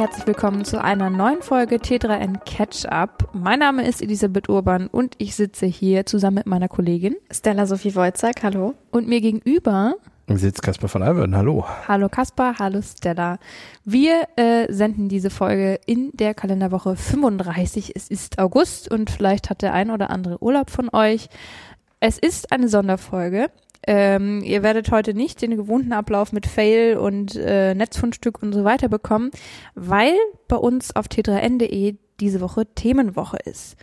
herzlich 0.00 0.26
willkommen 0.26 0.64
zu 0.64 0.82
einer 0.82 1.10
neuen 1.10 1.42
Folge 1.42 1.76
T3N 1.76 2.38
Catch 2.46 2.86
Up. 2.86 3.28
Mein 3.34 3.58
Name 3.58 3.86
ist 3.86 4.00
Elisabeth 4.00 4.48
Urban 4.48 4.86
und 4.86 5.14
ich 5.18 5.34
sitze 5.34 5.66
hier 5.66 6.06
zusammen 6.06 6.36
mit 6.36 6.46
meiner 6.46 6.68
Kollegin 6.68 7.16
Stella 7.30 7.66
Sophie 7.66 7.94
Wojcik, 7.94 8.42
hallo. 8.42 8.72
Und 8.92 9.08
mir 9.08 9.20
gegenüber 9.20 9.96
sitzt 10.26 10.62
Kaspar 10.62 10.88
von 10.88 11.02
Alverden, 11.02 11.36
hallo. 11.36 11.66
Hallo 11.86 12.08
Kaspar, 12.08 12.58
hallo 12.58 12.80
Stella. 12.80 13.38
Wir 13.84 14.22
äh, 14.36 14.72
senden 14.72 15.10
diese 15.10 15.28
Folge 15.28 15.78
in 15.84 16.12
der 16.14 16.32
Kalenderwoche 16.32 16.96
35. 16.96 17.92
Es 17.94 18.08
ist 18.08 18.38
August 18.38 18.90
und 18.90 19.10
vielleicht 19.10 19.50
hat 19.50 19.60
der 19.60 19.74
ein 19.74 19.90
oder 19.90 20.08
andere 20.08 20.42
Urlaub 20.42 20.70
von 20.70 20.88
euch. 20.94 21.28
Es 22.00 22.18
ist 22.18 22.52
eine 22.52 22.70
Sonderfolge. 22.70 23.50
Ähm, 23.86 24.42
ihr 24.42 24.62
werdet 24.62 24.90
heute 24.90 25.14
nicht 25.14 25.40
den 25.40 25.56
gewohnten 25.56 25.92
Ablauf 25.92 26.32
mit 26.32 26.46
Fail 26.46 26.96
und 26.96 27.34
äh, 27.36 27.74
Netzfundstück 27.74 28.42
und 28.42 28.52
so 28.52 28.64
weiter 28.64 28.88
bekommen, 28.88 29.30
weil 29.74 30.14
bei 30.48 30.56
uns 30.56 30.94
auf 30.94 31.06
t3n.de 31.06 31.96
diese 32.20 32.40
Woche 32.40 32.66
Themenwoche 32.74 33.38
ist. 33.44 33.76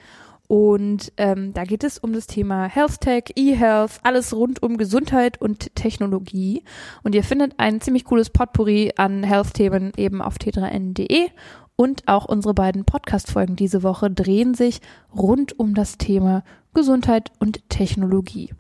Und 0.48 1.12
ähm, 1.18 1.54
da 1.54 1.66
geht 1.66 1.84
es 1.84 1.98
um 1.98 2.14
das 2.14 2.26
Thema 2.26 2.68
Health 2.68 3.02
Tech, 3.02 3.24
E-Health, 3.36 4.00
alles 4.04 4.34
rund 4.34 4.64
um 4.64 4.78
Gesundheit 4.78 5.42
und 5.42 5.76
Technologie. 5.76 6.64
Und 7.04 7.16
ihr 7.16 7.24
findet 7.24 7.56
ein 7.58 7.82
ziemlich 7.82 8.06
cooles 8.06 8.30
Potpourri 8.30 8.94
an 8.96 9.24
Health-Themen 9.24 9.92
eben 9.98 10.22
auf 10.22 10.36
t3n.de. 10.36 11.30
Und 11.76 12.08
auch 12.08 12.26
unsere 12.26 12.54
beiden 12.54 12.86
Podcast-Folgen 12.86 13.56
diese 13.56 13.84
Woche 13.84 14.10
drehen 14.10 14.54
sich 14.54 14.80
rund 15.14 15.60
um 15.60 15.76
das 15.76 15.98
Thema 15.98 16.44
Gesundheit 16.74 17.32
und 17.40 17.70
Technologie. 17.70 18.52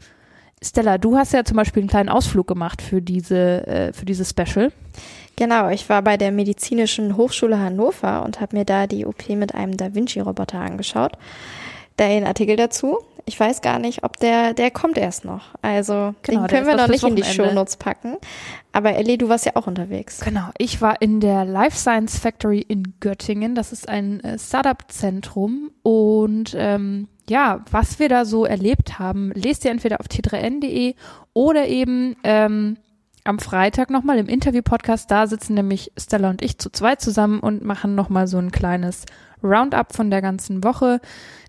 Stella, 0.61 0.97
du 0.97 1.17
hast 1.17 1.33
ja 1.33 1.43
zum 1.43 1.57
Beispiel 1.57 1.81
einen 1.81 1.89
kleinen 1.89 2.09
Ausflug 2.09 2.47
gemacht 2.47 2.81
für 2.81 3.01
diese, 3.01 3.67
äh, 3.67 3.93
für 3.93 4.05
dieses 4.05 4.29
Special. 4.31 4.71
Genau, 5.35 5.69
ich 5.69 5.87
war 5.87 6.01
bei 6.01 6.17
der 6.17 6.31
Medizinischen 6.31 7.15
Hochschule 7.15 7.59
Hannover 7.59 8.23
und 8.25 8.41
habe 8.41 8.57
mir 8.57 8.65
da 8.65 8.87
die 8.87 9.05
OP 9.05 9.29
mit 9.29 9.53
einem 9.53 9.77
Da 9.77 9.93
Vinci-Roboter 9.93 10.59
angeschaut. 10.59 11.13
Da 11.95 12.05
ein 12.05 12.25
Artikel 12.25 12.55
dazu. 12.55 12.97
Ich 13.25 13.39
weiß 13.39 13.61
gar 13.61 13.77
nicht, 13.77 14.03
ob 14.03 14.17
der, 14.17 14.53
der 14.53 14.71
kommt 14.71 14.97
erst 14.97 15.25
noch. 15.25 15.53
Also 15.61 16.15
genau, 16.23 16.41
den 16.41 16.47
können 16.47 16.65
wir 16.65 16.75
noch 16.75 16.87
nicht 16.87 17.03
in 17.03 17.15
die 17.15 17.23
Shownotes 17.23 17.75
packen. 17.75 18.15
Aber 18.71 18.95
Ellie, 18.95 19.17
du 19.17 19.29
warst 19.29 19.45
ja 19.45 19.55
auch 19.55 19.67
unterwegs. 19.67 20.21
Genau, 20.21 20.49
ich 20.57 20.81
war 20.81 21.01
in 21.01 21.19
der 21.19 21.43
Life 21.43 21.77
Science 21.77 22.17
Factory 22.17 22.61
in 22.61 22.93
Göttingen. 22.99 23.53
Das 23.53 23.73
ist 23.73 23.89
ein 23.89 24.21
äh, 24.21 24.39
Startup-Zentrum 24.39 25.71
und 25.83 26.55
ähm, 26.57 27.09
ja, 27.29 27.63
was 27.71 27.99
wir 27.99 28.09
da 28.09 28.25
so 28.25 28.45
erlebt 28.45 28.99
haben, 28.99 29.31
lest 29.33 29.65
ihr 29.65 29.71
entweder 29.71 29.99
auf 29.99 30.07
t3n.de 30.07 30.95
oder 31.33 31.67
eben 31.67 32.15
ähm, 32.23 32.77
am 33.23 33.39
Freitag 33.39 33.89
nochmal 33.89 34.17
im 34.17 34.27
Interview-Podcast. 34.27 35.11
Da 35.11 35.27
sitzen 35.27 35.53
nämlich 35.53 35.91
Stella 35.97 36.29
und 36.29 36.41
ich 36.41 36.57
zu 36.57 36.71
zweit 36.71 37.01
zusammen 37.01 37.39
und 37.39 37.63
machen 37.63 37.95
nochmal 37.95 38.27
so 38.27 38.37
ein 38.37 38.51
kleines 38.51 39.05
Roundup 39.43 39.93
von 39.93 40.09
der 40.09 40.21
ganzen 40.21 40.63
Woche. 40.63 40.99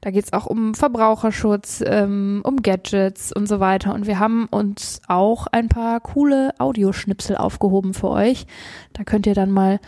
Da 0.01 0.11
geht's 0.11 0.33
auch 0.33 0.47
um 0.47 0.75
Verbraucherschutz, 0.75 1.83
ähm, 1.87 2.41
um 2.45 2.63
Gadgets 2.63 3.33
und 3.33 3.47
so 3.47 3.61
weiter. 3.61 3.95
Und 3.95 4.07
wir 4.07 4.19
haben 4.19 4.47
uns 4.51 5.01
auch 5.09 5.47
ein 5.47 5.69
paar 5.69 6.01
coole 6.01 6.53
Audioschnipsel 6.59 7.37
aufgehoben 7.37 7.95
für 7.95 8.11
euch. 8.11 8.47
Da 8.93 9.05
könnt 9.05 9.27
ihr 9.27 9.35
dann 9.35 9.51
mal 9.51 9.81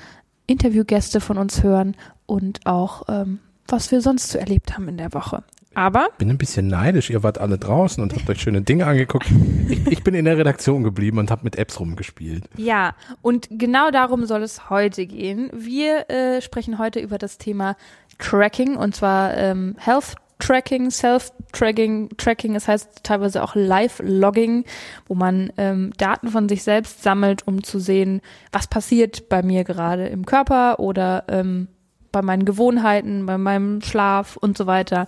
Interviewgäste 0.46 1.20
von 1.20 1.38
uns 1.38 1.62
hören 1.62 1.96
und 2.26 2.66
auch 2.66 3.02
ähm, 3.08 3.40
was 3.66 3.92
wir 3.92 4.00
sonst 4.00 4.30
so 4.30 4.38
erlebt 4.38 4.76
haben 4.76 4.88
in 4.88 4.96
der 4.96 5.12
Woche. 5.12 5.44
Aber. 5.74 6.08
Ich 6.12 6.18
bin 6.18 6.30
ein 6.30 6.38
bisschen 6.38 6.66
neidisch. 6.66 7.10
Ihr 7.10 7.22
wart 7.22 7.38
alle 7.38 7.58
draußen 7.58 8.02
und 8.02 8.14
habt 8.14 8.28
euch 8.28 8.40
schöne 8.40 8.62
Dinge 8.62 8.86
angeguckt. 8.86 9.26
Ich, 9.68 9.86
ich 9.86 10.02
bin 10.02 10.14
in 10.14 10.24
der 10.24 10.36
Redaktion 10.36 10.82
geblieben 10.82 11.18
und 11.18 11.30
habe 11.30 11.44
mit 11.44 11.56
Apps 11.56 11.78
rumgespielt. 11.78 12.44
Ja, 12.56 12.94
und 13.22 13.48
genau 13.50 13.90
darum 13.90 14.26
soll 14.26 14.42
es 14.42 14.68
heute 14.68 15.06
gehen. 15.06 15.50
Wir 15.52 16.10
äh, 16.10 16.42
sprechen 16.42 16.78
heute 16.78 16.98
über 16.98 17.18
das 17.18 17.38
Thema 17.38 17.76
Tracking 18.18 18.76
und 18.76 18.96
zwar 18.96 19.36
ähm, 19.36 19.76
Health 19.78 20.16
Tracking, 20.40 20.90
Self-Tracking, 20.90 22.16
Tracking, 22.16 22.56
es 22.56 22.66
heißt 22.66 23.04
teilweise 23.04 23.42
auch 23.42 23.54
Live-Logging, 23.54 24.64
wo 25.06 25.14
man 25.14 25.52
ähm, 25.56 25.92
Daten 25.98 26.28
von 26.28 26.48
sich 26.48 26.62
selbst 26.62 27.02
sammelt, 27.02 27.46
um 27.46 27.62
zu 27.62 27.78
sehen, 27.78 28.20
was 28.50 28.66
passiert 28.66 29.28
bei 29.28 29.42
mir 29.42 29.64
gerade 29.64 30.08
im 30.08 30.26
Körper 30.26 30.80
oder 30.80 31.24
ähm, 31.28 31.68
bei 32.10 32.22
meinen 32.22 32.44
Gewohnheiten, 32.44 33.26
bei 33.26 33.38
meinem 33.38 33.82
Schlaf 33.82 34.36
und 34.36 34.58
so 34.58 34.66
weiter. 34.66 35.06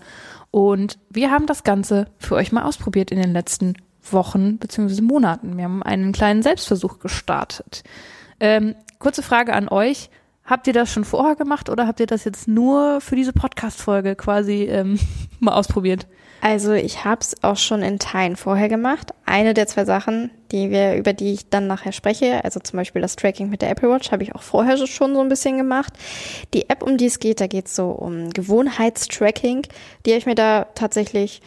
Und 0.53 0.99
wir 1.09 1.31
haben 1.31 1.47
das 1.47 1.65
Ganze 1.65 2.07
für 2.19 2.37
euch 2.37 2.53
mal 2.53 2.63
ausprobiert 2.63 3.11
in 3.11 3.21
den 3.21 3.33
letzten 3.33 3.75
Wochen 4.11 4.59
bzw. 4.59 5.01
Monaten. 5.01 5.57
Wir 5.57 5.65
haben 5.65 5.83
einen 5.83 6.13
kleinen 6.13 6.43
Selbstversuch 6.43 6.99
gestartet. 6.99 7.83
Ähm, 8.39 8.77
kurze 8.99 9.23
Frage 9.23 9.55
an 9.55 9.69
euch. 9.69 10.11
Habt 10.53 10.67
ihr 10.67 10.75
das 10.75 10.93
schon 10.93 11.07
vorher 11.07 11.35
gemacht 11.35 11.71
oder 11.71 11.87
habt 11.87 11.99
ihr 11.99 12.05
das 12.05 12.25
jetzt 12.25 12.47
nur 12.47 13.01
für 13.01 13.17
diese 13.17 13.33
Podcast-Folge 13.33 14.17
quasi 14.17 14.65
ähm, 14.65 14.99
mal 15.41 15.55
ausprobiert? 15.55 16.07
Also 16.43 16.73
ich 16.73 17.07
habe 17.07 17.23
es 17.23 17.43
auch 17.43 17.57
schon 17.57 17.81
in 17.81 17.99
Teilen 17.99 18.37
vorher 18.37 18.69
gemacht. 18.69 19.15
Eine 19.25 19.55
der 19.55 19.67
zwei 19.67 19.87
Sachen, 19.87 20.31
die 20.51 20.69
wir, 20.69 20.97
über 20.97 21.15
die 21.15 21.33
ich 21.33 21.49
dann 21.49 21.69
nachher 21.69 21.93
spreche, 21.93 22.45
also 22.45 22.61
zum 22.61 22.77
Beispiel 22.77 23.01
das 23.01 23.17
Tracking 23.17 23.49
mit 23.49 23.63
der 23.63 23.71
Apple 23.71 23.89
Watch, 23.89 24.13
habe 24.13 24.25
ich 24.25 24.35
auch 24.35 24.43
vorher 24.43 24.77
schon 24.87 25.15
so 25.15 25.23
ein 25.23 25.31
bisschen 25.31 25.57
gemacht. 25.57 25.95
Die 26.53 26.69
App, 26.69 26.83
um 26.83 26.99
die 26.99 27.07
es 27.07 27.19
geht, 27.19 27.41
da 27.41 27.47
geht 27.47 27.69
es 27.69 27.75
so 27.75 27.87
um 27.87 28.29
Gewohnheitstracking. 28.29 29.63
Die 30.05 30.11
habe 30.11 30.19
ich 30.19 30.27
mir 30.27 30.35
da 30.35 30.67
tatsächlich 30.75 31.41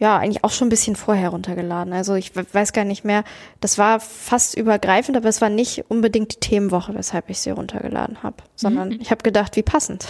ja, 0.00 0.16
eigentlich 0.16 0.42
auch 0.44 0.50
schon 0.50 0.66
ein 0.66 0.70
bisschen 0.70 0.96
vorher 0.96 1.28
runtergeladen. 1.28 1.92
Also 1.92 2.14
ich 2.14 2.32
weiß 2.34 2.72
gar 2.72 2.84
nicht 2.84 3.04
mehr. 3.04 3.22
Das 3.60 3.76
war 3.76 4.00
fast 4.00 4.56
übergreifend, 4.56 5.16
aber 5.16 5.28
es 5.28 5.42
war 5.42 5.50
nicht 5.50 5.84
unbedingt 5.88 6.34
die 6.34 6.40
Themenwoche, 6.40 6.94
weshalb 6.94 7.28
ich 7.28 7.38
sie 7.38 7.50
runtergeladen 7.50 8.22
habe, 8.22 8.36
sondern 8.56 8.88
mhm. 8.88 8.98
ich 9.00 9.10
habe 9.10 9.22
gedacht, 9.22 9.56
wie 9.56 9.62
passend. 9.62 10.08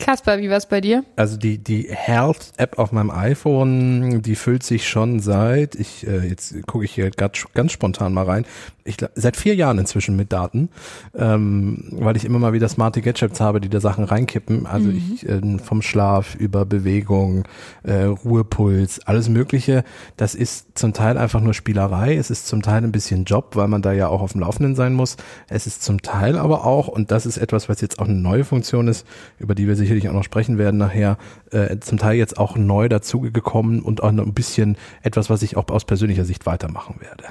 Kasper, 0.00 0.38
wie 0.38 0.48
war 0.48 0.56
es 0.56 0.66
bei 0.66 0.80
dir? 0.80 1.04
Also 1.16 1.36
die, 1.36 1.58
die 1.58 1.86
Health-App 1.90 2.78
auf 2.78 2.90
meinem 2.90 3.10
iPhone, 3.10 4.22
die 4.22 4.34
füllt 4.34 4.62
sich 4.62 4.88
schon 4.88 5.20
seit, 5.20 5.74
ich 5.74 6.06
äh, 6.06 6.26
jetzt 6.26 6.66
gucke 6.66 6.86
ich 6.86 6.92
hier 6.92 7.10
ganz, 7.10 7.44
ganz 7.52 7.72
spontan 7.72 8.14
mal 8.14 8.24
rein, 8.24 8.46
ich, 8.84 8.96
seit 9.14 9.36
vier 9.36 9.54
Jahren 9.54 9.78
inzwischen 9.78 10.16
mit 10.16 10.32
Daten, 10.32 10.70
ähm, 11.14 11.84
weil 11.92 12.16
ich 12.16 12.24
immer 12.24 12.38
mal 12.38 12.52
wieder 12.52 12.68
smarte 12.68 13.02
Gadgets 13.02 13.40
habe, 13.40 13.60
die 13.60 13.68
da 13.68 13.80
Sachen 13.80 14.04
reinkippen. 14.04 14.66
Also 14.66 14.88
mhm. 14.88 14.96
ich 15.14 15.28
äh, 15.28 15.58
vom 15.58 15.82
Schlaf 15.82 16.34
über 16.34 16.64
Bewegung, 16.64 17.44
äh, 17.82 18.04
Ruhepuls, 18.04 19.06
alles 19.10 19.28
Mögliche. 19.28 19.82
Das 20.16 20.34
ist 20.34 20.78
zum 20.78 20.92
Teil 20.92 21.18
einfach 21.18 21.40
nur 21.40 21.52
Spielerei. 21.52 22.16
Es 22.16 22.30
ist 22.30 22.46
zum 22.46 22.62
Teil 22.62 22.84
ein 22.84 22.92
bisschen 22.92 23.24
Job, 23.24 23.56
weil 23.56 23.66
man 23.66 23.82
da 23.82 23.92
ja 23.92 24.06
auch 24.06 24.20
auf 24.20 24.32
dem 24.32 24.40
Laufenden 24.40 24.76
sein 24.76 24.94
muss. 24.94 25.16
Es 25.48 25.66
ist 25.66 25.82
zum 25.82 26.00
Teil 26.00 26.38
aber 26.38 26.64
auch, 26.64 26.86
und 26.86 27.10
das 27.10 27.26
ist 27.26 27.36
etwas, 27.36 27.68
was 27.68 27.80
jetzt 27.80 27.98
auch 27.98 28.06
eine 28.06 28.14
neue 28.14 28.44
Funktion 28.44 28.86
ist, 28.86 29.06
über 29.38 29.56
die 29.56 29.66
wir 29.66 29.74
sicherlich 29.74 30.08
auch 30.08 30.12
noch 30.12 30.22
sprechen 30.22 30.58
werden 30.58 30.78
nachher, 30.78 31.18
äh, 31.50 31.78
zum 31.80 31.98
Teil 31.98 32.16
jetzt 32.16 32.38
auch 32.38 32.56
neu 32.56 32.88
dazugekommen 32.88 33.82
und 33.82 34.00
auch 34.02 34.12
noch 34.12 34.24
ein 34.24 34.32
bisschen 34.32 34.76
etwas, 35.02 35.28
was 35.28 35.42
ich 35.42 35.56
auch 35.56 35.68
aus 35.68 35.84
persönlicher 35.84 36.24
Sicht 36.24 36.46
weitermachen 36.46 37.00
werde. 37.00 37.24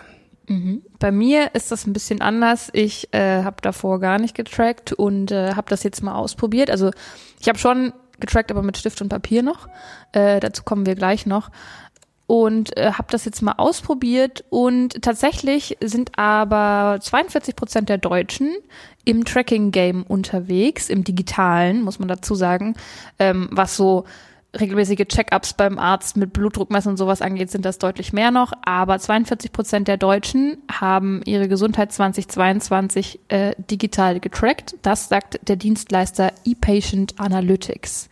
Mhm. 0.49 0.81
Bei 0.99 1.11
mir 1.11 1.55
ist 1.55 1.71
das 1.71 1.87
ein 1.87 1.93
bisschen 1.93 2.21
anders. 2.21 2.69
Ich 2.73 3.13
äh, 3.13 3.43
habe 3.43 3.57
davor 3.61 3.99
gar 3.99 4.19
nicht 4.19 4.35
getrackt 4.35 4.91
und 4.91 5.31
äh, 5.31 5.53
habe 5.53 5.69
das 5.69 5.83
jetzt 5.83 6.03
mal 6.03 6.15
ausprobiert. 6.15 6.69
Also 6.69 6.91
ich 7.39 7.47
habe 7.47 7.57
schon 7.57 7.93
getrackt, 8.21 8.51
aber 8.51 8.63
mit 8.63 8.77
Stift 8.77 9.01
und 9.01 9.09
Papier 9.09 9.43
noch. 9.43 9.67
Äh, 10.11 10.39
dazu 10.39 10.63
kommen 10.63 10.85
wir 10.85 10.95
gleich 10.95 11.25
noch. 11.25 11.49
Und 12.27 12.77
äh, 12.77 12.91
habe 12.91 13.07
das 13.09 13.25
jetzt 13.25 13.41
mal 13.41 13.55
ausprobiert 13.57 14.43
und 14.49 15.01
tatsächlich 15.01 15.77
sind 15.81 16.11
aber 16.19 16.99
42 17.01 17.55
Prozent 17.55 17.89
der 17.89 17.97
Deutschen 17.97 18.55
im 19.03 19.25
Tracking-Game 19.25 20.03
unterwegs, 20.03 20.89
im 20.89 21.03
digitalen, 21.03 21.81
muss 21.81 21.97
man 21.97 22.07
dazu 22.07 22.35
sagen, 22.35 22.75
ähm, 23.17 23.49
was 23.51 23.75
so 23.75 24.05
regelmäßige 24.57 25.05
Check-ups 25.07 25.53
beim 25.53 25.77
Arzt 25.77 26.17
mit 26.17 26.33
Blutdruckmessen 26.33 26.91
und 26.91 26.97
sowas 26.97 27.21
angeht, 27.21 27.51
sind 27.51 27.65
das 27.65 27.77
deutlich 27.77 28.13
mehr 28.13 28.31
noch. 28.31 28.51
Aber 28.63 28.97
42 28.97 29.51
Prozent 29.51 29.87
der 29.87 29.97
Deutschen 29.97 30.57
haben 30.71 31.21
ihre 31.25 31.47
Gesundheit 31.47 31.91
2022 31.91 33.19
äh, 33.27 33.53
digital 33.57 34.19
getrackt. 34.19 34.75
Das 34.81 35.09
sagt 35.09 35.39
der 35.47 35.55
Dienstleister 35.55 36.33
ePatient 36.45 37.19
Analytics. 37.19 38.09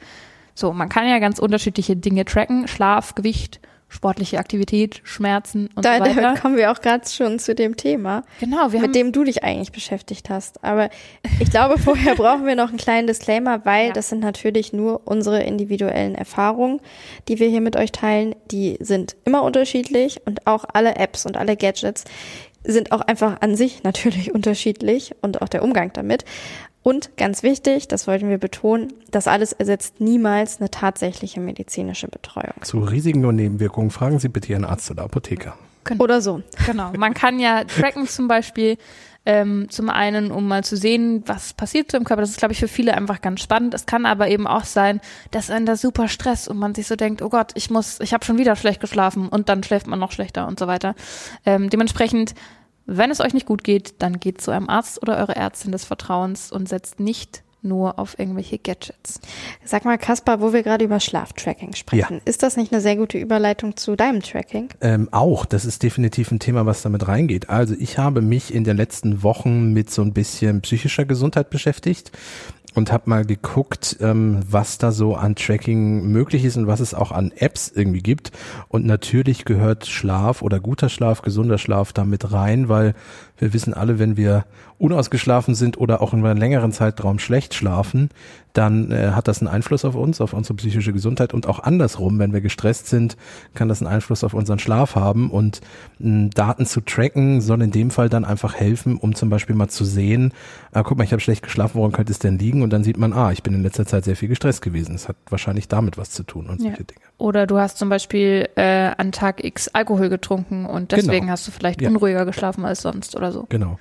So, 0.54 0.74
man 0.74 0.90
kann 0.90 1.08
ja 1.08 1.20
ganz 1.20 1.40
unterschiedliche 1.40 1.96
Dinge 1.96 2.26
tracken. 2.26 2.68
Schlaf, 2.68 3.16
Gewicht, 3.16 3.60
sportliche 3.90 4.38
Aktivität, 4.38 5.02
Schmerzen 5.04 5.70
und 5.76 5.86
da, 5.86 5.98
so 5.98 6.04
weiter. 6.04 6.22
Damit 6.22 6.42
kommen 6.42 6.58
wir 6.58 6.72
auch 6.72 6.82
gerade 6.82 7.08
schon 7.10 7.40
zu 7.40 7.56
dem 7.56 7.78
Thema, 7.78 8.24
genau, 8.40 8.70
mit 8.70 8.96
dem 8.96 9.12
du 9.12 9.24
dich 9.24 9.44
eigentlich 9.44 9.72
beschäftigt 9.72 10.30
hast. 10.30 10.64
Aber 10.64 10.90
ich 11.40 11.50
glaube, 11.50 11.78
vorher 11.80 12.16
brauchen 12.16 12.46
wir 12.46 12.56
noch 12.56 12.70
einen 12.70 12.78
kleinen 12.78 13.08
Disclaimer, 13.08 13.66
weil 13.66 13.88
ja. 13.88 13.94
das 13.94 14.10
sind 14.10 14.20
natürlich 14.20 14.74
nur 14.74 15.02
unsere 15.06 15.44
individuellen 15.44 16.16
Erfahrungen, 16.16 16.82
die 17.28 17.40
wir 17.40 17.50
hier 17.50 17.62
mit 17.62 17.76
euch 17.76 17.92
teilen. 17.92 18.36
Die 18.52 18.78
sind 18.82 19.16
immer 19.26 19.44
unterschiedlich 19.44 20.22
und 20.26 20.48
auch 20.48 20.66
alle 20.74 20.96
Apps 20.96 21.26
und 21.26 21.38
alle 21.38 21.56
Gadgets 21.56 22.04
sind 22.68 22.92
auch 22.92 23.02
einfach 23.02 23.42
an 23.42 23.56
sich 23.56 23.84
natürlich 23.84 24.32
unterschiedlich 24.36 25.16
und 25.22 25.42
auch 25.42 25.50
der 25.50 25.64
Umgang 25.64 25.92
damit. 25.94 26.26
Und 26.88 27.18
ganz 27.18 27.44
wichtig, 27.44 27.90
das 27.90 28.08
wollten 28.08 28.30
wir 28.30 28.38
betonen, 28.38 28.94
das 29.12 29.28
alles 29.28 29.52
ersetzt 29.52 30.00
niemals 30.00 30.62
eine 30.62 30.72
tatsächliche 30.72 31.42
medizinische 31.42 32.08
Betreuung. 32.08 32.54
Zu 32.62 32.80
Risiken 32.80 33.26
und 33.26 33.36
Nebenwirkungen 33.36 33.92
fragen 33.92 34.20
Sie 34.20 34.30
bitte 34.30 34.54
Ihren 34.54 34.64
Arzt 34.64 34.90
oder 34.90 35.04
Apotheker. 35.04 35.58
Genau. 35.84 36.02
Oder 36.02 36.22
so. 36.22 36.44
Genau. 36.66 36.94
Man 36.98 37.14
kann 37.14 37.42
ja 37.42 37.66
tracken 37.66 38.08
zum 38.08 38.30
Beispiel, 38.30 38.78
ähm, 39.26 39.68
zum 39.70 39.90
einen, 39.90 40.32
um 40.32 40.48
mal 40.48 40.64
zu 40.64 40.78
sehen, 40.78 41.24
was 41.26 41.54
passiert 41.54 41.92
so 41.92 41.98
im 41.98 42.06
Körper. 42.06 42.22
Das 42.22 42.30
ist, 42.30 42.40
glaube 42.40 42.54
ich, 42.54 42.60
für 42.62 42.70
viele 42.70 42.94
einfach 42.94 43.20
ganz 43.20 43.42
spannend. 43.42 43.74
Es 43.74 43.86
kann 43.86 44.06
aber 44.06 44.30
eben 44.30 44.48
auch 44.48 44.64
sein, 44.64 45.02
dass 45.32 45.50
einen 45.50 45.66
da 45.66 45.76
super 45.76 46.08
Stress 46.08 46.48
und 46.48 46.58
man 46.58 46.74
sich 46.74 46.88
so 46.88 46.96
denkt, 46.96 47.22
oh 47.22 47.28
Gott, 47.28 47.52
ich 47.56 47.70
muss, 47.70 48.00
ich 48.00 48.14
habe 48.14 48.24
schon 48.24 48.38
wieder 48.38 48.56
schlecht 48.56 48.80
geschlafen 48.80 49.28
und 49.28 49.50
dann 49.50 49.62
schläft 49.62 49.88
man 49.88 50.00
noch 50.00 50.14
schlechter 50.14 50.48
und 50.48 50.58
so 50.58 50.68
weiter. 50.68 50.96
Ähm, 51.46 51.70
dementsprechend, 51.70 52.34
wenn 52.88 53.12
es 53.12 53.20
euch 53.20 53.34
nicht 53.34 53.46
gut 53.46 53.64
geht, 53.64 53.96
dann 54.00 54.20
geht 54.20 54.42
zu 54.42 54.52
einem 54.52 54.70
Arzt 54.70 55.02
oder 55.02 55.18
eure 55.18 55.36
Ärztin 55.36 55.72
des 55.72 55.86
Vertrauens 55.86 56.52
und 56.52 56.68
setzt 56.68 57.00
nicht 57.00 57.44
nur 57.64 58.00
auf 58.00 58.18
irgendwelche 58.20 58.60
Gadgets. 58.60 59.20
Sag 59.66 59.84
mal, 59.84 59.98
Kaspar, 59.98 60.40
wo 60.42 60.54
wir 60.54 60.64
gerade 60.64 60.86
über 60.86 61.00
Schlaftracking 61.00 61.74
sprechen, 61.74 62.16
Ja. 62.16 62.22
ist 62.24 62.44
das 62.44 62.56
nicht 62.56 62.72
eine 62.72 62.82
sehr 62.82 62.96
gute 62.96 63.18
Überleitung 63.18 63.76
zu 63.76 63.96
deinem 63.96 64.22
Tracking? 64.22 64.70
Ähm, 64.80 65.10
auch, 65.12 65.44
das 65.46 65.66
ist 65.66 65.84
definitiv 65.84 66.32
ein 66.32 66.40
Thema, 66.40 66.66
was 66.66 66.84
damit 66.84 67.08
reingeht. 67.08 67.50
Also 67.50 67.76
ich 67.78 67.98
habe 67.98 68.22
mich 68.22 68.54
in 68.54 68.64
den 68.64 68.78
letzten 68.78 69.22
Wochen 69.24 69.74
mit 69.74 69.90
so 69.90 70.02
ein 70.04 70.14
bisschen 70.14 70.62
psychischer 70.62 71.04
Gesundheit 71.06 71.50
beschäftigt 71.50 72.12
und 72.78 72.92
habe 72.92 73.10
mal 73.10 73.26
geguckt, 73.26 73.98
ähm, 74.02 74.40
was 74.48 74.78
da 74.78 74.92
so 74.92 75.16
an 75.16 75.36
Tracking 75.36 76.08
möglich 76.12 76.46
ist 76.46 76.58
und 76.58 76.68
was 76.68 76.80
es 76.80 76.94
auch 76.94 77.12
an 77.12 77.32
Apps 77.36 77.72
irgendwie 77.74 78.02
gibt. 78.04 78.32
Und 78.68 78.86
natürlich 78.86 79.46
gehört 79.46 79.88
Schlaf 79.88 80.44
oder 80.44 80.60
guter 80.60 80.88
Schlaf, 80.88 81.24
gesunder 81.24 81.58
Schlaf 81.58 81.92
da 81.92 82.06
mit 82.06 82.32
rein, 82.32 82.70
weil 82.70 82.94
wir 83.38 83.54
wissen 83.54 83.74
alle, 83.74 84.00
wenn 84.00 84.18
wir 84.18 84.46
unausgeschlafen 84.80 85.56
sind 85.56 85.78
oder 85.78 86.02
auch 86.02 86.14
in 86.14 86.24
einem 86.26 86.38
längeren 86.38 86.72
Zeitraum 86.72 87.18
schlecht 87.20 87.54
schlafen, 87.54 88.10
dann 88.54 88.92
äh, 88.92 89.10
hat 89.12 89.28
das 89.28 89.40
einen 89.40 89.48
Einfluss 89.48 89.86
auf 89.86 89.96
uns, 89.96 90.22
auf 90.22 90.34
unsere 90.34 90.56
psychische 90.56 90.94
Gesundheit 90.94 91.34
und 91.34 91.48
auch 91.48 91.60
andersrum, 91.60 92.18
wenn 92.20 92.34
wir 92.34 92.42
gestresst 92.42 92.88
sind, 92.88 93.18
kann 93.54 93.70
das 93.70 93.82
einen 93.82 93.92
Einfluss 93.92 94.24
auf 94.24 94.34
unseren 94.34 94.58
Schlaf 94.60 94.96
haben 94.96 95.30
und 95.32 95.62
mh, 96.00 96.30
Daten 96.34 96.66
zu 96.66 96.82
tracken 96.82 97.42
soll 97.42 97.62
in 97.62 97.72
dem 97.72 97.92
Fall 97.92 98.10
dann 98.10 98.26
einfach 98.26 98.56
helfen, 98.56 98.98
um 98.98 99.14
zum 99.16 99.30
Beispiel 99.30 99.56
mal 99.56 99.68
zu 99.68 99.84
sehen, 99.86 100.34
ah, 100.72 100.84
guck 100.84 100.98
mal, 100.98 101.04
ich 101.04 101.12
habe 101.12 101.20
schlecht 101.22 101.44
geschlafen, 101.44 101.76
woran 101.76 101.92
könnte 101.92 102.12
es 102.12 102.20
denn 102.20 102.38
liegen? 102.40 102.62
Und 102.64 102.72
dann 102.72 102.84
sieht 102.84 102.98
man, 102.98 103.14
ah, 103.14 103.32
ich 103.32 103.44
bin 103.44 103.54
in 103.54 103.64
letzter 103.64 103.86
Zeit 103.86 104.06
sehr 104.06 104.16
viel 104.16 104.30
gestresst 104.30 104.62
gewesen. 104.62 104.94
Das 104.94 105.08
hat 105.08 105.18
wahrscheinlich 105.30 105.68
damit 105.68 105.98
was 105.98 106.12
zu 106.12 106.24
tun 106.24 106.48
und 106.48 106.62
Ja. 106.62 106.70
solche 106.70 106.84
Dinge. 106.84 107.00
Oder 107.20 107.48
du 107.48 107.58
hast 107.58 107.78
zum 107.78 107.90
Beispiel 107.90 108.48
äh, 108.56 108.92
an 108.98 109.12
Tag 109.12 109.44
X 109.44 109.70
Alkohol 109.70 110.10
getrunken 110.10 110.66
und 110.66 110.92
deswegen 110.92 111.22
Genau. 111.22 111.32
hast 111.32 111.48
du 111.48 111.52
vielleicht 111.52 111.82
Ja. 111.82 111.90
unruhiger 111.90 112.26
geschlafen 112.26 112.64
als 112.66 112.82
sonst 112.84 113.16
oder 113.16 113.27
so. 113.32 113.46
Genau. 113.50 113.80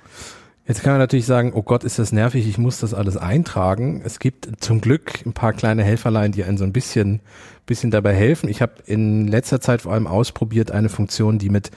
Jetzt 0.67 0.83
kann 0.83 0.91
man 0.91 0.99
natürlich 0.99 1.25
sagen, 1.25 1.53
oh 1.55 1.63
Gott, 1.63 1.85
ist 1.85 1.97
das 1.97 2.11
nervig, 2.11 2.45
ich 2.45 2.57
muss 2.57 2.79
das 2.79 2.93
alles 2.93 3.15
eintragen. 3.15 4.01
Es 4.03 4.19
gibt 4.19 4.49
zum 4.59 4.81
Glück 4.81 5.25
ein 5.25 5.31
paar 5.31 5.53
kleine 5.53 5.81
Helferlein, 5.81 6.33
die 6.33 6.43
einen 6.43 6.57
so 6.57 6.65
ein 6.65 6.73
bisschen, 6.73 7.21
bisschen 7.65 7.89
dabei 7.89 8.13
helfen. 8.13 8.49
Ich 8.49 8.61
habe 8.61 8.73
in 8.85 9.27
letzter 9.29 9.61
Zeit 9.61 9.83
vor 9.83 9.93
allem 9.93 10.07
ausprobiert 10.07 10.71
eine 10.71 10.89
Funktion, 10.89 11.39
die 11.39 11.49
mit 11.49 11.71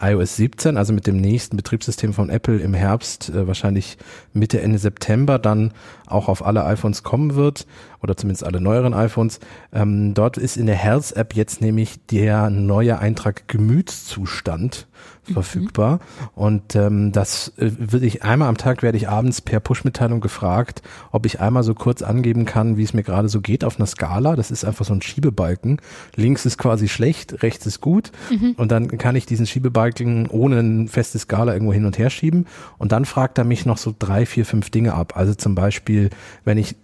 iOS 0.00 0.36
17, 0.36 0.76
also 0.76 0.92
mit 0.92 1.06
dem 1.06 1.16
nächsten 1.16 1.56
Betriebssystem 1.56 2.12
von 2.12 2.30
Apple 2.30 2.58
im 2.58 2.74
Herbst, 2.74 3.30
äh, 3.30 3.46
wahrscheinlich 3.46 3.98
Mitte, 4.32 4.60
Ende 4.60 4.78
September, 4.78 5.38
dann 5.38 5.72
auch 6.06 6.28
auf 6.28 6.44
alle 6.44 6.64
iPhones 6.64 7.02
kommen 7.02 7.34
wird 7.34 7.66
oder 8.02 8.16
zumindest 8.16 8.44
alle 8.44 8.60
neueren 8.60 8.94
iPhones. 8.94 9.40
Ähm, 9.72 10.14
dort 10.14 10.36
ist 10.36 10.56
in 10.56 10.66
der 10.66 10.76
Health-App 10.76 11.34
jetzt 11.34 11.60
nämlich 11.60 12.06
der 12.06 12.50
neue 12.50 12.98
Eintrag 12.98 13.48
Gemütszustand 13.48 14.86
verfügbar. 15.32 16.00
Und 16.34 16.76
ähm, 16.76 17.12
das 17.12 17.52
äh, 17.58 17.70
würde 17.78 18.06
ich 18.06 18.22
einmal 18.22 18.48
am 18.48 18.56
Tag 18.56 18.82
werde 18.82 18.96
ich 18.96 19.08
abends 19.08 19.40
per 19.40 19.60
Push-Mitteilung 19.60 20.20
gefragt, 20.20 20.82
ob 21.10 21.26
ich 21.26 21.40
einmal 21.40 21.62
so 21.62 21.74
kurz 21.74 22.02
angeben 22.02 22.44
kann, 22.44 22.76
wie 22.76 22.82
es 22.82 22.94
mir 22.94 23.02
gerade 23.02 23.28
so 23.28 23.40
geht 23.40 23.64
auf 23.64 23.76
einer 23.76 23.86
Skala. 23.86 24.36
Das 24.36 24.50
ist 24.50 24.64
einfach 24.64 24.84
so 24.84 24.94
ein 24.94 25.02
Schiebebalken. 25.02 25.80
Links 26.14 26.46
ist 26.46 26.58
quasi 26.58 26.88
schlecht, 26.88 27.42
rechts 27.42 27.66
ist 27.66 27.80
gut. 27.80 28.12
Und 28.56 28.70
dann 28.70 28.98
kann 28.98 29.16
ich 29.16 29.26
diesen 29.26 29.46
Schiebebalken 29.46 30.28
ohne 30.28 30.58
eine 30.60 30.88
feste 30.88 31.18
Skala 31.18 31.52
irgendwo 31.52 31.72
hin 31.72 31.86
und 31.86 31.98
her 31.98 32.10
schieben. 32.10 32.46
Und 32.78 32.92
dann 32.92 33.04
fragt 33.04 33.38
er 33.38 33.44
mich 33.44 33.66
noch 33.66 33.78
so 33.78 33.94
drei, 33.96 34.26
vier, 34.26 34.46
fünf 34.46 34.70
Dinge 34.70 34.94
ab. 34.94 35.14
Also 35.16 35.34
zum 35.34 35.54
Beispiel, 35.54 36.10
wenn 36.44 36.58
ich 36.58 36.76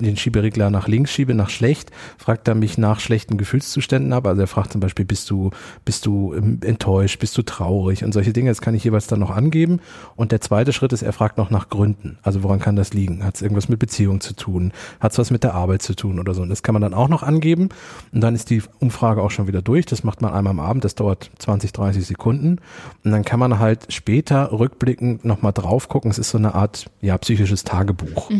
den 0.00 0.16
Schieberegler 0.16 0.70
nach 0.70 0.88
links 0.88 1.12
schiebe, 1.12 1.34
nach 1.34 1.50
schlecht, 1.50 1.90
fragt 2.18 2.48
er 2.48 2.54
mich 2.54 2.78
nach 2.78 3.00
schlechten 3.00 3.36
Gefühlszuständen 3.36 4.12
ab. 4.12 4.26
Also 4.26 4.42
er 4.42 4.46
fragt 4.46 4.72
zum 4.72 4.80
Beispiel, 4.80 5.04
bist 5.04 5.30
du, 5.30 5.50
bist 5.84 6.06
du 6.06 6.34
ähm, 6.34 6.60
enttäuscht, 6.64 7.18
bist 7.20 7.36
du 7.38 7.42
traurig 7.42 8.04
und 8.04 8.12
solche 8.12 8.32
Dinge. 8.32 8.50
Das 8.50 8.60
kann 8.60 8.74
ich 8.74 8.84
jeweils 8.84 9.06
dann 9.06 9.20
noch 9.20 9.30
angeben. 9.30 9.80
Und 10.16 10.32
der 10.32 10.40
zweite 10.40 10.72
Schritt 10.72 10.92
ist, 10.92 11.02
er 11.02 11.12
fragt 11.12 11.38
noch 11.38 11.50
nach 11.50 11.68
Gründen. 11.68 12.18
Also 12.22 12.42
woran 12.42 12.60
kann 12.60 12.76
das 12.76 12.92
liegen? 12.92 13.24
Hat 13.24 13.36
es 13.36 13.42
irgendwas 13.42 13.68
mit 13.68 13.78
Beziehung 13.78 14.20
zu 14.20 14.34
tun? 14.34 14.72
Hat 15.00 15.12
es 15.12 15.18
was 15.18 15.30
mit 15.30 15.44
der 15.44 15.54
Arbeit 15.54 15.82
zu 15.82 15.94
tun 15.94 16.18
oder 16.18 16.34
so? 16.34 16.42
Und 16.42 16.48
das 16.48 16.62
kann 16.62 16.72
man 16.72 16.82
dann 16.82 16.94
auch 16.94 17.08
noch 17.08 17.22
angeben. 17.22 17.68
Und 18.12 18.20
dann 18.20 18.34
ist 18.34 18.50
die 18.50 18.62
Umfrage 18.78 19.22
auch 19.22 19.30
schon 19.30 19.46
wieder 19.46 19.62
durch. 19.62 19.86
Das 19.86 20.04
macht 20.04 20.22
man 20.22 20.32
einmal 20.32 20.52
am 20.52 20.60
Abend. 20.60 20.84
Das 20.84 20.94
dauert 20.94 21.30
20, 21.38 21.72
30 21.72 22.06
Sekunden. 22.06 22.58
Und 23.04 23.10
dann 23.10 23.24
kann 23.24 23.40
man 23.40 23.58
halt 23.58 23.92
später 23.92 24.52
rückblickend 24.52 25.24
nochmal 25.24 25.52
drauf 25.52 25.88
gucken. 25.88 26.10
Es 26.10 26.18
ist 26.18 26.30
so 26.30 26.38
eine 26.38 26.54
Art, 26.54 26.90
ja, 27.00 27.16
psychisches 27.18 27.64
Tagebuch. 27.64 28.30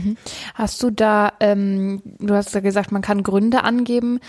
Hast 0.54 0.79
du 0.82 0.90
da, 0.90 1.32
ähm, 1.40 2.02
du 2.18 2.34
hast 2.34 2.54
ja 2.54 2.60
gesagt, 2.60 2.92
man 2.92 3.02
kann 3.02 3.22
Gründe 3.22 3.64
angeben. 3.64 4.20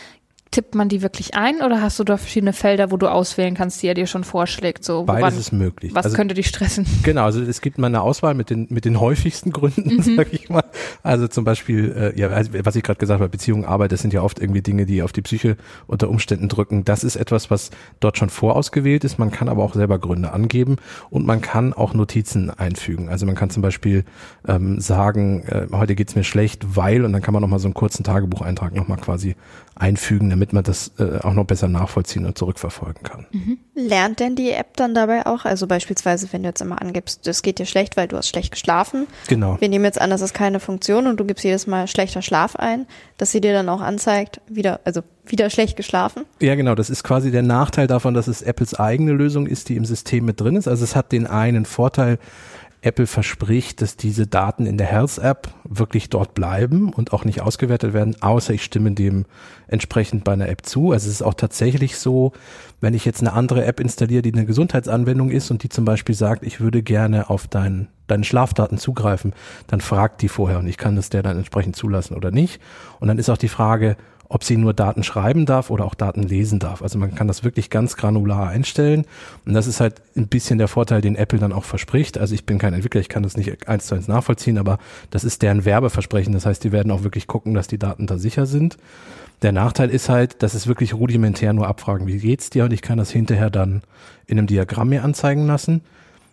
Tippt 0.51 0.75
man 0.75 0.89
die 0.89 1.01
wirklich 1.01 1.33
ein 1.35 1.61
oder 1.61 1.81
hast 1.81 1.97
du 1.97 2.03
da 2.03 2.17
verschiedene 2.17 2.51
Felder, 2.51 2.91
wo 2.91 2.97
du 2.97 3.07
auswählen 3.07 3.55
kannst, 3.55 3.81
die 3.81 3.87
er 3.87 3.93
dir 3.93 4.05
schon 4.05 4.25
vorschlägt? 4.25 4.83
So, 4.83 5.07
woran, 5.07 5.21
Beides 5.21 5.39
ist 5.39 5.51
möglich. 5.53 5.95
was 5.95 6.03
Also- 6.05 6.17
könnte 6.17 6.35
dich 6.35 6.47
stressen? 6.47 6.85
Genau, 7.03 7.23
also 7.23 7.41
es 7.41 7.61
gibt 7.61 7.77
mal 7.77 7.87
eine 7.87 8.01
Auswahl 8.01 8.33
mit 8.33 8.49
den 8.49 8.67
mit 8.69 8.83
den 8.83 8.99
häufigsten 8.99 9.51
Gründen, 9.51 10.01
sag 10.17 10.33
ich 10.33 10.49
mal. 10.49 10.63
Also 11.03 11.29
zum 11.29 11.45
Beispiel, 11.45 12.11
äh, 12.13 12.19
ja, 12.19 12.27
also 12.27 12.51
was 12.65 12.75
ich 12.75 12.83
gerade 12.83 12.99
gesagt 12.99 13.21
habe, 13.21 13.29
Beziehung, 13.29 13.63
Arbeit, 13.65 13.93
das 13.93 14.01
sind 14.01 14.13
ja 14.13 14.21
oft 14.23 14.39
irgendwie 14.39 14.61
Dinge, 14.61 14.85
die 14.85 15.01
auf 15.03 15.13
die 15.13 15.21
Psyche 15.21 15.55
unter 15.87 16.09
Umständen 16.09 16.49
drücken. 16.49 16.83
Das 16.83 17.05
ist 17.05 17.15
etwas, 17.15 17.49
was 17.49 17.69
dort 18.01 18.17
schon 18.17 18.29
vorausgewählt 18.29 19.05
ist. 19.05 19.19
Man 19.19 19.31
kann 19.31 19.47
aber 19.47 19.63
auch 19.63 19.73
selber 19.73 19.99
Gründe 19.99 20.33
angeben 20.33 20.75
und 21.09 21.25
man 21.25 21.39
kann 21.39 21.71
auch 21.71 21.93
Notizen 21.93 22.49
einfügen. 22.49 23.07
Also 23.07 23.25
man 23.25 23.35
kann 23.35 23.49
zum 23.51 23.61
Beispiel 23.63 24.03
ähm, 24.45 24.81
sagen, 24.81 25.43
äh, 25.47 25.67
heute 25.71 25.95
geht's 25.95 26.15
mir 26.15 26.25
schlecht, 26.25 26.75
weil 26.75 27.05
und 27.05 27.13
dann 27.13 27.21
kann 27.21 27.33
man 27.33 27.39
noch 27.41 27.47
mal 27.49 27.59
so 27.59 27.67
einen 27.69 27.73
kurzen 27.73 28.03
Tagebucheintrag 28.03 28.75
noch 28.75 28.89
mal 28.89 28.97
quasi 28.97 29.35
einfügen, 29.75 30.27
damit 30.41 30.53
man 30.53 30.63
das 30.63 30.91
äh, 30.97 31.19
auch 31.19 31.33
noch 31.33 31.45
besser 31.45 31.67
nachvollziehen 31.67 32.25
und 32.25 32.35
zurückverfolgen 32.35 33.03
kann. 33.03 33.27
Lernt 33.75 34.19
denn 34.19 34.35
die 34.35 34.49
App 34.49 34.75
dann 34.75 34.95
dabei 34.95 35.27
auch? 35.27 35.45
Also 35.45 35.67
beispielsweise, 35.67 36.27
wenn 36.31 36.41
du 36.41 36.49
jetzt 36.49 36.61
immer 36.61 36.81
angibst, 36.81 37.27
es 37.27 37.43
geht 37.43 37.59
dir 37.59 37.67
schlecht, 37.67 37.95
weil 37.95 38.07
du 38.07 38.17
hast 38.17 38.27
schlecht 38.27 38.51
geschlafen. 38.51 39.05
Genau. 39.27 39.61
Wir 39.61 39.69
nehmen 39.69 39.85
jetzt 39.85 40.01
an, 40.01 40.09
das 40.09 40.21
ist 40.21 40.33
keine 40.33 40.59
Funktion 40.59 41.05
und 41.05 41.19
du 41.19 41.25
gibst 41.25 41.43
jedes 41.43 41.67
Mal 41.67 41.87
schlechter 41.87 42.23
Schlaf 42.23 42.55
ein, 42.55 42.87
dass 43.17 43.31
sie 43.31 43.39
dir 43.39 43.53
dann 43.53 43.69
auch 43.69 43.81
anzeigt, 43.81 44.41
wieder, 44.47 44.79
also 44.83 45.01
wieder 45.27 45.51
schlecht 45.51 45.77
geschlafen. 45.77 46.23
Ja, 46.39 46.55
genau. 46.55 46.73
Das 46.73 46.89
ist 46.89 47.03
quasi 47.03 47.29
der 47.29 47.43
Nachteil 47.43 47.85
davon, 47.85 48.15
dass 48.15 48.27
es 48.27 48.41
Apples 48.41 48.73
eigene 48.73 49.11
Lösung 49.11 49.45
ist, 49.45 49.69
die 49.69 49.75
im 49.75 49.85
System 49.85 50.25
mit 50.25 50.41
drin 50.41 50.55
ist. 50.55 50.67
Also 50.67 50.83
es 50.83 50.95
hat 50.95 51.11
den 51.11 51.27
einen 51.27 51.65
Vorteil, 51.65 52.17
Apple 52.83 53.05
verspricht, 53.05 53.81
dass 53.81 53.95
diese 53.95 54.25
Daten 54.25 54.65
in 54.65 54.77
der 54.77 54.87
Health 54.87 55.19
App 55.19 55.49
wirklich 55.63 56.09
dort 56.09 56.33
bleiben 56.33 56.91
und 56.91 57.13
auch 57.13 57.25
nicht 57.25 57.41
ausgewertet 57.41 57.93
werden, 57.93 58.15
außer 58.21 58.53
ich 58.53 58.63
stimme 58.63 58.91
dem 58.91 59.25
entsprechend 59.67 60.23
bei 60.23 60.33
einer 60.33 60.49
App 60.49 60.65
zu. 60.65 60.91
Also 60.91 61.07
es 61.07 61.15
ist 61.15 61.21
auch 61.21 61.35
tatsächlich 61.35 61.97
so, 61.97 62.31
wenn 62.79 62.95
ich 62.95 63.05
jetzt 63.05 63.21
eine 63.21 63.33
andere 63.33 63.65
App 63.65 63.79
installiere, 63.79 64.23
die 64.23 64.33
eine 64.33 64.47
Gesundheitsanwendung 64.47 65.29
ist 65.29 65.51
und 65.51 65.61
die 65.61 65.69
zum 65.69 65.85
Beispiel 65.85 66.15
sagt, 66.15 66.43
ich 66.43 66.59
würde 66.59 66.81
gerne 66.81 67.29
auf 67.29 67.47
dein, 67.47 67.87
deine 68.07 68.23
Schlafdaten 68.23 68.79
zugreifen, 68.79 69.33
dann 69.67 69.79
fragt 69.79 70.23
die 70.23 70.27
vorher 70.27 70.57
und 70.57 70.67
ich 70.67 70.77
kann 70.77 70.95
das 70.95 71.11
der 71.11 71.21
dann 71.21 71.37
entsprechend 71.37 71.75
zulassen 71.75 72.15
oder 72.15 72.31
nicht. 72.31 72.59
Und 72.99 73.09
dann 73.09 73.19
ist 73.19 73.29
auch 73.29 73.37
die 73.37 73.47
Frage, 73.47 73.95
ob 74.31 74.45
sie 74.45 74.55
nur 74.55 74.73
Daten 74.73 75.03
schreiben 75.03 75.45
darf 75.45 75.69
oder 75.69 75.83
auch 75.83 75.93
Daten 75.93 76.23
lesen 76.23 76.57
darf. 76.57 76.81
Also 76.81 76.97
man 76.97 77.13
kann 77.13 77.27
das 77.27 77.43
wirklich 77.43 77.69
ganz 77.69 77.97
granular 77.97 78.47
einstellen. 78.47 79.03
Und 79.45 79.53
das 79.53 79.67
ist 79.67 79.81
halt 79.81 79.95
ein 80.15 80.27
bisschen 80.27 80.57
der 80.57 80.69
Vorteil, 80.69 81.01
den 81.01 81.17
Apple 81.17 81.37
dann 81.37 81.51
auch 81.51 81.65
verspricht. 81.65 82.17
Also 82.17 82.33
ich 82.33 82.45
bin 82.45 82.57
kein 82.57 82.73
Entwickler, 82.73 83.01
ich 83.01 83.09
kann 83.09 83.23
das 83.23 83.35
nicht 83.35 83.67
eins 83.67 83.87
zu 83.87 83.95
eins 83.95 84.07
nachvollziehen, 84.07 84.57
aber 84.57 84.79
das 85.09 85.25
ist 85.25 85.41
deren 85.41 85.65
Werbeversprechen. 85.65 86.31
Das 86.31 86.45
heißt, 86.45 86.63
die 86.63 86.71
werden 86.71 86.93
auch 86.93 87.03
wirklich 87.03 87.27
gucken, 87.27 87.53
dass 87.53 87.67
die 87.67 87.77
Daten 87.77 88.07
da 88.07 88.17
sicher 88.17 88.45
sind. 88.45 88.77
Der 89.41 89.51
Nachteil 89.51 89.89
ist 89.89 90.07
halt, 90.07 90.41
dass 90.43 90.53
es 90.53 90.65
wirklich 90.65 90.93
rudimentär 90.93 91.51
nur 91.51 91.67
abfragen, 91.67 92.07
wie 92.07 92.19
geht's 92.19 92.49
dir? 92.49 92.63
Und 92.63 92.71
ich 92.71 92.81
kann 92.81 92.97
das 92.97 93.11
hinterher 93.11 93.49
dann 93.49 93.81
in 94.27 94.37
einem 94.37 94.47
Diagramm 94.47 94.89
mir 94.89 95.03
anzeigen 95.03 95.45
lassen. 95.45 95.81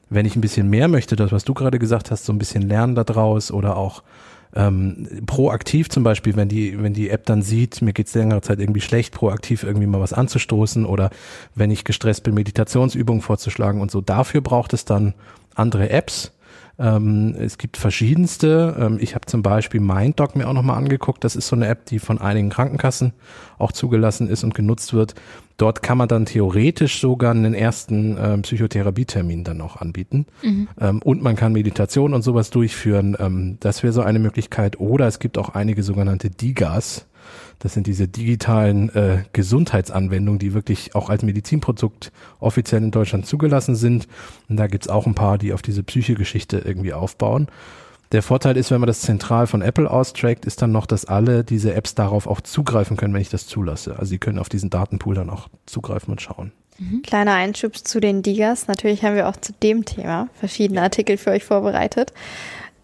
Wenn 0.09 0.25
ich 0.25 0.37
ein 0.37 0.41
bisschen 0.41 0.71
mehr 0.71 0.87
möchte, 0.87 1.17
das, 1.17 1.33
was 1.33 1.45
du 1.45 1.53
gerade 1.53 1.81
gesagt 1.81 2.13
hast, 2.13 2.25
so 2.27 2.33
ein 2.33 2.39
bisschen 2.39 2.63
lernen 2.63 2.95
daraus 2.95 3.51
oder 3.51 3.77
auch 3.77 4.05
ähm, 4.55 5.23
proaktiv 5.27 5.89
zum 5.91 6.05
Beispiel, 6.05 6.37
wenn 6.37 6.49
die, 6.49 6.81
wenn 6.83 6.95
die 6.95 7.11
App 7.11 7.27
dann 7.27 7.43
sieht, 7.43 7.83
mir 7.83 7.93
geht's 7.93 8.15
längere 8.15 8.41
Zeit 8.41 8.61
irgendwie 8.61 8.81
schlecht, 8.81 9.15
proaktiv 9.15 9.63
irgendwie 9.63 9.87
mal 9.87 10.01
was 10.01 10.13
anzustoßen 10.13 10.87
oder 10.87 11.11
wenn 11.55 11.71
ich 11.71 11.85
gestresst 11.85 12.23
bin, 12.23 12.35
Meditationsübungen 12.35 13.23
vorzuschlagen 13.23 13.81
und 13.81 13.91
so. 13.91 14.01
Dafür 14.01 14.41
braucht 14.41 14.73
es 14.73 14.85
dann 14.85 15.15
andere 15.55 15.91
Apps. 15.91 16.33
Ähm, 16.79 17.35
es 17.39 17.59
gibt 17.59 17.77
verschiedenste. 17.77 18.77
Ähm, 18.79 18.99
ich 19.01 19.15
habe 19.15 19.27
zum 19.27 19.43
Beispiel 19.43 19.81
MindDoc 19.81 20.37
mir 20.37 20.49
auch 20.49 20.53
nochmal 20.53 20.79
angeguckt. 20.79 21.25
Das 21.25 21.37
ist 21.37 21.49
so 21.49 21.57
eine 21.57 21.67
App, 21.67 21.87
die 21.87 21.99
von 21.99 22.21
einigen 22.21 22.51
Krankenkassen 22.51 23.13
auch 23.59 23.73
zugelassen 23.73 24.29
ist 24.29 24.45
und 24.45 24.55
genutzt 24.55 24.93
wird. 24.93 25.15
Dort 25.59 25.83
kann 25.83 25.99
man 25.99 26.07
dann 26.07 26.25
theoretisch 26.25 27.01
sogar 27.01 27.33
einen 27.33 27.53
ersten 27.53 28.17
ähm, 28.19 28.43
Psychotherapietermin 28.43 29.43
dann 29.43 29.61
auch 29.61 29.77
anbieten. 29.77 30.27
Ähm, 30.81 31.03
und 31.03 31.21
man 31.21 31.35
kann 31.35 31.53
Meditation 31.53 32.15
und 32.15 32.23
sowas 32.23 32.51
durchführen. 32.51 33.17
Ähm, 33.19 33.57
das 33.59 33.83
wäre 33.83 33.93
so 33.93 34.01
eine 34.01 34.21
Möglichkeit. 34.21 34.79
Oder 34.79 35.09
es 35.09 35.19
gibt 35.19 35.37
auch 35.37 35.51
einige 35.51 35.83
sogenannte 35.83 36.31
DIGAs. 36.31 37.07
Das 37.59 37.75
sind 37.75 37.89
diese 37.89 38.07
digitalen 38.07 38.89
äh, 38.95 39.25
Gesundheitsanwendungen, 39.33 40.39
die 40.39 40.55
wirklich 40.55 40.95
auch 40.95 41.11
als 41.11 41.25
Medizinprodukt 41.25 42.13
offiziell 42.39 42.85
in 42.85 42.93
Deutschland 42.93 43.27
zugelassen 43.27 43.75
sind. 43.75 44.07
Und 44.49 44.59
da 44.59 44.69
gibt's 44.69 44.89
auch 44.89 45.07
ein 45.09 45.17
paar, 45.17 45.39
die 45.39 45.53
auf 45.53 45.63
diese 45.63 45.83
Psyche-Geschichte 45.83 46.59
irgendwie 46.59 46.93
aufbauen. 46.93 47.49
Der 48.13 48.23
Vorteil 48.23 48.57
ist, 48.57 48.71
wenn 48.71 48.81
man 48.81 48.87
das 48.87 49.03
zentral 49.03 49.47
von 49.47 49.61
Apple 49.61 49.91
austrackt, 49.91 50.47
ist 50.47 50.63
dann 50.63 50.73
noch, 50.73 50.87
dass 50.87 51.05
alle 51.05 51.45
diese 51.45 51.75
Apps 51.75 51.95
darauf 51.95 52.27
auch 52.27 52.41
zugreifen 52.41 52.97
können, 52.97 53.13
wenn 53.13 53.21
ich 53.21 53.29
das 53.29 53.47
zulasse. 53.47 53.99
Also 53.99 54.07
sie 54.07 54.19
können 54.19 54.39
auf 54.39 54.49
diesen 54.49 54.71
Datenpool 54.71 55.15
dann 55.15 55.29
auch 55.29 55.49
zugreifen 55.67 56.13
und 56.13 56.23
schauen. 56.23 56.53
Mhm. 56.79 57.03
Kleiner 57.03 57.35
Einschub 57.35 57.77
zu 57.77 58.01
den 58.01 58.23
Digas. 58.23 58.67
Natürlich 58.67 59.05
haben 59.05 59.17
wir 59.17 59.29
auch 59.29 59.37
zu 59.37 59.53
dem 59.53 59.85
Thema 59.85 60.29
verschiedene 60.35 60.81
Artikel 60.81 61.19
für 61.19 61.31
euch 61.31 61.45
vorbereitet. 61.45 62.13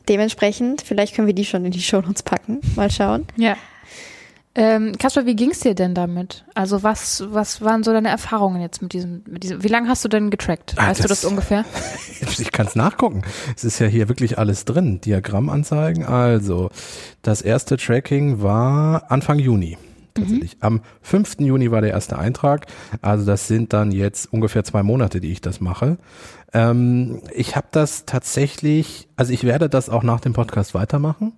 Dementsprechend, 0.08 0.82
vielleicht 0.82 1.14
können 1.14 1.26
wir 1.26 1.34
die 1.34 1.46
schon 1.46 1.64
in 1.64 1.70
die 1.70 1.80
Show 1.80 2.00
Notes 2.02 2.22
packen. 2.22 2.60
Mal 2.76 2.90
schauen. 2.90 3.26
Ja. 3.36 3.56
Ähm, 4.56 4.96
Kasper, 4.98 5.26
wie 5.26 5.34
ging's 5.34 5.60
dir 5.60 5.74
denn 5.74 5.94
damit? 5.94 6.44
Also 6.54 6.82
was, 6.84 7.24
was 7.30 7.60
waren 7.60 7.82
so 7.82 7.92
deine 7.92 8.08
Erfahrungen 8.08 8.60
jetzt 8.60 8.82
mit 8.82 8.92
diesem, 8.92 9.22
mit 9.28 9.42
diesem, 9.42 9.64
wie 9.64 9.68
lange 9.68 9.88
hast 9.88 10.04
du 10.04 10.08
denn 10.08 10.30
getrackt? 10.30 10.74
Ah, 10.76 10.88
weißt 10.90 11.00
du 11.02 11.08
das- 11.08 11.22
das 11.22 11.30
ungefähr? 11.30 11.64
Ich 12.38 12.52
kann 12.52 12.66
es 12.66 12.74
nachgucken. 12.74 13.22
Es 13.56 13.64
ist 13.64 13.78
ja 13.80 13.86
hier 13.86 14.08
wirklich 14.08 14.38
alles 14.38 14.64
drin. 14.64 15.00
Diagrammanzeigen. 15.00 16.04
Also, 16.04 16.70
das 17.22 17.42
erste 17.42 17.76
Tracking 17.76 18.42
war 18.42 19.10
Anfang 19.10 19.38
Juni. 19.38 19.76
Tatsächlich. 20.14 20.56
Am 20.60 20.80
5. 21.02 21.40
Juni 21.40 21.70
war 21.70 21.80
der 21.80 21.90
erste 21.90 22.18
Eintrag. 22.18 22.66
Also 23.02 23.26
das 23.26 23.48
sind 23.48 23.72
dann 23.72 23.90
jetzt 23.92 24.32
ungefähr 24.32 24.62
zwei 24.64 24.82
Monate, 24.84 25.20
die 25.20 25.32
ich 25.32 25.40
das 25.40 25.60
mache. 25.60 25.98
Ähm, 26.52 27.20
ich 27.34 27.56
habe 27.56 27.66
das 27.72 28.04
tatsächlich, 28.06 29.08
also 29.16 29.32
ich 29.32 29.42
werde 29.44 29.68
das 29.68 29.88
auch 29.90 30.04
nach 30.04 30.20
dem 30.20 30.32
Podcast 30.32 30.72
weitermachen. 30.74 31.32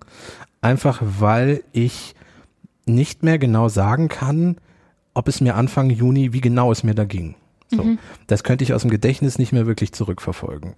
Einfach 0.61 1.01
weil 1.01 1.63
ich 1.73 2.13
nicht 2.87 3.23
mehr 3.23 3.39
genau 3.39 3.69
sagen 3.69 4.07
kann, 4.07 4.57
ob 5.13 5.27
es 5.27 5.41
mir 5.41 5.55
Anfang 5.55 5.89
Juni, 5.89 6.33
wie 6.33 6.41
genau 6.41 6.71
es 6.71 6.83
mir 6.83 6.93
da 6.93 7.05
ging. 7.05 7.35
So. 7.69 7.83
Das 8.27 8.45
könnte 8.45 8.63
ich 8.63 8.73
aus 8.73 8.83
dem 8.83 8.91
Gedächtnis 8.91 9.37
nicht 9.37 9.51
mehr 9.51 9.67
wirklich 9.67 9.91
zurückverfolgen. 9.91 10.75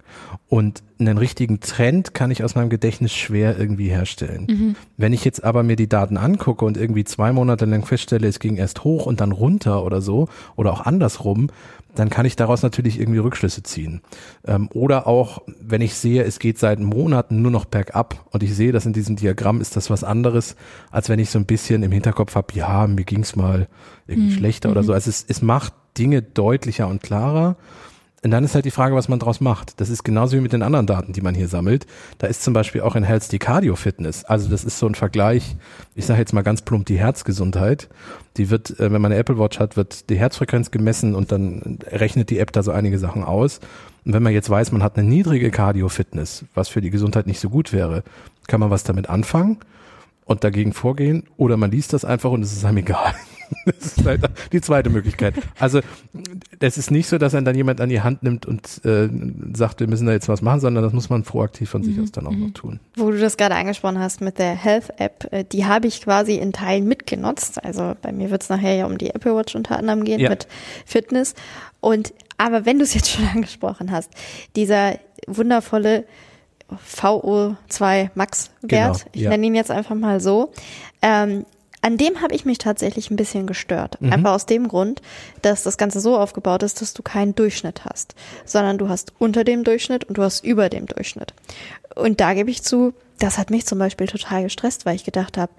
Und 0.48 0.82
einen 0.98 1.18
richtigen 1.18 1.60
Trend 1.60 2.14
kann 2.14 2.32
ich 2.32 2.42
aus 2.42 2.56
meinem 2.56 2.68
Gedächtnis 2.68 3.12
schwer 3.12 3.56
irgendwie 3.56 3.88
herstellen. 3.88 4.76
Wenn 4.96 5.12
ich 5.12 5.24
jetzt 5.24 5.44
aber 5.44 5.62
mir 5.62 5.76
die 5.76 5.88
Daten 5.88 6.16
angucke 6.16 6.64
und 6.64 6.76
irgendwie 6.76 7.04
zwei 7.04 7.32
Monate 7.32 7.64
lang 7.64 7.84
feststelle, 7.84 8.26
es 8.26 8.40
ging 8.40 8.56
erst 8.56 8.82
hoch 8.82 9.06
und 9.06 9.20
dann 9.20 9.30
runter 9.30 9.84
oder 9.84 10.00
so, 10.00 10.28
oder 10.56 10.72
auch 10.72 10.80
andersrum, 10.80 11.48
dann 11.94 12.10
kann 12.10 12.26
ich 12.26 12.36
daraus 12.36 12.62
natürlich 12.62 13.00
irgendwie 13.00 13.18
Rückschlüsse 13.18 13.62
ziehen. 13.62 14.00
Ähm, 14.46 14.68
oder 14.72 15.06
auch, 15.06 15.42
wenn 15.60 15.80
ich 15.80 15.94
sehe, 15.94 16.22
es 16.24 16.38
geht 16.38 16.58
seit 16.58 16.80
Monaten 16.80 17.42
nur 17.42 17.50
noch 17.50 17.64
bergab 17.64 18.26
und 18.30 18.42
ich 18.42 18.54
sehe, 18.54 18.72
dass 18.72 18.86
in 18.86 18.92
diesem 18.92 19.16
Diagramm 19.16 19.60
ist 19.60 19.76
das 19.76 19.90
was 19.90 20.04
anderes, 20.04 20.56
als 20.90 21.08
wenn 21.08 21.18
ich 21.18 21.30
so 21.30 21.38
ein 21.38 21.46
bisschen 21.46 21.82
im 21.82 21.92
Hinterkopf 21.92 22.34
habe, 22.34 22.54
ja, 22.54 22.86
mir 22.86 23.04
ging's 23.04 23.36
mal 23.36 23.68
irgendwie 24.06 24.32
schlechter 24.32 24.70
oder 24.70 24.82
so. 24.82 24.92
Also 24.92 25.10
es, 25.10 25.24
es 25.28 25.42
macht 25.42 25.72
Dinge 25.98 26.22
deutlicher 26.22 26.88
und 26.88 27.02
klarer. 27.02 27.56
Und 28.22 28.32
dann 28.32 28.44
ist 28.44 28.54
halt 28.54 28.66
die 28.66 28.70
Frage, 28.70 28.94
was 28.94 29.08
man 29.08 29.18
draus 29.18 29.40
macht. 29.40 29.80
Das 29.80 29.88
ist 29.88 30.04
genauso 30.04 30.36
wie 30.36 30.42
mit 30.42 30.52
den 30.52 30.62
anderen 30.62 30.86
Daten, 30.86 31.14
die 31.14 31.22
man 31.22 31.34
hier 31.34 31.48
sammelt. 31.48 31.86
Da 32.18 32.26
ist 32.26 32.42
zum 32.42 32.52
Beispiel 32.52 32.82
auch 32.82 32.94
in 32.94 33.02
Health 33.02 33.32
die 33.32 33.38
Cardio-Fitness. 33.38 34.24
Also 34.24 34.50
das 34.50 34.62
ist 34.62 34.78
so 34.78 34.86
ein 34.86 34.94
Vergleich, 34.94 35.56
ich 35.94 36.04
sage 36.04 36.20
jetzt 36.20 36.34
mal 36.34 36.42
ganz 36.42 36.60
plump, 36.60 36.84
die 36.84 36.98
Herzgesundheit. 36.98 37.88
Die 38.36 38.50
wird, 38.50 38.78
äh, 38.78 38.92
wenn 38.92 39.00
man 39.00 39.10
eine 39.10 39.20
Apple 39.20 39.38
Watch 39.38 39.58
hat, 39.58 39.78
wird 39.78 40.10
die 40.10 40.18
Herzfrequenz 40.18 40.70
gemessen 40.70 41.14
und 41.14 41.32
dann 41.32 41.78
rechnet 41.86 42.28
die 42.28 42.38
App 42.38 42.52
da 42.52 42.62
so 42.62 42.72
einige 42.72 42.98
Sachen 42.98 43.24
aus. 43.24 43.60
Und 44.04 44.12
wenn 44.12 44.22
man 44.22 44.34
jetzt 44.34 44.50
weiß, 44.50 44.70
man 44.72 44.82
hat 44.82 44.98
eine 44.98 45.08
niedrige 45.08 45.50
Cardio-Fitness, 45.50 46.44
was 46.54 46.68
für 46.68 46.82
die 46.82 46.90
Gesundheit 46.90 47.26
nicht 47.26 47.40
so 47.40 47.48
gut 47.48 47.72
wäre, 47.72 48.02
kann 48.48 48.60
man 48.60 48.70
was 48.70 48.84
damit 48.84 49.08
anfangen 49.08 49.58
und 50.30 50.44
dagegen 50.44 50.72
vorgehen 50.72 51.24
oder 51.36 51.56
man 51.56 51.72
liest 51.72 51.92
das 51.92 52.04
einfach 52.04 52.30
und 52.30 52.42
es 52.42 52.52
ist 52.52 52.64
einem 52.64 52.78
egal. 52.78 53.14
Das 53.64 53.96
ist 53.98 54.06
halt 54.06 54.30
die 54.52 54.60
zweite 54.60 54.90
Möglichkeit. 54.90 55.34
Also 55.58 55.80
es 56.60 56.78
ist 56.78 56.92
nicht 56.92 57.08
so, 57.08 57.18
dass 57.18 57.32
dann 57.32 57.52
jemand 57.52 57.80
an 57.80 57.88
die 57.88 58.00
Hand 58.00 58.22
nimmt 58.22 58.46
und 58.46 58.80
äh, 58.84 59.08
sagt, 59.54 59.80
wir 59.80 59.88
müssen 59.88 60.06
da 60.06 60.12
jetzt 60.12 60.28
was 60.28 60.40
machen, 60.40 60.60
sondern 60.60 60.84
das 60.84 60.92
muss 60.92 61.10
man 61.10 61.24
proaktiv 61.24 61.68
von 61.68 61.82
sich 61.82 61.98
aus 62.00 62.12
dann 62.12 62.28
auch 62.28 62.32
noch 62.32 62.52
tun. 62.52 62.78
Wo 62.94 63.10
du 63.10 63.18
das 63.18 63.36
gerade 63.36 63.56
angesprochen 63.56 63.98
hast 63.98 64.20
mit 64.20 64.38
der 64.38 64.54
Health 64.54 64.92
App, 65.00 65.26
äh, 65.32 65.42
die 65.42 65.64
habe 65.64 65.88
ich 65.88 66.00
quasi 66.00 66.36
in 66.36 66.52
Teilen 66.52 66.86
mitgenutzt. 66.86 67.64
Also 67.64 67.96
bei 68.00 68.12
mir 68.12 68.30
wird 68.30 68.42
es 68.44 68.50
nachher 68.50 68.76
ja 68.76 68.86
um 68.86 68.98
die 68.98 69.10
Apple 69.10 69.34
Watch 69.34 69.56
unter 69.56 69.76
anderem 69.78 70.04
gehen 70.04 70.20
Ja. 70.20 70.30
mit 70.30 70.46
Fitness. 70.86 71.34
Und 71.80 72.14
aber 72.38 72.66
wenn 72.66 72.78
du 72.78 72.84
es 72.84 72.94
jetzt 72.94 73.10
schon 73.10 73.26
angesprochen 73.34 73.90
hast, 73.90 74.12
dieser 74.54 74.96
wundervolle 75.26 76.04
VO2 76.94 78.10
Max 78.14 78.50
Wert, 78.62 78.98
Genau, 78.98 79.10
ich 79.12 79.20
ja. 79.22 79.30
nenne 79.30 79.46
ihn 79.46 79.54
jetzt 79.54 79.70
einfach 79.70 79.94
mal 79.94 80.20
so, 80.20 80.52
ähm, 81.02 81.44
an 81.82 81.96
dem 81.96 82.20
habe 82.20 82.34
ich 82.34 82.44
mich 82.44 82.58
tatsächlich 82.58 83.10
ein 83.10 83.16
bisschen 83.16 83.46
gestört. 83.46 83.96
Mhm. 84.00 84.12
Einfach 84.12 84.32
aus 84.32 84.46
dem 84.46 84.68
Grund, 84.68 85.00
dass 85.42 85.62
das 85.62 85.78
Ganze 85.78 86.00
so 86.00 86.16
aufgebaut 86.18 86.62
ist, 86.62 86.82
dass 86.82 86.92
du 86.92 87.02
keinen 87.02 87.34
Durchschnitt 87.34 87.84
hast, 87.84 88.14
sondern 88.44 88.76
du 88.76 88.88
hast 88.88 89.14
unter 89.18 89.44
dem 89.44 89.64
Durchschnitt 89.64 90.04
und 90.04 90.18
du 90.18 90.22
hast 90.22 90.44
über 90.44 90.68
dem 90.68 90.86
Durchschnitt. 90.86 91.32
Und 91.94 92.20
da 92.20 92.34
gebe 92.34 92.50
ich 92.50 92.62
zu, 92.62 92.92
das 93.18 93.38
hat 93.38 93.50
mich 93.50 93.66
zum 93.66 93.78
Beispiel 93.78 94.06
total 94.06 94.42
gestresst, 94.42 94.84
weil 94.84 94.94
ich 94.94 95.04
gedacht 95.04 95.38
habe, 95.38 95.52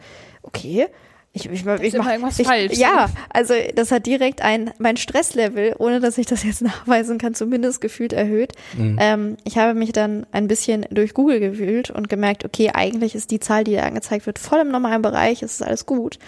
okay, 0.44 0.88
ich, 1.34 1.46
ich, 1.46 1.66
ich 1.66 1.94
immer 1.94 2.04
mach, 2.04 2.12
irgendwas 2.12 2.40
ich, 2.40 2.48
falsch. 2.48 2.78
Ja, 2.78 3.10
also 3.30 3.54
das 3.76 3.92
hat 3.92 4.06
direkt 4.06 4.42
ein 4.42 4.72
mein 4.80 4.98
Stresslevel, 4.98 5.76
ohne 5.80 6.02
dass 6.02 6.18
ich 6.18 6.26
das 6.26 6.44
jetzt 6.44 6.62
nachweisen 6.62 7.18
kann, 7.18 7.34
zumindest 7.34 7.80
gefühlt 7.80 8.12
erhöht. 8.12 8.54
Ähm, 8.78 9.38
ich 9.46 9.58
habe 9.58 9.74
mich 9.74 9.94
dann 9.94 10.26
ein 10.32 10.48
bisschen 10.48 10.86
durch 10.92 11.14
Google 11.14 11.40
gewühlt 11.40 11.90
und 11.90 12.10
gemerkt, 12.10 12.44
okay, 12.44 12.72
eigentlich 12.74 13.16
ist 13.16 13.32
die 13.32 13.40
Zahl, 13.40 13.64
die 13.64 13.76
da 13.76 13.84
angezeigt 13.84 14.26
wird, 14.26 14.40
voll 14.40 14.60
im 14.60 14.72
normalen 14.72 15.02
Bereich, 15.02 15.42
es 15.42 15.54
ist 15.54 15.64
alles 15.64 15.86
gut. 15.86 16.20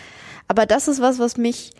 Aber 0.48 0.66
das 0.66 0.88
ist 0.88 1.02
was, 1.02 1.20
was 1.20 1.38
mich 1.38 1.74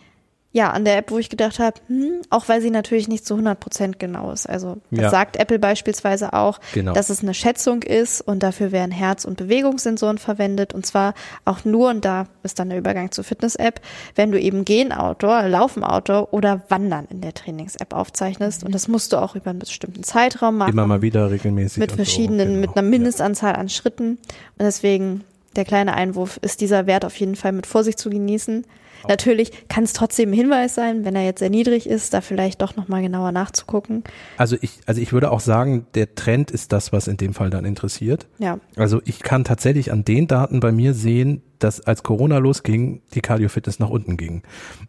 ja 0.54 0.70
an 0.70 0.84
der 0.84 0.96
App, 0.96 1.10
wo 1.10 1.18
ich 1.18 1.28
gedacht 1.28 1.58
habe, 1.58 1.80
hm, 1.88 2.22
auch 2.30 2.48
weil 2.48 2.60
sie 2.62 2.70
natürlich 2.70 3.08
nicht 3.08 3.26
zu 3.26 3.34
100 3.34 3.58
Prozent 3.58 3.98
genau 3.98 4.30
ist. 4.30 4.48
Also 4.48 4.76
das 4.92 5.00
Ja. 5.02 5.10
sagt 5.10 5.36
Apple 5.36 5.58
beispielsweise 5.58 6.32
auch, 6.32 6.60
Genau. 6.72 6.92
dass 6.92 7.10
es 7.10 7.22
eine 7.22 7.34
Schätzung 7.34 7.82
ist 7.82 8.20
und 8.20 8.44
dafür 8.44 8.70
werden 8.70 8.92
Herz- 8.92 9.24
und 9.24 9.36
Bewegungssensoren 9.36 10.16
verwendet 10.16 10.72
und 10.72 10.86
zwar 10.86 11.14
auch 11.44 11.64
nur, 11.64 11.90
und 11.90 12.04
da 12.04 12.28
ist 12.44 12.60
dann 12.60 12.68
der 12.70 12.78
Übergang 12.78 13.10
zur 13.10 13.24
Fitness-App, 13.24 13.80
wenn 14.14 14.30
du 14.30 14.40
eben 14.40 14.64
Gehen 14.64 14.92
Outdoor, 14.92 15.42
Laufen 15.48 15.82
Outdoor 15.82 16.32
oder 16.32 16.62
Wandern 16.68 17.06
in 17.10 17.20
der 17.20 17.34
Trainings-App 17.34 17.92
aufzeichnest 17.92 18.62
und 18.64 18.72
das 18.76 18.86
musst 18.86 19.12
du 19.12 19.16
auch 19.16 19.34
über 19.34 19.50
einen 19.50 19.58
bestimmten 19.58 20.04
Zeitraum 20.04 20.56
machen 20.56 20.70
Immer 20.72 20.86
mal 20.86 21.02
wieder 21.02 21.32
regelmäßig. 21.32 21.78
mit 21.80 21.90
verschiedenen, 21.90 22.46
so, 22.48 22.54
genau. 22.54 22.60
mit 22.68 22.76
einer 22.78 22.88
Mindestanzahl 22.88 23.56
an 23.56 23.68
Schritten. 23.68 24.10
Und 24.10 24.18
deswegen 24.60 25.24
der 25.56 25.64
kleine 25.64 25.94
Einwurf 25.94 26.38
ist 26.42 26.60
dieser 26.60 26.86
Wert 26.86 27.04
auf 27.04 27.16
jeden 27.16 27.34
Fall 27.34 27.50
mit 27.50 27.66
Vorsicht 27.66 27.98
zu 27.98 28.08
genießen. 28.08 28.64
Natürlich 29.08 29.68
kann 29.68 29.84
es 29.84 29.92
trotzdem 29.92 30.30
ein 30.30 30.34
Hinweis 30.34 30.74
sein, 30.74 31.04
wenn 31.04 31.14
er 31.16 31.24
jetzt 31.24 31.40
sehr 31.40 31.50
niedrig 31.50 31.88
ist, 31.88 32.14
da 32.14 32.20
vielleicht 32.20 32.62
doch 32.62 32.76
nochmal 32.76 33.02
genauer 33.02 33.32
nachzugucken. 33.32 34.04
Also 34.36 34.56
ich, 34.60 34.80
also 34.86 35.00
ich 35.00 35.12
würde 35.12 35.30
auch 35.30 35.40
sagen, 35.40 35.86
der 35.94 36.14
Trend 36.14 36.50
ist 36.50 36.72
das, 36.72 36.92
was 36.92 37.08
in 37.08 37.16
dem 37.16 37.34
Fall 37.34 37.50
dann 37.50 37.64
interessiert. 37.64 38.26
Ja, 38.38 38.58
Also 38.76 39.00
ich 39.04 39.20
kann 39.20 39.44
tatsächlich 39.44 39.92
an 39.92 40.04
den 40.04 40.26
Daten 40.26 40.60
bei 40.60 40.72
mir 40.72 40.94
sehen, 40.94 41.42
dass 41.60 41.80
als 41.80 42.02
Corona 42.02 42.38
losging, 42.38 43.00
die 43.14 43.20
Cardio-Fitness 43.20 43.78
nach 43.78 43.88
unten 43.88 44.16
ging. 44.16 44.42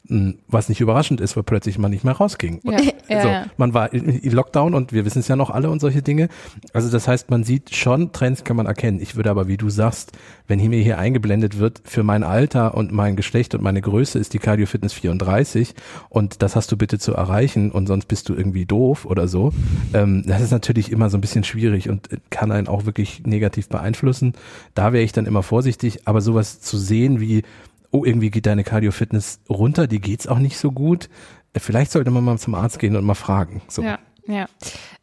Mm, 0.08 0.32
Was 0.48 0.68
nicht 0.68 0.82
überraschend 0.82 1.22
ist, 1.22 1.36
weil 1.38 1.44
plötzlich 1.44 1.78
man 1.78 1.92
nicht 1.92 2.04
mehr 2.04 2.14
rausging. 2.14 2.60
Ja, 2.64 2.80
ja, 3.08 3.22
so, 3.22 3.28
ja. 3.30 3.46
Man 3.56 3.74
war 3.74 3.94
in 3.94 4.10
in 4.10 4.32
Lockdown 4.32 4.74
und 4.74 4.92
wir 4.92 5.06
wissen 5.06 5.20
es 5.20 5.28
ja 5.28 5.36
noch 5.36 5.52
alle 5.52 5.70
und 5.70 5.80
solche 5.80 6.02
Dinge. 6.02 6.28
Also 6.74 6.90
das 6.92 7.08
heißt, 7.08 7.30
man 7.30 7.44
sieht 7.44 7.74
schon, 7.74 8.12
Trends 8.12 8.44
kann 8.44 8.58
man 8.58 8.66
erkennen. 8.66 9.00
Ich 9.00 9.16
würde 9.16 9.30
aber, 9.30 9.48
wie 9.48 9.58
du 9.58 9.70
sagst, 9.70 10.12
wenn 10.48 10.60
hier 10.60 10.70
mir 10.70 10.82
hier 10.82 10.98
eingeblendet 10.98 11.58
wird, 11.58 11.82
für 11.86 12.04
mein 12.04 12.24
Alter 12.24 12.75
und 12.75 12.92
mein 12.92 13.16
Geschlecht 13.16 13.56
und 13.56 13.64
meine 13.64 13.82
Größe 13.82 14.20
ist 14.20 14.34
die 14.34 14.40
Cardio 14.40 14.66
Fitness 14.66 14.94
34 14.94 15.74
und 16.10 16.42
das 16.42 16.56
hast 16.56 16.72
du 16.72 16.78
bitte 16.78 17.00
zu 17.00 17.14
erreichen 17.14 17.72
und 17.72 17.88
sonst 17.88 18.08
bist 18.08 18.30
du 18.30 18.36
irgendwie 18.36 18.66
doof 18.66 19.06
oder 19.06 19.28
so. 19.28 19.54
Ähm, 19.94 20.24
das 20.25 20.42
ist 20.42 20.52
natürlich 20.52 20.92
immer 20.92 21.10
so 21.10 21.18
ein 21.18 21.22
bisschen 21.22 21.44
schwierig 21.44 21.90
und 21.90 22.12
äh, 22.12 22.18
kann 22.30 22.52
einen 22.52 22.68
auch 22.68 22.86
wirklich 22.86 23.24
negativ 23.25 23.70
beeinflussen. 23.70 24.34
Da 24.74 24.94
wäre 24.94 25.04
ich 25.04 25.12
dann 25.12 25.25
immer 25.25 25.44
vorsichtig, 25.44 26.08
aber 26.08 26.22
sowas 26.22 26.62
zu 26.62 26.78
sehen 26.78 27.20
wie, 27.20 27.44
oh, 27.92 28.06
irgendwie 28.06 28.30
geht 28.30 28.46
deine 28.46 28.64
Cardio 28.64 28.92
Fitness 28.92 29.40
runter, 29.50 29.88
die 29.88 30.02
geht's 30.02 30.28
auch 30.28 30.40
nicht 30.40 30.58
so 30.58 30.72
gut. 30.72 31.10
Äh, 31.54 31.60
Vielleicht 31.60 31.92
sollte 31.92 32.12
man 32.12 32.24
mal 32.24 32.38
zum 32.38 32.56
Arzt 32.56 32.80
gehen 32.80 32.96
und 32.96 33.06
mal 33.06 33.16
fragen. 33.16 33.62
So. 33.68 33.82
Ja, 33.82 34.00
ja. 34.28 34.46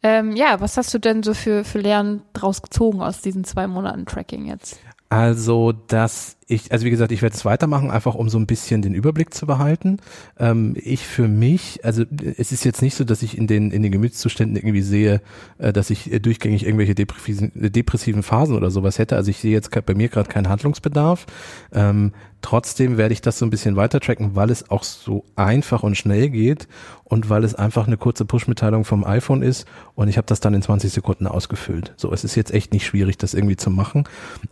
Ähm, 0.01 0.35
ja, 0.35 0.59
was 0.59 0.77
hast 0.77 0.93
du 0.93 0.99
denn 0.99 1.23
so 1.23 1.33
für, 1.33 1.63
für 1.63 1.79
Lehren 1.79 2.21
draus 2.33 2.61
gezogen 2.61 3.01
aus 3.01 3.21
diesen 3.21 3.43
zwei 3.43 3.67
Monaten 3.67 4.05
Tracking 4.05 4.45
jetzt? 4.45 4.79
Also, 5.13 5.73
dass 5.73 6.37
ich, 6.47 6.71
also 6.71 6.87
wie 6.87 6.89
gesagt, 6.89 7.11
ich 7.11 7.21
werde 7.21 7.35
es 7.35 7.45
weitermachen, 7.45 7.91
einfach 7.91 8.15
um 8.15 8.29
so 8.29 8.39
ein 8.39 8.47
bisschen 8.47 8.81
den 8.81 8.95
Überblick 8.95 9.31
zu 9.31 9.45
behalten. 9.45 9.97
Ähm, 10.39 10.75
ich 10.75 11.05
für 11.05 11.27
mich, 11.27 11.81
also 11.83 12.03
es 12.35 12.51
ist 12.51 12.65
jetzt 12.65 12.81
nicht 12.81 12.95
so, 12.95 13.03
dass 13.03 13.21
ich 13.21 13.37
in 13.37 13.45
den, 13.45 13.69
in 13.69 13.83
den 13.83 13.91
Gemütszuständen 13.91 14.57
irgendwie 14.57 14.81
sehe, 14.81 15.21
äh, 15.59 15.71
dass 15.71 15.91
ich 15.91 16.11
äh, 16.11 16.19
durchgängig 16.19 16.65
irgendwelche 16.65 16.95
depressiven, 16.95 17.51
depressiven 17.53 18.23
Phasen 18.23 18.55
oder 18.55 18.71
sowas 18.71 18.97
hätte. 18.97 19.15
Also 19.15 19.29
ich 19.29 19.37
sehe 19.37 19.51
jetzt 19.51 19.69
bei 19.85 19.93
mir 19.93 20.09
gerade 20.09 20.29
keinen 20.29 20.49
Handlungsbedarf. 20.49 21.27
Ähm, 21.71 22.13
trotzdem 22.43 22.97
werde 22.97 23.13
ich 23.13 23.21
das 23.21 23.39
so 23.39 23.45
ein 23.45 23.49
bisschen 23.49 23.75
weiter 23.75 23.99
tracken, 23.99 24.35
weil 24.35 24.51
es 24.51 24.69
auch 24.69 24.83
so 24.83 25.25
einfach 25.35 25.81
und 25.81 25.97
schnell 25.97 26.29
geht 26.29 26.67
und 27.03 27.29
weil 27.29 27.43
es 27.43 27.55
einfach 27.55 27.87
eine 27.87 27.97
kurze 27.97 28.25
Push-Mitteilung 28.25 28.85
vom 28.85 29.03
iPhone 29.03 29.41
ist 29.41 29.65
und 29.95 30.09
ich 30.09 30.17
habe 30.17 30.27
das 30.27 30.39
dann 30.39 30.53
in 30.53 30.61
20 30.61 30.91
Sekunden 30.91 31.25
ausgefüllt. 31.25 31.93
So, 31.97 32.13
es 32.13 32.23
ist 32.23 32.35
jetzt 32.35 32.53
echt 32.53 32.73
nicht 32.73 32.85
schwierig, 32.85 33.17
das 33.17 33.33
irgendwie 33.33 33.55
zu 33.55 33.71
machen. 33.71 34.03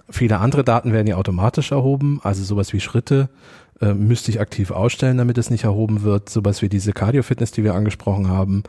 Viele 0.10 0.39
andere 0.39 0.63
Daten 0.63 0.93
werden 0.93 1.07
ja 1.07 1.17
automatisch 1.17 1.71
erhoben, 1.71 2.19
also 2.24 2.43
sowas 2.43 2.74
wie 2.74 2.79
Schritte, 2.79 3.29
äh, 3.81 3.93
müsste 3.93 4.31
ich 4.31 4.39
aktiv 4.39 4.71
ausstellen, 4.71 5.17
damit 5.17 5.38
es 5.38 5.50
nicht 5.50 5.63
erhoben 5.63 6.03
wird. 6.03 6.29
Sowas 6.29 6.62
wie 6.62 6.69
diese 6.69 6.93
Cardio-Fitness, 6.93 7.51
die 7.51 7.63
wir 7.63 7.74
angesprochen 7.74 8.29
haben. 8.29 8.63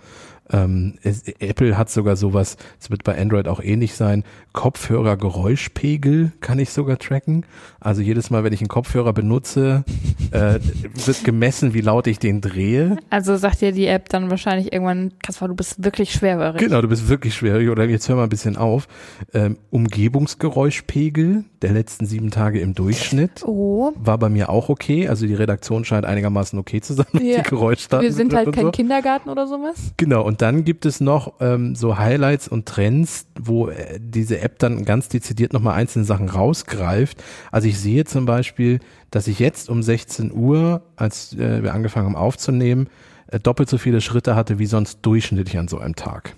Ähm, 0.50 0.94
es, 1.02 1.22
Apple 1.38 1.78
hat 1.78 1.90
sogar 1.90 2.16
sowas, 2.16 2.56
es 2.80 2.90
wird 2.90 3.04
bei 3.04 3.18
Android 3.18 3.48
auch 3.48 3.60
ähnlich 3.60 3.94
sein. 3.94 4.24
Kopfhörer-Geräuschpegel 4.52 6.32
kann 6.40 6.58
ich 6.58 6.70
sogar 6.70 6.98
tracken. 6.98 7.46
Also 7.80 8.02
jedes 8.02 8.30
Mal, 8.30 8.44
wenn 8.44 8.52
ich 8.52 8.60
einen 8.60 8.68
Kopfhörer 8.68 9.12
benutze, 9.12 9.84
äh, 10.30 10.58
wird 11.06 11.24
gemessen, 11.24 11.74
wie 11.74 11.80
laut 11.80 12.06
ich 12.06 12.18
den 12.18 12.40
drehe. 12.40 12.98
Also 13.10 13.36
sagt 13.36 13.60
dir 13.60 13.72
die 13.72 13.86
App 13.86 14.08
dann 14.08 14.30
wahrscheinlich 14.30 14.72
irgendwann, 14.72 15.12
Kaspar, 15.22 15.48
du 15.48 15.54
bist 15.54 15.82
wirklich 15.84 16.12
schwerhörig. 16.12 16.60
Genau, 16.60 16.82
du 16.82 16.88
bist 16.88 17.08
wirklich 17.08 17.34
schwerhörig. 17.34 17.70
Oder 17.70 17.84
jetzt 17.84 18.08
hör 18.08 18.16
mal 18.16 18.24
ein 18.24 18.28
bisschen 18.28 18.56
auf. 18.56 18.88
Ähm, 19.32 19.58
Umgebungsgeräuschpegel 19.70 21.44
der 21.62 21.72
letzten 21.72 22.06
sieben 22.06 22.30
Tage 22.30 22.60
im 22.60 22.74
Durchschnitt 22.74 23.42
Oh, 23.44 23.92
war 23.96 24.18
bei 24.18 24.28
mir 24.28 24.50
auch 24.50 24.68
okay. 24.68 25.08
Also 25.08 25.26
die 25.26 25.34
Redaktion 25.34 25.84
scheint 25.84 26.04
einigermaßen 26.04 26.58
okay 26.58 26.80
zu 26.80 26.94
sein, 26.94 27.06
Ja. 27.20 27.42
die 27.42 27.48
Geräuschdaten 27.48 28.02
wir 28.04 28.12
sind 28.12 28.34
halt 28.34 28.52
kein 28.52 28.64
so. 28.66 28.70
Kindergarten 28.72 29.28
oder 29.30 29.46
sowas. 29.46 29.92
Genau, 29.96 30.22
und 30.22 30.42
dann 30.42 30.64
gibt 30.64 30.84
es 30.86 31.00
noch 31.00 31.34
ähm, 31.40 31.74
so 31.74 31.98
Highlights 31.98 32.48
und 32.48 32.66
Trends, 32.66 33.26
wo 33.38 33.68
äh, 33.68 33.98
diese 34.00 34.40
App 34.40 34.58
dann 34.58 34.84
ganz 34.84 35.08
dezidiert 35.08 35.52
nochmal 35.52 35.74
einzelne 35.74 36.04
Sachen 36.04 36.28
rausgreift. 36.28 37.22
Also 37.50 37.68
ich 37.68 37.78
sehe 37.78 38.04
zum 38.04 38.26
Beispiel, 38.26 38.80
dass 39.10 39.26
ich 39.28 39.38
jetzt 39.38 39.70
um 39.70 39.82
16 39.82 40.32
Uhr, 40.32 40.82
als 40.96 41.32
äh, 41.34 41.62
wir 41.62 41.74
angefangen 41.74 42.06
haben 42.06 42.16
aufzunehmen, 42.16 42.88
äh, 43.28 43.38
doppelt 43.38 43.68
so 43.68 43.78
viele 43.78 44.00
Schritte 44.00 44.34
hatte 44.34 44.58
wie 44.58 44.66
sonst 44.66 44.98
durchschnittlich 45.02 45.58
an 45.58 45.68
so 45.68 45.78
einem 45.78 45.96
Tag. 45.96 46.34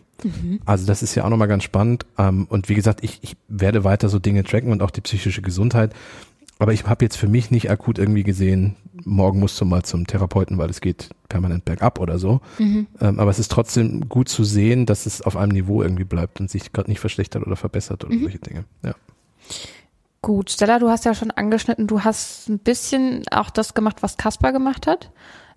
Also 0.65 0.87
das 0.87 1.03
ist 1.03 1.15
ja 1.15 1.25
auch 1.25 1.31
nochmal 1.31 1.49
ganz 1.49 1.65
spannend. 1.65 2.07
Ähm, 2.19 2.47
und 2.49 2.69
wie 2.69 2.75
gesagt, 2.75 3.03
ich, 3.03 3.19
ich 3.23 3.37
werde 3.49 3.85
weiter 3.85 4.09
so 4.09 4.19
Dinge 4.19 4.45
tracken 4.45 4.71
und 4.71 4.83
auch 4.83 4.91
die 4.91 5.01
psychische 5.01 5.43
Gesundheit. 5.43 5.93
Aber 6.59 6.73
ich 6.73 6.87
habe 6.87 7.05
jetzt 7.05 7.17
für 7.17 7.29
mich 7.29 7.51
nicht 7.51 7.71
akut 7.71 7.99
irgendwie 7.99 8.23
gesehen, 8.23 8.77
morgen 9.05 9.41
musst 9.41 9.61
du 9.61 9.65
mal 9.65 9.83
zum 9.83 10.07
Therapeuten, 10.07 10.57
weil 10.57 10.71
es 10.71 10.81
geht 10.81 11.11
permanent 11.29 11.65
bergab 11.65 11.99
oder 11.99 12.19
so. 12.19 12.41
Ähm, 13.01 13.19
aber 13.19 13.31
es 13.31 13.39
ist 13.39 13.51
trotzdem 13.51 14.09
gut 14.09 14.29
zu 14.29 14.45
sehen, 14.45 14.87
dass 14.87 15.07
es 15.07 15.21
auf 15.21 15.37
einem 15.37 15.53
Niveau 15.53 15.83
irgendwie 15.83 16.05
bleibt 16.05 16.41
und 16.41 16.51
sich 16.51 16.73
gerade 16.73 16.91
nicht 16.91 17.01
verschlechtert 17.01 17.47
oder 17.47 17.57
verbessert 17.57 18.05
oder 18.05 18.15
solche 18.23 18.39
Dinge. 18.39 18.65
Ja. 18.85 18.95
Gut, 20.23 20.51
Stella, 20.51 20.79
du 20.79 20.89
hast 20.89 21.05
ja 21.05 21.15
schon 21.15 21.33
angeschnitten, 21.33 21.87
du 21.87 22.03
hast 22.03 22.49
ein 22.49 22.59
bisschen 22.59 23.25
auch 23.31 23.51
das 23.51 23.75
gemacht, 23.75 24.03
was 24.03 24.17
Kaspar 24.17 24.53
gemacht 24.53 24.87
hat. 24.87 25.11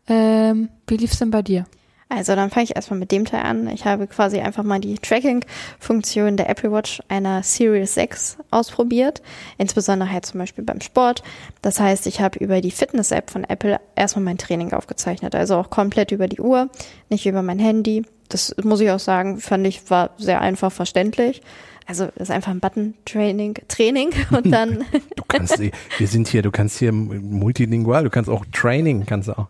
Ähm, 0.08 0.70
wie 0.88 0.98
lief's 0.98 1.20
denn 1.20 1.32
bei 1.32 1.42
dir? 1.42 1.66
Also 2.10 2.36
dann 2.36 2.50
fange 2.50 2.64
ich 2.64 2.76
erstmal 2.76 3.00
mit 3.00 3.12
dem 3.12 3.26
Teil 3.26 3.42
an. 3.42 3.68
Ich 3.68 3.86
habe 3.86 4.08
quasi 4.08 4.40
einfach 4.40 4.64
mal 4.64 4.80
die 4.80 4.96
Tracking-Funktion 4.96 6.38
der 6.38 6.50
Apple 6.50 6.72
Watch 6.72 7.02
einer 7.10 7.44
Series 7.44 7.94
6 7.96 8.38
ausprobiert. 8.50 9.22
Insbesondere 9.58 10.10
halt 10.10 10.26
zum 10.26 10.40
Beispiel 10.40 10.64
beim 10.64 10.80
Sport. 10.80 11.22
Das 11.62 11.82
heißt, 11.82 12.08
ich 12.08 12.22
habe 12.22 12.40
über 12.40 12.62
die 12.62 12.72
Fitness-App 12.72 13.30
von 13.30 13.44
Apple 13.44 13.80
erstmal 13.96 14.24
mein 14.24 14.38
Training 14.38 14.72
aufgezeichnet. 14.72 15.36
Also 15.36 15.58
auch 15.58 15.70
komplett 15.70 16.12
über 16.12 16.28
die 16.28 16.40
Uhr, 16.40 16.70
nicht 17.10 17.26
über 17.26 17.42
mein 17.42 17.60
Handy. 17.60 18.04
Das 18.30 18.56
muss 18.64 18.80
ich 18.80 18.90
auch 18.90 19.00
sagen, 19.00 19.40
fand 19.40 19.68
ich, 19.68 19.90
war 19.90 20.12
sehr 20.18 20.40
einfach 20.40 20.72
verständlich. 20.72 21.42
Also 21.88 22.10
ist 22.16 22.32
einfach 22.32 22.52
ein 22.52 22.60
Button 22.60 22.96
Training, 23.06 23.56
Training 23.70 24.10
und 24.32 24.52
dann 24.52 24.86
Du 25.16 25.24
kannst, 25.28 25.60
wir 25.60 26.08
sind 26.08 26.28
hier, 26.28 26.42
du 26.42 26.52
kannst 26.52 26.80
hier 26.80 26.92
multilingual, 26.92 28.04
du 28.04 28.10
kannst 28.10 28.30
auch 28.30 28.46
Training, 28.54 29.06
kannst 29.06 29.30
auch. 29.30 29.48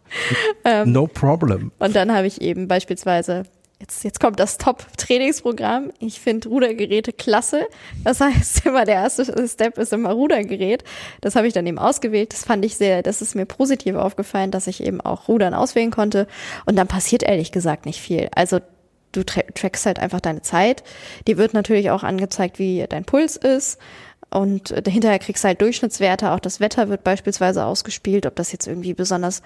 Ähm. 0.64 0.92
no 0.92 1.08
problem. 1.08 1.72
Und 1.80 1.96
dann 1.96 2.14
habe 2.14 2.28
ich 2.28 2.42
eben 2.42 2.68
beispielsweise, 2.68 3.44
jetzt, 3.80 4.04
jetzt 4.04 4.20
kommt 4.20 4.40
das 4.40 4.58
Top-Trainingsprogramm. 4.58 5.92
Ich 6.00 6.20
finde 6.20 6.50
Rudergeräte 6.50 7.14
klasse. 7.14 7.68
Das 8.04 8.22
heißt, 8.22 8.66
immer 8.66 8.86
der 8.86 8.96
erste 8.96 9.48
Step 9.48 9.78
ist 9.78 9.94
immer 9.94 10.12
Rudergerät. 10.12 10.84
Das 11.22 11.36
habe 11.36 11.48
ich 11.48 11.54
dann 11.54 11.68
eben 11.68 11.80
ausgewählt. 11.80 12.34
Das 12.34 12.44
fand 12.44 12.66
ich 12.66 12.78
sehr, 12.78 13.04
das 13.04 13.22
ist 13.22 13.36
mir 13.36 13.46
positiv 13.46 13.96
aufgefallen, 13.96 14.52
dass 14.52 14.68
ich 14.68 14.84
eben 14.84 15.02
auch 15.02 15.28
Rudern 15.28 15.54
auswählen 15.54 15.92
konnte. 15.92 16.28
Und 16.66 16.76
dann 16.76 16.88
passiert 16.88 17.24
ehrlich 17.24 17.52
gesagt 17.52 17.86
nicht 17.86 18.02
viel. 18.02 18.30
Also 18.34 18.60
du 19.18 19.26
tra 19.26 19.42
trackst 19.54 19.86
halt 19.86 20.00
einfach 20.00 20.22
deine 20.22 20.42
Zeit. 20.42 20.84
Die 21.28 21.38
wird 21.38 21.54
natürlich 21.54 21.90
auch 21.90 22.04
angezeigt, 22.04 22.60
wie 22.60 22.86
dein 22.88 23.06
Puls 23.06 23.36
ist. 23.36 23.80
Und 24.30 24.70
hinterher 24.70 25.20
kriegst 25.20 25.44
du 25.44 25.48
halt 25.48 25.62
Durchschnittswerte. 25.62 26.32
Auch 26.32 26.40
das 26.40 26.60
Wetter 26.60 26.90
wird 26.90 27.04
beispielsweise 27.04 27.66
ausgespielt, 27.66 28.26
ob 28.26 28.36
das 28.36 28.52
jetzt 28.52 28.68
irgendwie 28.68 28.94
besonders 28.94 29.42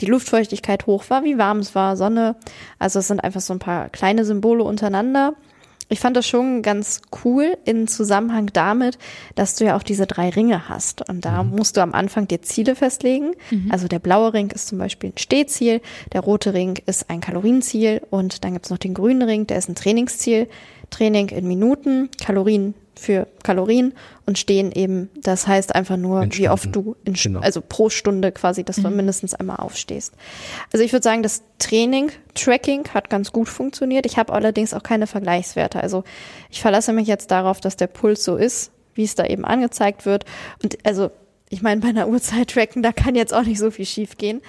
die 0.00 0.06
Luftfeuchtigkeit 0.06 0.86
hoch 0.86 1.04
war, 1.08 1.22
wie 1.22 1.38
warm 1.38 1.58
es 1.58 1.74
war, 1.74 1.96
Sonne. 1.96 2.34
Also 2.80 2.98
es 2.98 3.08
sind 3.08 3.22
einfach 3.22 3.40
so 3.40 3.52
ein 3.52 3.60
paar 3.60 3.88
kleine 3.90 4.24
Symbole 4.24 4.64
untereinander. 4.64 5.34
Ich 5.88 6.00
fand 6.00 6.16
das 6.16 6.26
schon 6.26 6.62
ganz 6.62 7.02
cool 7.24 7.56
in 7.64 7.86
Zusammenhang 7.86 8.50
damit, 8.52 8.98
dass 9.34 9.56
du 9.56 9.64
ja 9.64 9.76
auch 9.76 9.82
diese 9.82 10.06
drei 10.06 10.30
Ringe 10.30 10.68
hast. 10.68 11.08
Und 11.08 11.24
da 11.24 11.42
musst 11.42 11.76
du 11.76 11.82
am 11.82 11.92
Anfang 11.92 12.26
dir 12.26 12.42
Ziele 12.42 12.74
festlegen. 12.74 13.32
Also 13.70 13.86
der 13.86 13.98
blaue 13.98 14.32
Ring 14.32 14.50
ist 14.50 14.68
zum 14.68 14.78
Beispiel 14.78 15.10
ein 15.10 15.18
Stehziel, 15.18 15.80
der 16.12 16.22
rote 16.22 16.54
Ring 16.54 16.78
ist 16.86 17.10
ein 17.10 17.20
Kalorienziel 17.20 18.00
und 18.10 18.44
dann 18.44 18.54
gibt's 18.54 18.70
noch 18.70 18.78
den 18.78 18.94
grünen 18.94 19.22
Ring, 19.22 19.46
der 19.46 19.58
ist 19.58 19.68
ein 19.68 19.74
Trainingsziel. 19.74 20.48
Training 20.90 21.28
in 21.28 21.48
Minuten, 21.48 22.10
Kalorien 22.22 22.74
für 22.96 23.26
Kalorien 23.42 23.94
und 24.26 24.38
stehen 24.38 24.72
eben, 24.72 25.10
das 25.20 25.46
heißt 25.46 25.74
einfach 25.74 25.96
nur, 25.96 26.22
In 26.22 26.36
wie 26.36 26.48
oft 26.48 26.74
du 26.74 26.96
in, 27.04 27.14
Genau. 27.14 27.40
also 27.40 27.60
pro 27.60 27.90
Stunde 27.90 28.32
quasi, 28.32 28.64
dass 28.64 28.76
du 28.76 28.88
mindestens 28.90 29.34
einmal 29.34 29.56
aufstehst. 29.56 30.14
Also 30.72 30.84
ich 30.84 30.92
würde 30.92 31.02
sagen, 31.02 31.22
das 31.22 31.42
Training, 31.58 32.10
Tracking 32.34 32.88
hat 32.94 33.10
ganz 33.10 33.32
gut 33.32 33.48
funktioniert. 33.48 34.06
Ich 34.06 34.16
habe 34.18 34.32
allerdings 34.32 34.74
auch 34.74 34.82
keine 34.82 35.06
Vergleichswerte. 35.06 35.80
Also 35.82 36.04
ich 36.50 36.62
verlasse 36.62 36.92
mich 36.92 37.08
jetzt 37.08 37.30
darauf, 37.30 37.60
dass 37.60 37.76
der 37.76 37.86
Puls 37.88 38.24
so 38.24 38.36
ist, 38.36 38.70
wie 38.94 39.04
es 39.04 39.14
da 39.14 39.26
eben 39.26 39.44
angezeigt 39.44 40.06
wird. 40.06 40.24
Und 40.62 40.78
also, 40.84 41.10
ich 41.50 41.62
meine, 41.62 41.80
bei 41.80 41.88
einer 41.88 42.08
Uhrzeit 42.08 42.50
tracken, 42.50 42.82
da 42.82 42.92
kann 42.92 43.14
jetzt 43.14 43.34
auch 43.34 43.44
nicht 43.44 43.58
so 43.58 43.70
viel 43.70 43.86
schief 43.86 44.16
gehen. 44.16 44.40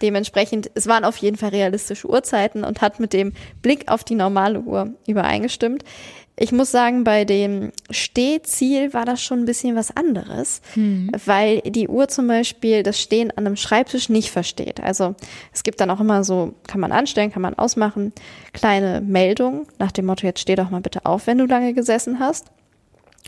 Dementsprechend, 0.00 0.70
es 0.74 0.86
waren 0.86 1.04
auf 1.04 1.16
jeden 1.16 1.36
Fall 1.36 1.50
realistische 1.50 2.08
Uhrzeiten 2.08 2.62
und 2.62 2.80
hat 2.80 3.00
mit 3.00 3.12
dem 3.12 3.32
Blick 3.62 3.90
auf 3.90 4.04
die 4.04 4.14
normale 4.14 4.60
Uhr 4.60 4.92
übereingestimmt. 5.06 5.82
Ich 6.40 6.52
muss 6.52 6.70
sagen, 6.70 7.02
bei 7.02 7.24
dem 7.24 7.72
Stehziel 7.90 8.94
war 8.94 9.04
das 9.04 9.20
schon 9.20 9.40
ein 9.40 9.44
bisschen 9.44 9.74
was 9.74 9.96
anderes, 9.96 10.60
weil 11.26 11.60
die 11.62 11.88
Uhr 11.88 12.06
zum 12.06 12.28
Beispiel 12.28 12.84
das 12.84 13.00
Stehen 13.00 13.32
an 13.32 13.46
einem 13.46 13.56
Schreibtisch 13.56 14.08
nicht 14.08 14.30
versteht. 14.30 14.80
Also 14.80 15.16
es 15.52 15.64
gibt 15.64 15.80
dann 15.80 15.90
auch 15.90 15.98
immer 15.98 16.22
so, 16.22 16.54
kann 16.68 16.80
man 16.80 16.92
anstellen, 16.92 17.32
kann 17.32 17.42
man 17.42 17.54
ausmachen, 17.54 18.12
kleine 18.52 19.00
Meldungen 19.00 19.66
nach 19.80 19.90
dem 19.90 20.06
Motto, 20.06 20.26
jetzt 20.26 20.40
steh 20.40 20.54
doch 20.54 20.70
mal 20.70 20.80
bitte 20.80 21.06
auf, 21.06 21.26
wenn 21.26 21.38
du 21.38 21.46
lange 21.46 21.74
gesessen 21.74 22.20
hast. 22.20 22.46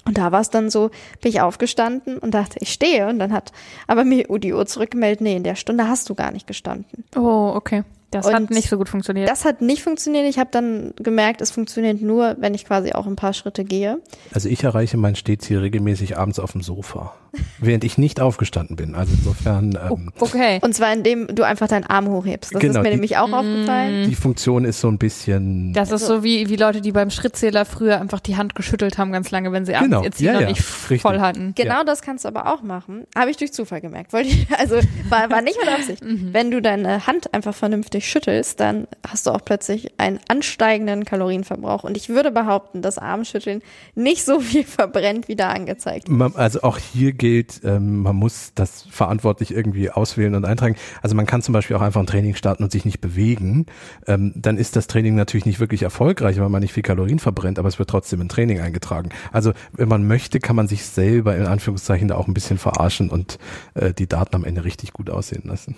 Und 0.04 0.16
da 0.16 0.30
war 0.30 0.40
es 0.40 0.50
dann 0.50 0.70
so, 0.70 0.90
bin 1.20 1.30
ich 1.30 1.40
aufgestanden 1.40 2.18
und 2.18 2.32
dachte, 2.32 2.58
ich 2.60 2.72
stehe. 2.72 3.08
Und 3.08 3.18
dann 3.18 3.32
hat 3.32 3.52
aber 3.88 4.04
mir 4.04 4.24
die 4.38 4.54
Uhr 4.54 4.66
zurückgemeldet, 4.66 5.20
nee, 5.20 5.36
in 5.36 5.44
der 5.44 5.56
Stunde 5.56 5.88
hast 5.88 6.08
du 6.08 6.14
gar 6.14 6.30
nicht 6.30 6.46
gestanden. 6.46 7.04
Oh, 7.16 7.52
okay. 7.54 7.82
Das 8.10 8.26
hat 8.26 8.34
Und 8.40 8.50
nicht 8.50 8.68
so 8.68 8.76
gut 8.76 8.88
funktioniert. 8.88 9.28
Das 9.28 9.44
hat 9.44 9.60
nicht 9.62 9.82
funktioniert. 9.82 10.26
Ich 10.28 10.38
habe 10.38 10.50
dann 10.50 10.92
gemerkt, 10.96 11.40
es 11.40 11.50
funktioniert 11.52 12.02
nur, 12.02 12.36
wenn 12.40 12.54
ich 12.54 12.64
quasi 12.64 12.92
auch 12.92 13.06
ein 13.06 13.14
paar 13.16 13.32
Schritte 13.34 13.64
gehe. 13.64 14.00
Also 14.34 14.48
ich 14.48 14.64
erreiche 14.64 14.96
mein 14.96 15.14
Stehziel 15.14 15.58
regelmäßig 15.60 16.18
abends 16.18 16.40
auf 16.40 16.52
dem 16.52 16.60
Sofa, 16.62 17.14
während 17.60 17.84
ich 17.84 17.98
nicht 17.98 18.20
aufgestanden 18.20 18.74
bin. 18.74 18.96
Also 18.96 19.12
insofern, 19.16 19.78
ähm, 19.90 20.10
okay. 20.18 20.58
Und 20.62 20.74
zwar 20.74 20.92
indem 20.92 21.28
du 21.28 21.44
einfach 21.44 21.68
deinen 21.68 21.84
Arm 21.84 22.08
hochhebst. 22.08 22.52
Das 22.52 22.60
Genau, 22.60 22.72
ist 22.72 22.78
mir 22.78 22.90
die- 22.90 22.96
nämlich 22.96 23.16
auch 23.16 23.32
aufgefallen. 23.32 24.08
die 24.08 24.14
Funktion 24.16 24.64
ist 24.64 24.80
so 24.80 24.88
ein 24.88 24.98
bisschen. 24.98 25.72
Das 25.72 25.92
ist 25.92 26.04
so 26.06 26.24
wie, 26.24 26.48
wie 26.48 26.56
Leute, 26.56 26.80
die 26.80 26.90
beim 26.90 27.10
Schrittzähler 27.10 27.64
früher 27.64 28.00
einfach 28.00 28.18
die 28.18 28.36
Hand 28.36 28.56
geschüttelt 28.56 28.98
haben 28.98 29.12
ganz 29.12 29.30
lange, 29.30 29.52
wenn 29.52 29.64
sie 29.64 29.76
abends 29.76 29.90
Genau. 29.90 30.02
ihr 30.04 30.10
Ziel 30.10 30.26
Ja, 30.26 30.32
noch 30.32 30.40
ja. 30.40 30.48
nicht 30.48 30.58
Richtig. 30.90 31.02
voll 31.02 31.20
hatten. 31.20 31.52
Genau 31.54 31.84
das 31.84 32.02
kannst 32.02 32.24
du 32.24 32.28
aber 32.28 32.52
auch 32.52 32.62
machen. 32.62 33.04
Habe 33.16 33.30
ich 33.30 33.36
durch 33.36 33.52
Zufall 33.52 33.80
gemerkt. 33.80 34.12
Wollte 34.12 34.30
ich, 34.30 34.46
also 34.58 34.76
war, 35.08 35.30
war 35.30 35.42
nicht 35.42 35.58
mit 35.60 35.68
Absicht. 35.72 36.02
Wenn 36.04 36.50
du 36.50 36.60
deine 36.60 37.06
Hand 37.06 37.32
einfach 37.32 37.54
vernünftig 37.54 37.99
schüttelst, 38.08 38.60
dann 38.60 38.86
hast 39.06 39.26
du 39.26 39.30
auch 39.30 39.44
plötzlich 39.44 39.98
einen 39.98 40.20
ansteigenden 40.28 41.04
Kalorienverbrauch. 41.04 41.84
Und 41.84 41.96
ich 41.96 42.08
würde 42.08 42.30
behaupten, 42.30 42.82
dass 42.82 42.98
Armschütteln 42.98 43.62
nicht 43.94 44.24
so 44.24 44.40
viel 44.40 44.64
verbrennt, 44.64 45.28
wie 45.28 45.36
da 45.36 45.50
angezeigt. 45.50 46.08
Man- 46.08 46.34
Also 46.36 46.62
auch 46.62 46.78
hier 46.78 47.12
gilt, 47.12 47.60
ähm, 47.64 47.98
man 48.02 48.16
muss 48.16 48.52
das 48.54 48.86
verantwortlich 48.90 49.52
irgendwie 49.52 49.90
auswählen 49.90 50.34
und 50.34 50.44
eintragen. 50.44 50.76
Also 51.02 51.14
man 51.16 51.26
kann 51.26 51.42
zum 51.42 51.52
Beispiel 51.52 51.76
auch 51.76 51.80
einfach 51.82 52.00
ein 52.00 52.06
Training 52.06 52.34
starten 52.34 52.62
und 52.62 52.72
sich 52.72 52.84
nicht 52.84 53.00
bewegen. 53.00 53.66
Ähm, 54.06 54.32
dann 54.36 54.56
ist 54.58 54.76
das 54.76 54.86
Training 54.86 55.14
natürlich 55.14 55.46
nicht 55.46 55.60
wirklich 55.60 55.82
erfolgreich, 55.82 56.38
weil 56.40 56.48
man 56.48 56.60
nicht 56.62 56.72
viel 56.72 56.82
Kalorien 56.82 57.18
verbrennt, 57.18 57.58
aber 57.58 57.68
es 57.68 57.78
wird 57.78 57.90
trotzdem 57.90 58.20
in 58.20 58.28
Training 58.28 58.60
eingetragen. 58.60 59.10
Also 59.32 59.52
wenn 59.72 59.88
man 59.88 60.06
möchte, 60.06 60.40
kann 60.40 60.56
man 60.56 60.68
sich 60.68 60.84
selber 60.84 61.36
in 61.36 61.46
Anführungszeichen 61.46 62.08
da 62.08 62.16
auch 62.16 62.28
ein 62.28 62.34
bisschen 62.34 62.58
verarschen 62.58 63.10
und 63.10 63.38
äh, 63.74 63.92
die 63.92 64.06
Daten 64.06 64.34
am 64.36 64.44
Ende 64.44 64.64
richtig 64.64 64.92
gut 64.92 65.10
aussehen 65.10 65.42
lassen. 65.44 65.76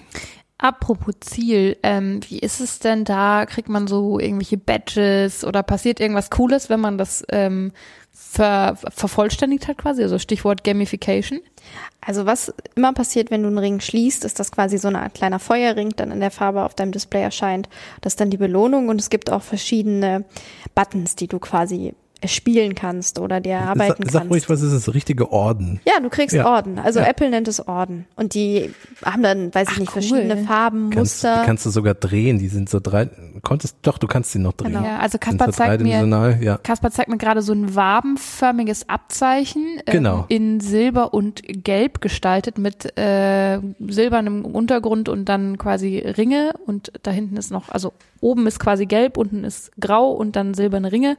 Apropos 0.62 1.16
Ziel, 1.18 1.76
ähm, 1.82 2.20
wie 2.28 2.38
ist 2.38 2.60
es 2.60 2.78
denn 2.78 3.04
da? 3.04 3.46
Kriegt 3.46 3.68
man 3.68 3.88
so 3.88 4.20
irgendwelche 4.20 4.58
Badges 4.58 5.44
oder 5.44 5.64
passiert 5.64 5.98
irgendwas 5.98 6.30
Cooles, 6.30 6.70
wenn 6.70 6.78
man 6.78 6.98
das 6.98 7.24
ähm, 7.30 7.72
ver 8.12 8.76
vervollständigt 8.76 9.66
hat 9.66 9.78
quasi? 9.78 10.04
Also 10.04 10.20
Stichwort 10.20 10.62
Gamification. 10.62 11.40
Also 12.00 12.26
was 12.26 12.54
immer 12.76 12.92
passiert, 12.92 13.32
wenn 13.32 13.42
du 13.42 13.48
einen 13.48 13.58
Ring 13.58 13.80
schließt, 13.80 14.24
ist, 14.24 14.38
dass 14.38 14.52
quasi 14.52 14.78
so 14.78 14.86
Art 14.86 15.14
kleiner 15.14 15.40
Feuerring 15.40 15.94
dann 15.96 16.12
in 16.12 16.20
der 16.20 16.30
Farbe 16.30 16.62
auf 16.62 16.76
deinem 16.76 16.92
Display 16.92 17.22
erscheint. 17.22 17.68
Das 18.00 18.12
ist 18.12 18.20
dann 18.20 18.30
die 18.30 18.36
Belohnung 18.36 18.88
und 18.88 19.00
es 19.00 19.10
gibt 19.10 19.32
auch 19.32 19.42
verschiedene 19.42 20.24
Buttons, 20.76 21.16
die 21.16 21.26
du 21.26 21.40
quasi 21.40 21.96
erspielen 22.22 22.74
kannst 22.74 23.18
oder 23.18 23.40
dir 23.40 23.52
erarbeiten 23.54 24.04
Sag, 24.04 24.12
sag 24.12 24.30
ruhig, 24.30 24.46
kannst. 24.46 24.62
was 24.62 24.72
ist 24.72 24.86
das 24.86 24.94
richtige 24.94 25.32
Orden? 25.32 25.80
Ja, 25.86 26.00
du 26.00 26.08
kriegst 26.08 26.34
Ja. 26.34 26.46
Orden. 26.46 26.78
Also 26.78 27.00
Ja. 27.00 27.06
Apple 27.06 27.28
nennt 27.30 27.48
es 27.48 27.66
Orden. 27.66 28.06
Und 28.16 28.34
die 28.34 28.70
haben 29.04 29.22
dann, 29.22 29.54
weiß 29.54 29.68
ich 29.68 29.74
Ach, 29.74 29.78
nicht, 29.80 29.88
cool. 29.96 30.02
verschiedene 30.02 30.44
Farben, 30.44 30.90
Kannst, 30.90 31.22
die 31.22 31.26
Muster. 31.28 31.42
kannst 31.44 31.66
du 31.66 31.70
sogar 31.70 31.94
drehen. 31.94 32.38
Die 32.38 32.48
sind 32.48 32.68
so 32.70 32.80
drei. 32.80 33.08
Konntest 33.42 33.76
doch, 33.82 33.98
du 33.98 34.06
kannst 34.06 34.32
sie 34.32 34.38
noch 34.38 34.52
drehen. 34.52 34.72
Genau. 34.72 34.84
Ja, 34.84 34.98
also 34.98 35.18
Kaspar 35.18 35.50
zeigt 35.52 35.82
mir, 35.82 36.38
ja. 36.40 36.58
Kaspar 36.58 36.90
zeigt 36.90 37.08
mir 37.10 37.18
gerade 37.18 37.42
so 37.42 37.52
ein 37.52 37.74
wabenförmiges 37.74 38.88
Abzeichen 38.88 39.62
ähm, 39.86 39.92
Genau. 39.92 40.24
in 40.28 40.60
Silber 40.60 41.12
und 41.12 41.42
Gelb 41.46 42.00
gestaltet 42.00 42.58
mit 42.58 42.96
äh, 42.98 43.58
silbernem 43.80 44.44
Untergrund 44.44 45.08
und 45.08 45.24
dann 45.28 45.58
quasi 45.58 45.98
Ringe 45.98 46.52
und 46.66 46.92
da 47.02 47.10
hinten 47.10 47.36
ist 47.36 47.50
noch, 47.50 47.68
also 47.68 47.92
oben 48.20 48.46
ist 48.46 48.60
quasi 48.60 48.86
gelb, 48.86 49.16
unten 49.16 49.42
ist 49.44 49.72
grau 49.80 50.10
und 50.12 50.36
dann 50.36 50.54
silberne 50.54 50.92
Ringe. 50.92 51.16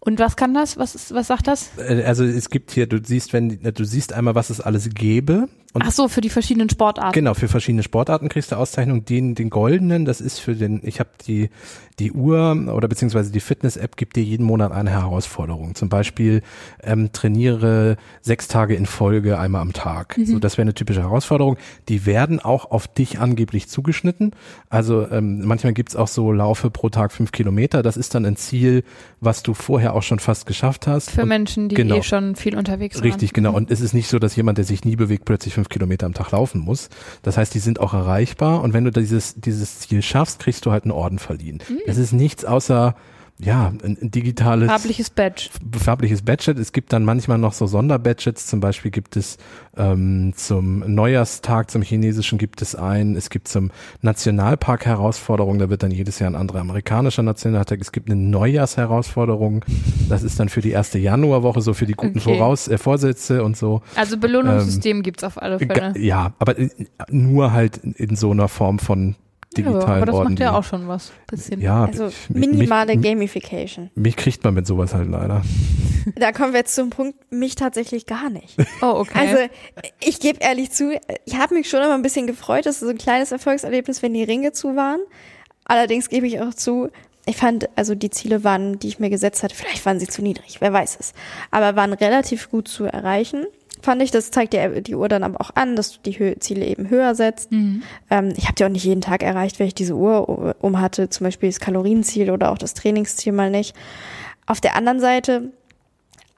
Und 0.00 0.18
was 0.18 0.36
kann 0.36 0.54
das? 0.54 0.76
Was 0.76 0.94
ist, 0.94 1.12
was 1.14 1.26
sagt 1.26 1.46
das? 1.46 1.70
Äh, 1.78 2.02
Also 2.04 2.24
es 2.24 2.50
gibt 2.50 2.70
hier, 2.70 2.86
du 2.86 2.98
siehst, 3.02 3.32
wenn 3.32 3.60
du 3.62 3.84
siehst 3.84 4.12
einmal, 4.12 4.34
was 4.34 4.50
es 4.50 4.60
alles 4.60 4.90
gäbe. 4.90 5.48
Und 5.74 5.82
Ach 5.84 5.90
so, 5.92 6.08
für 6.08 6.22
die 6.22 6.30
verschiedenen 6.30 6.70
Sportarten. 6.70 7.12
Genau, 7.12 7.34
für 7.34 7.46
verschiedene 7.46 7.82
Sportarten 7.82 8.28
kriegst 8.30 8.52
du 8.52 8.56
Auszeichnung. 8.56 9.04
Den, 9.04 9.34
den 9.34 9.50
goldenen, 9.50 10.06
das 10.06 10.20
ist 10.22 10.38
für 10.38 10.54
den, 10.54 10.80
ich 10.82 10.98
habe 10.98 11.10
die, 11.26 11.50
die 11.98 12.10
Uhr 12.12 12.72
oder 12.72 12.88
beziehungsweise 12.88 13.30
die 13.30 13.40
Fitness-App 13.40 13.96
gibt 13.96 14.16
dir 14.16 14.22
jeden 14.22 14.46
Monat 14.46 14.72
eine 14.72 14.90
Herausforderung. 14.90 15.74
Zum 15.74 15.90
Beispiel 15.90 16.42
ähm, 16.82 17.12
trainiere 17.12 17.96
sechs 18.22 18.48
Tage 18.48 18.74
in 18.76 18.86
Folge 18.86 19.38
einmal 19.38 19.60
am 19.60 19.74
Tag. 19.74 20.18
So, 20.24 20.38
das 20.38 20.56
wäre 20.56 20.62
eine 20.62 20.74
typische 20.74 21.02
Herausforderung. 21.02 21.58
Die 21.90 22.06
werden 22.06 22.40
auch 22.40 22.70
auf 22.70 22.88
dich 22.88 23.18
angeblich 23.18 23.68
zugeschnitten. 23.68 24.32
Also 24.70 25.06
ähm, 25.10 25.44
manchmal 25.44 25.74
gibt's 25.74 25.96
auch 25.96 26.08
so 26.08 26.32
Laufe 26.32 26.70
pro 26.70 26.88
Tag 26.88 27.12
fünf 27.12 27.30
Kilometer. 27.30 27.82
Das 27.82 27.98
ist 27.98 28.14
dann 28.14 28.24
ein 28.24 28.36
Ziel, 28.36 28.84
was 29.20 29.42
du 29.42 29.52
vorher 29.52 29.94
auch 29.94 30.02
schon 30.02 30.18
fast 30.18 30.46
geschafft 30.46 30.86
hast. 30.86 31.10
Für 31.10 31.22
Und- 31.22 31.28
Menschen, 31.28 31.68
die 31.68 31.74
genau. 31.74 31.96
eh 31.96 32.02
schon 32.02 32.36
viel 32.36 32.56
unterwegs 32.56 32.96
waren. 32.96 33.02
Richtig, 33.04 33.34
genau. 33.34 33.54
Und 33.54 33.70
es 33.70 33.80
ist 33.82 33.92
nicht 33.92 34.08
so, 34.08 34.18
dass 34.18 34.34
jemand, 34.34 34.56
der 34.56 34.64
sich 34.64 34.84
nie 34.84 34.96
bewegt, 34.96 35.26
plötzlich 35.26 35.57
fünf 35.58 35.68
Kilometer 35.68 36.06
am 36.06 36.14
Tag 36.14 36.30
laufen 36.30 36.60
muss. 36.60 36.88
Das 37.22 37.36
heißt, 37.36 37.52
die 37.52 37.58
sind 37.58 37.80
auch 37.80 37.92
erreichbar. 37.92 38.62
Und 38.62 38.74
wenn 38.74 38.84
du 38.84 38.92
dieses, 38.92 39.34
dieses 39.34 39.80
Ziel 39.80 40.02
schaffst, 40.02 40.38
kriegst 40.38 40.64
du 40.64 40.70
halt 40.70 40.84
einen 40.84 40.92
Orden 40.92 41.18
verliehen. 41.18 41.58
Es 41.86 41.98
ist 41.98 42.12
nichts 42.12 42.44
außer, 42.44 42.94
ja, 43.40 43.68
ein, 43.68 43.96
ein 44.00 44.10
digitales, 44.10 44.68
Farbliches 44.68 45.10
Badge. 45.10 45.48
farbliches 45.78 46.22
Badget. 46.22 46.58
Es 46.58 46.72
gibt 46.72 46.92
dann 46.92 47.04
manchmal 47.04 47.38
noch 47.38 47.52
so 47.52 47.68
Sonderbadgets. 47.68 48.48
Zum 48.48 48.58
Beispiel 48.58 48.90
gibt 48.90 49.16
es 49.16 49.38
ähm, 49.76 50.32
zum 50.34 50.80
Neujahrstag, 50.80 51.70
zum 51.70 51.82
chinesischen 51.82 52.38
gibt 52.38 52.62
es 52.62 52.74
einen. 52.74 53.14
Es 53.14 53.30
gibt 53.30 53.46
zum 53.46 53.70
Nationalpark 54.02 54.86
Herausforderung. 54.86 55.60
Da 55.60 55.70
wird 55.70 55.84
dann 55.84 55.92
jedes 55.92 56.18
Jahr 56.18 56.30
ein 56.30 56.34
anderer 56.34 56.60
amerikanischer 56.60 57.22
Nationaltag. 57.22 57.80
Es 57.80 57.92
gibt 57.92 58.10
eine 58.10 58.20
Neujahrsherausforderung. 58.20 59.64
Das 60.08 60.24
ist 60.24 60.40
dann 60.40 60.48
für 60.48 60.60
die 60.60 60.70
erste 60.70 60.98
Januarwoche, 60.98 61.60
so 61.60 61.74
für 61.74 61.86
die 61.86 61.94
guten 61.94 62.18
Okay. 62.18 62.36
Voraus 62.36 62.66
äh, 62.66 62.76
Vorsätze 62.78 63.44
und 63.44 63.56
so. 63.56 63.82
Also 63.94 64.18
Belohnungssystem 64.18 65.02
gibt's 65.02 65.22
auf 65.22 65.40
alle 65.40 65.58
Fälle. 65.60 65.94
Ja, 65.96 66.32
aber 66.40 66.58
äh, 66.58 66.70
nur 67.08 67.52
halt 67.52 67.76
in 67.78 68.16
so 68.16 68.32
einer 68.32 68.48
Form 68.48 68.80
von 68.80 69.14
Ja, 69.56 69.64
digitalen 69.64 69.96
aber 69.96 70.06
das 70.06 70.14
Orden. 70.14 70.30
macht 70.34 70.40
ja 70.40 70.52
auch 70.56 70.64
schon 70.64 70.88
was. 70.88 71.10
Bisschen. 71.26 71.60
Ja, 71.60 71.84
Also 71.86 72.08
ich- 72.08 72.30
minimale 72.30 72.96
mich, 72.96 73.04
Gamification. 73.04 73.90
mich 73.94 74.16
kriegt 74.16 74.44
man 74.44 74.54
mit 74.54 74.66
sowas 74.66 74.94
halt 74.94 75.08
leider. 75.08 75.42
Da 76.16 76.32
kommen 76.32 76.52
wir 76.54 76.60
jetzt 76.60 76.74
zum 76.74 76.88
Punkt, 76.88 77.18
mich 77.30 77.54
tatsächlich 77.54 78.06
gar 78.06 78.30
nicht. 78.30 78.56
Oh, 78.82 78.94
okay. 79.00 79.18
Also 79.18 79.36
ich 80.00 80.20
gebe 80.20 80.38
ehrlich 80.40 80.70
zu, 80.70 80.98
ich 81.26 81.36
habe 81.36 81.54
mich 81.54 81.68
schon 81.68 81.80
immer 81.82 81.94
ein 81.94 82.02
bisschen 82.02 82.26
gefreut, 82.26 82.64
das 82.66 82.76
ist 82.76 82.80
so 82.80 82.88
ein 82.88 82.96
kleines 82.98 83.30
Erfolgserlebnis, 83.32 84.02
wenn 84.02 84.14
die 84.14 84.22
Ringe 84.22 84.52
zu 84.52 84.74
waren. 84.76 85.00
Allerdings 85.64 86.08
gebe 86.08 86.26
ich 86.26 86.40
auch 86.40 86.54
zu, 86.54 86.88
ich 87.26 87.36
fand, 87.36 87.68
also 87.76 87.94
die 87.94 88.08
Ziele 88.08 88.42
waren, 88.42 88.78
die 88.78 88.88
ich 88.88 88.98
mir 89.00 89.10
gesetzt 89.10 89.42
hatte, 89.42 89.54
vielleicht 89.54 89.84
waren 89.84 90.00
sie 90.00 90.06
zu 90.06 90.22
niedrig, 90.22 90.60
wer 90.60 90.72
weiß 90.72 90.96
es, 90.98 91.12
aber 91.50 91.76
waren 91.76 91.92
relativ 91.92 92.48
gut 92.50 92.68
zu 92.68 92.84
erreichen. 92.84 93.44
Fand 93.82 94.02
ich, 94.02 94.10
das 94.10 94.30
zeigt 94.30 94.52
die, 94.52 94.82
die 94.82 94.94
Uhr 94.94 95.08
dann 95.08 95.22
aber 95.22 95.40
auch 95.40 95.50
an, 95.54 95.76
dass 95.76 95.92
du 95.92 95.98
die 96.04 96.18
Hö 96.18 96.34
Ziele 96.40 96.66
eben 96.66 96.90
höher 96.90 97.14
setzt. 97.14 97.52
Mhm. 97.52 97.82
Ähm, 98.10 98.32
ich 98.36 98.44
habe 98.44 98.54
die 98.54 98.64
auch 98.64 98.68
nicht 98.68 98.84
jeden 98.84 99.00
Tag 99.00 99.22
erreicht, 99.22 99.58
wenn 99.58 99.66
ich 99.66 99.74
diese 99.74 99.94
Uhr 99.94 100.56
um 100.60 100.80
hatte, 100.80 101.08
zum 101.10 101.24
Beispiel 101.24 101.48
das 101.48 101.60
Kalorienziel 101.60 102.30
oder 102.30 102.50
auch 102.50 102.58
das 102.58 102.74
Trainingsziel 102.74 103.32
mal 103.32 103.50
nicht. 103.50 103.74
Auf 104.46 104.60
der 104.60 104.76
anderen 104.76 105.00
Seite 105.00 105.52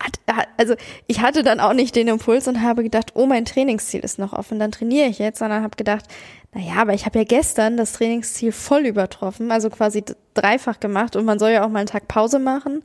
hat, 0.03 0.49
also 0.57 0.75
ich 1.07 1.21
hatte 1.21 1.43
dann 1.43 1.61
auch 1.61 1.73
nicht 1.73 1.95
den 1.95 2.09
Impuls 2.09 2.49
und 2.49 2.63
habe 2.63 2.83
gedacht, 2.83 3.13
oh, 3.15 3.27
mein 3.27 3.45
Trainingsziel 3.45 4.01
ist 4.01 4.19
noch 4.19 4.33
offen, 4.33 4.59
dann 4.59 4.73
trainiere 4.73 5.09
ich 5.09 5.19
jetzt, 5.19 5.39
sondern 5.39 5.63
habe 5.63 5.77
gedacht, 5.77 6.07
naja, 6.53 6.75
aber 6.79 6.95
ich 6.95 7.07
habe 7.07 7.19
ja 7.19 7.25
gestern 7.25 7.77
das 7.77 7.93
Trainingsziel 7.93 8.53
voll 8.53 8.87
übertroffen, 8.87 9.53
also 9.53 9.71
quasi 9.71 10.05
dreifach 10.35 10.81
gemacht 10.81 11.17
und 11.17 11.25
man 11.25 11.39
soll 11.39 11.51
ja 11.51 11.65
auch 11.65 11.69
mal 11.69 11.81
einen 11.81 11.89
Tag 11.89 12.09
Pause 12.09 12.39
machen. 12.39 12.83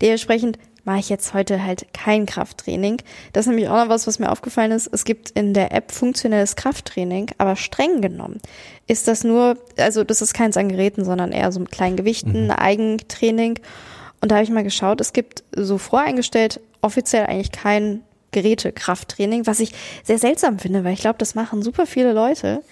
Dementsprechend 0.00 0.58
mache 0.84 0.98
ich 0.98 1.08
jetzt 1.08 1.34
heute 1.34 1.64
halt 1.64 1.86
kein 1.92 2.26
Krafttraining. 2.26 2.98
Das 3.32 3.46
ist 3.46 3.50
nämlich 3.50 3.68
auch 3.68 3.82
noch 3.82 3.88
was, 3.88 4.06
was 4.06 4.18
mir 4.18 4.30
aufgefallen 4.30 4.72
ist. 4.72 4.88
Es 4.92 5.04
gibt 5.04 5.30
in 5.30 5.54
der 5.54 5.72
App 5.72 5.92
funktionelles 5.92 6.56
Krafttraining, 6.56 7.30
aber 7.38 7.56
streng 7.56 8.00
genommen 8.00 8.40
ist 8.86 9.08
das 9.08 9.24
nur, 9.24 9.56
also 9.78 10.04
das 10.04 10.20
ist 10.20 10.34
keins 10.34 10.56
an 10.56 10.68
Geräten, 10.68 11.04
sondern 11.04 11.32
eher 11.32 11.52
so 11.52 11.60
mit 11.60 11.70
kleinen 11.70 11.96
Gewichten, 11.96 12.50
Eigentraining. 12.50 13.58
Und 14.20 14.30
da 14.30 14.36
habe 14.36 14.44
ich 14.44 14.50
mal 14.50 14.64
geschaut, 14.64 15.00
es 15.00 15.12
gibt 15.12 15.42
so 15.54 15.78
voreingestellt 15.78 16.60
offiziell 16.82 17.26
eigentlich 17.26 17.52
kein 17.52 18.02
Gerätekrafttraining, 18.32 19.46
was 19.46 19.60
ich 19.60 19.72
sehr 20.02 20.18
seltsam 20.18 20.58
finde, 20.58 20.84
weil 20.84 20.92
ich 20.92 21.00
glaube, 21.00 21.18
das 21.18 21.34
machen 21.34 21.62
super 21.62 21.86
viele 21.86 22.12
Leute. 22.12 22.62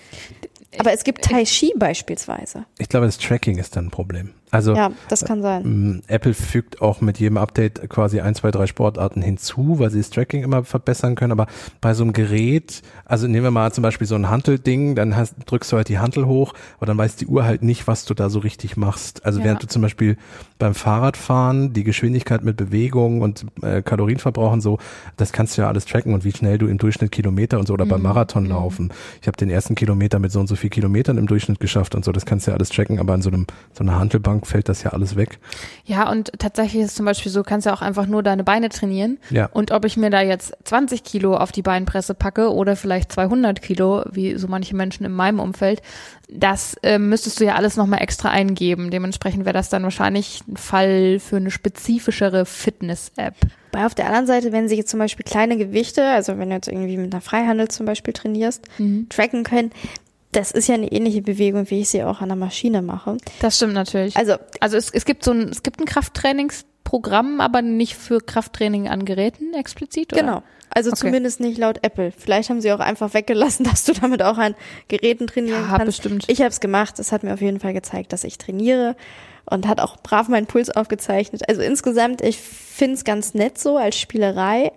Aber 0.78 0.92
es 0.92 1.04
gibt 1.04 1.22
Tai 1.22 1.44
Chi 1.44 1.72
beispielsweise. 1.76 2.64
Ich 2.78 2.88
glaube, 2.88 3.06
das 3.06 3.18
Tracking 3.18 3.58
ist 3.58 3.76
dann 3.76 3.86
ein 3.86 3.90
Problem. 3.90 4.34
Also 4.52 4.74
Ja, 4.76 4.90
das 5.08 5.24
kann 5.24 5.40
sein. 5.42 5.64
ähm, 5.64 6.02
Apple 6.08 6.34
fügt 6.34 6.80
auch 6.82 7.00
mit 7.00 7.18
jedem 7.18 7.38
Update 7.38 7.88
quasi 7.88 8.20
ein, 8.20 8.34
zwei, 8.34 8.50
drei 8.50 8.66
Sportarten 8.66 9.22
hinzu, 9.22 9.78
weil 9.78 9.90
sie 9.90 9.98
das 9.98 10.10
Tracking 10.10 10.42
immer 10.42 10.62
verbessern 10.62 11.14
können. 11.14 11.32
Aber 11.32 11.46
bei 11.80 11.94
so 11.94 12.04
einem 12.04 12.12
Gerät, 12.12 12.82
also 13.06 13.26
nehmen 13.26 13.44
wir 13.44 13.50
mal 13.50 13.72
zum 13.72 13.82
Beispiel 13.82 14.06
so 14.06 14.14
ein 14.14 14.28
Hantelding, 14.28 14.94
dann 14.94 15.16
hast, 15.16 15.36
drückst 15.46 15.72
du 15.72 15.76
halt 15.78 15.88
die 15.88 15.98
Hantel 15.98 16.26
hoch, 16.26 16.52
aber 16.76 16.86
dann 16.86 16.98
weiß 16.98 17.16
die 17.16 17.26
Uhr 17.26 17.44
halt 17.44 17.62
nicht, 17.62 17.86
was 17.86 18.04
du 18.04 18.12
da 18.12 18.28
so 18.28 18.40
richtig 18.40 18.76
machst. 18.76 19.24
Also 19.24 19.38
Ja. 19.40 19.46
während 19.46 19.62
du 19.62 19.66
zum 19.68 19.80
Beispiel 19.80 20.18
beim 20.58 20.74
Fahrradfahren 20.74 21.72
die 21.72 21.82
Geschwindigkeit 21.82 22.44
mit 22.44 22.56
Bewegung 22.58 23.22
und 23.22 23.46
äh, 23.62 23.80
Kalorienverbrauch 23.82 24.52
und 24.52 24.60
so, 24.60 24.78
das 25.16 25.32
kannst 25.32 25.56
du 25.56 25.62
ja 25.62 25.68
alles 25.68 25.86
tracken 25.86 26.12
und 26.12 26.24
wie 26.24 26.32
schnell 26.32 26.58
du 26.58 26.66
im 26.66 26.76
Durchschnitt 26.76 27.10
Kilometer 27.10 27.58
und 27.58 27.66
so 27.66 27.72
oder 27.74 27.86
beim 27.86 28.02
Marathon 28.02 28.44
laufen. 28.44 28.92
Ich 29.22 29.26
habe 29.28 29.36
den 29.38 29.48
ersten 29.50 29.74
Kilometer 29.74 30.18
mit 30.18 30.30
so 30.30 30.40
und 30.40 30.46
so 30.46 30.56
viel 30.56 30.70
Kilometern 30.70 31.16
im 31.16 31.26
Durchschnitt 31.26 31.58
geschafft 31.58 31.94
und 31.94 32.04
so, 32.04 32.12
das 32.12 32.26
kannst 32.26 32.46
du 32.46 32.50
ja 32.50 32.56
alles 32.56 32.68
tracken, 32.68 32.98
aber 33.00 33.14
an 33.14 33.22
so 33.22 33.30
einem 33.30 33.46
so 33.72 33.82
einer 33.82 33.98
Hantelbank 33.98 34.41
fällt 34.42 34.68
das 34.68 34.82
ja 34.82 34.90
alles 34.90 35.16
weg. 35.16 35.38
Ja, 35.84 36.10
und 36.10 36.32
tatsächlich 36.38 36.82
ist 36.82 36.90
es 36.90 36.94
zum 36.94 37.06
Beispiel 37.06 37.30
so, 37.30 37.42
kannst 37.42 37.66
ja 37.66 37.74
auch 37.74 37.82
einfach 37.82 38.06
nur 38.06 38.22
deine 38.22 38.44
Beine 38.44 38.68
trainieren. 38.68 39.18
Ja. 39.30 39.46
Und 39.46 39.72
ob 39.72 39.84
ich 39.84 39.96
mir 39.96 40.10
da 40.10 40.20
jetzt 40.20 40.56
20 40.64 41.04
Kilo 41.04 41.36
auf 41.36 41.52
die 41.52 41.62
Beinpresse 41.62 42.14
packe 42.14 42.52
oder 42.52 42.76
vielleicht 42.76 43.12
200 43.12 43.62
Kilo, 43.62 44.04
wie 44.10 44.36
so 44.36 44.48
manche 44.48 44.76
Menschen 44.76 45.04
in 45.04 45.12
meinem 45.12 45.40
Umfeld, 45.40 45.82
das 46.28 46.74
äh, 46.82 46.98
müsstest 46.98 47.40
du 47.40 47.44
ja 47.44 47.56
alles 47.56 47.76
nochmal 47.76 48.02
extra 48.02 48.30
eingeben. 48.30 48.90
Dementsprechend 48.90 49.44
wäre 49.44 49.52
das 49.52 49.68
dann 49.68 49.82
wahrscheinlich 49.82 50.42
ein 50.48 50.56
Fall 50.56 51.18
für 51.18 51.36
eine 51.36 51.50
spezifischere 51.50 52.46
Fitness-App. 52.46 53.34
Bei 53.70 53.86
auf 53.86 53.94
der 53.94 54.06
anderen 54.06 54.26
Seite, 54.26 54.52
wenn 54.52 54.68
sie 54.68 54.76
jetzt 54.76 54.90
zum 54.90 54.98
Beispiel 54.98 55.24
kleine 55.24 55.56
Gewichte, 55.56 56.04
also 56.06 56.38
wenn 56.38 56.50
du 56.50 56.54
jetzt 56.54 56.68
irgendwie 56.68 56.98
mit 56.98 57.12
einer 57.12 57.22
Freihandel 57.22 57.68
zum 57.68 57.86
Beispiel 57.86 58.12
trainierst, 58.12 58.66
tracken 59.08 59.44
können, 59.44 59.70
das 60.32 60.50
ist 60.50 60.66
ja 60.68 60.74
eine 60.74 60.90
ähnliche 60.90 61.22
Bewegung, 61.22 61.70
wie 61.70 61.80
ich 61.80 61.90
sie 61.90 62.02
auch 62.04 62.20
an 62.20 62.28
der 62.28 62.36
Maschine 62.36 62.82
mache. 62.82 63.16
Das 63.40 63.56
stimmt 63.56 63.74
natürlich. 63.74 64.16
Also 64.16 64.34
Also 64.60 64.76
es, 64.76 64.90
es 64.90 65.04
gibt 65.04 65.24
so 65.24 65.30
ein, 65.32 65.48
es 65.50 65.62
gibt 65.62 65.80
ein 65.80 65.86
Krafttrainingsprogramm, 65.86 67.40
aber 67.40 67.62
nicht 67.62 67.94
für 67.96 68.20
Krafttraining 68.20 68.88
an 68.88 69.04
Geräten 69.04 69.54
explizit, 69.54 70.12
oder? 70.12 70.22
Genau. 70.22 70.42
Also 70.74 70.90
Okay. 70.90 71.00
zumindest 71.00 71.40
nicht 71.40 71.58
laut 71.58 71.80
Apple. 71.82 72.12
Vielleicht 72.16 72.48
haben 72.48 72.60
sie 72.62 72.72
auch 72.72 72.80
einfach 72.80 73.12
weggelassen, 73.14 73.64
dass 73.70 73.84
du 73.84 73.92
damit 73.92 74.22
auch 74.22 74.38
an 74.38 74.54
Geräten 74.88 75.26
trainieren 75.26 75.62
Ja, 75.70 75.76
kannst. 75.78 75.86
bestimmt. 76.02 76.24
Ich 76.28 76.40
habe 76.40 76.48
es 76.50 76.60
gemacht. 76.60 76.98
Es 76.98 77.12
hat 77.12 77.22
mir 77.24 77.34
auf 77.34 77.40
jeden 77.42 77.60
Fall 77.60 77.74
gezeigt, 77.74 78.12
dass 78.12 78.24
ich 78.24 78.38
trainiere 78.38 78.96
und 79.44 79.68
hat 79.68 79.80
auch 79.80 79.98
brav 79.98 80.28
meinen 80.28 80.46
Puls 80.46 80.70
aufgezeichnet. 80.70 81.42
Also 81.48 81.60
insgesamt, 81.60 82.22
ich 82.22 82.38
finde 82.38 82.94
es 82.94 83.04
ganz 83.04 83.34
nett 83.34 83.58
so 83.58 83.76
als 83.76 83.98
Spielerei. 83.98 84.72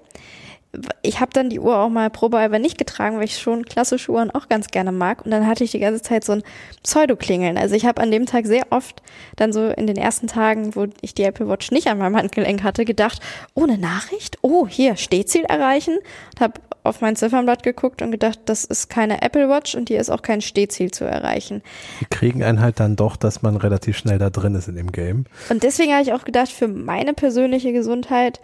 Ich 1.02 1.20
habe 1.20 1.32
dann 1.34 1.50
die 1.50 1.60
Uhr 1.60 1.78
auch 1.78 1.90
mal 1.90 2.10
probehalber 2.10 2.60
nicht 2.60 2.78
getragen, 2.78 3.18
weil 3.18 3.26
ich 3.26 3.38
schon 3.38 3.66
klassische 3.66 4.12
Uhren 4.12 4.32
auch 4.32 4.50
ganz 4.50 4.68
gerne 4.68 4.92
mag. 4.92 5.26
Und 5.26 5.32
dann 5.32 5.48
hatte 5.48 5.64
ich 5.64 5.72
die 5.72 5.80
ganze 5.80 6.02
Zeit 6.02 6.24
so 6.24 6.34
ein 6.34 6.44
Pseudo-Klingeln. 6.84 7.58
Also 7.58 7.76
ich 7.76 7.86
habe 7.86 8.02
an 8.02 8.12
dem 8.12 8.26
Tag 8.26 8.46
sehr 8.46 8.68
oft 8.70 9.02
dann 9.36 9.54
so 9.54 9.68
in 9.70 9.88
den 9.88 9.98
ersten 9.98 10.28
Tagen, 10.28 10.76
wo 10.76 10.88
ich 11.02 11.14
die 11.14 11.24
Apple 11.24 11.48
Watch 11.48 11.72
nicht 11.72 11.88
an 11.88 11.98
meinem 11.98 12.16
Handgelenk 12.16 12.64
hatte, 12.64 12.86
gedacht, 12.86 13.22
oh, 13.54 13.64
eine 13.64 13.78
Nachricht? 13.78 14.38
Oh, 14.42 14.68
hier, 14.68 14.96
Stehziel 14.96 15.44
erreichen. 15.44 15.98
Und 16.34 16.42
habe 16.42 16.62
auf 16.86 17.02
mein 17.02 17.16
Ziffernblatt 17.16 17.64
geguckt 17.64 18.02
und 18.02 18.12
gedacht, 18.12 18.40
das 18.46 18.64
ist 18.64 18.90
keine 18.90 19.22
Apple 19.22 19.50
Watch 19.50 19.76
und 19.76 19.90
hier 19.90 20.00
ist 20.00 20.10
auch 20.10 20.22
kein 20.22 20.42
Stehziel 20.42 20.92
zu 20.92 21.04
erreichen. 21.04 21.62
Die 22.00 22.06
kriegen 22.06 22.44
einen 22.44 22.62
halt 22.62 22.80
dann 22.80 22.96
doch, 22.96 23.16
dass 23.16 23.42
man 23.42 23.58
relativ 23.58 23.98
schnell 23.98 24.20
da 24.20 24.30
drin 24.30 24.56
ist 24.56 24.68
in 24.68 24.76
dem 24.76 24.92
Game. 24.92 25.26
Und 25.50 25.64
deswegen 25.64 25.92
habe 25.92 26.04
ich 26.04 26.14
auch 26.14 26.26
gedacht, 26.26 26.50
für 26.50 26.68
meine 26.68 27.14
persönliche 27.14 27.74
Gesundheit 27.74 28.40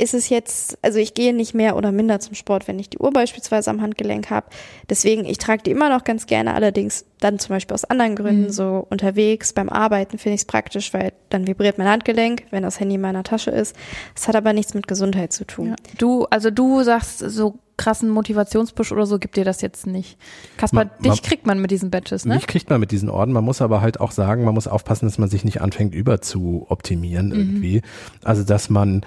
ist 0.00 0.14
es 0.14 0.28
jetzt, 0.28 0.78
also 0.82 0.98
ich 0.98 1.14
gehe 1.14 1.34
nicht 1.34 1.54
mehr 1.54 1.76
oder 1.76 1.92
minder 1.92 2.20
zum 2.20 2.34
Sport, 2.34 2.66
wenn 2.68 2.78
ich 2.78 2.90
die 2.90 2.98
Uhr 2.98 3.12
beispielsweise 3.12 3.70
am 3.70 3.80
Handgelenk 3.80 4.30
habe. 4.30 4.46
Deswegen, 4.88 5.24
ich 5.24 5.38
trage 5.38 5.62
die 5.62 5.70
immer 5.70 5.88
noch 5.88 6.04
ganz 6.04 6.26
gerne, 6.26 6.54
allerdings 6.54 7.04
dann 7.20 7.38
zum 7.38 7.50
Beispiel 7.54 7.74
aus 7.74 7.84
anderen 7.84 8.16
Gründen, 8.16 8.44
mhm. 8.44 8.50
so 8.50 8.86
unterwegs, 8.88 9.52
beim 9.52 9.68
Arbeiten 9.68 10.18
finde 10.18 10.34
ich 10.34 10.42
es 10.42 10.46
praktisch, 10.46 10.92
weil 10.94 11.12
dann 11.28 11.46
vibriert 11.46 11.78
mein 11.78 11.88
Handgelenk, 11.88 12.44
wenn 12.50 12.62
das 12.62 12.80
Handy 12.80 12.94
in 12.96 13.00
meiner 13.00 13.22
Tasche 13.22 13.50
ist. 13.50 13.76
Es 14.16 14.26
hat 14.26 14.36
aber 14.36 14.52
nichts 14.52 14.74
mit 14.74 14.88
Gesundheit 14.88 15.32
zu 15.32 15.44
tun. 15.46 15.68
Ja. 15.68 15.76
Du, 15.98 16.24
also 16.30 16.50
du 16.50 16.82
sagst, 16.82 17.18
so 17.18 17.58
krassen 17.80 18.10
Motivationspush 18.10 18.92
oder 18.92 19.06
so 19.06 19.18
gibt 19.18 19.38
dir 19.38 19.44
das 19.44 19.62
jetzt 19.62 19.86
nicht. 19.86 20.18
Kaspar, 20.58 20.90
man, 20.98 21.12
dich 21.12 21.22
kriegt 21.22 21.46
man 21.46 21.62
mit 21.62 21.70
diesen 21.70 21.90
Badges, 21.90 22.26
ne? 22.26 22.34
Mich 22.34 22.46
kriegt 22.46 22.68
man 22.68 22.78
mit 22.78 22.90
diesen 22.90 23.08
Orden. 23.08 23.32
Man 23.32 23.42
muss 23.42 23.62
aber 23.62 23.80
halt 23.80 24.00
auch 24.00 24.10
sagen, 24.10 24.44
man 24.44 24.52
muss 24.52 24.68
aufpassen, 24.68 25.06
dass 25.06 25.16
man 25.16 25.30
sich 25.30 25.44
nicht 25.44 25.62
anfängt 25.62 25.94
über 25.94 26.20
zu 26.20 26.66
optimieren 26.68 27.28
mhm. 27.28 27.34
irgendwie. 27.34 27.82
Also, 28.22 28.44
dass 28.44 28.68
man 28.68 29.00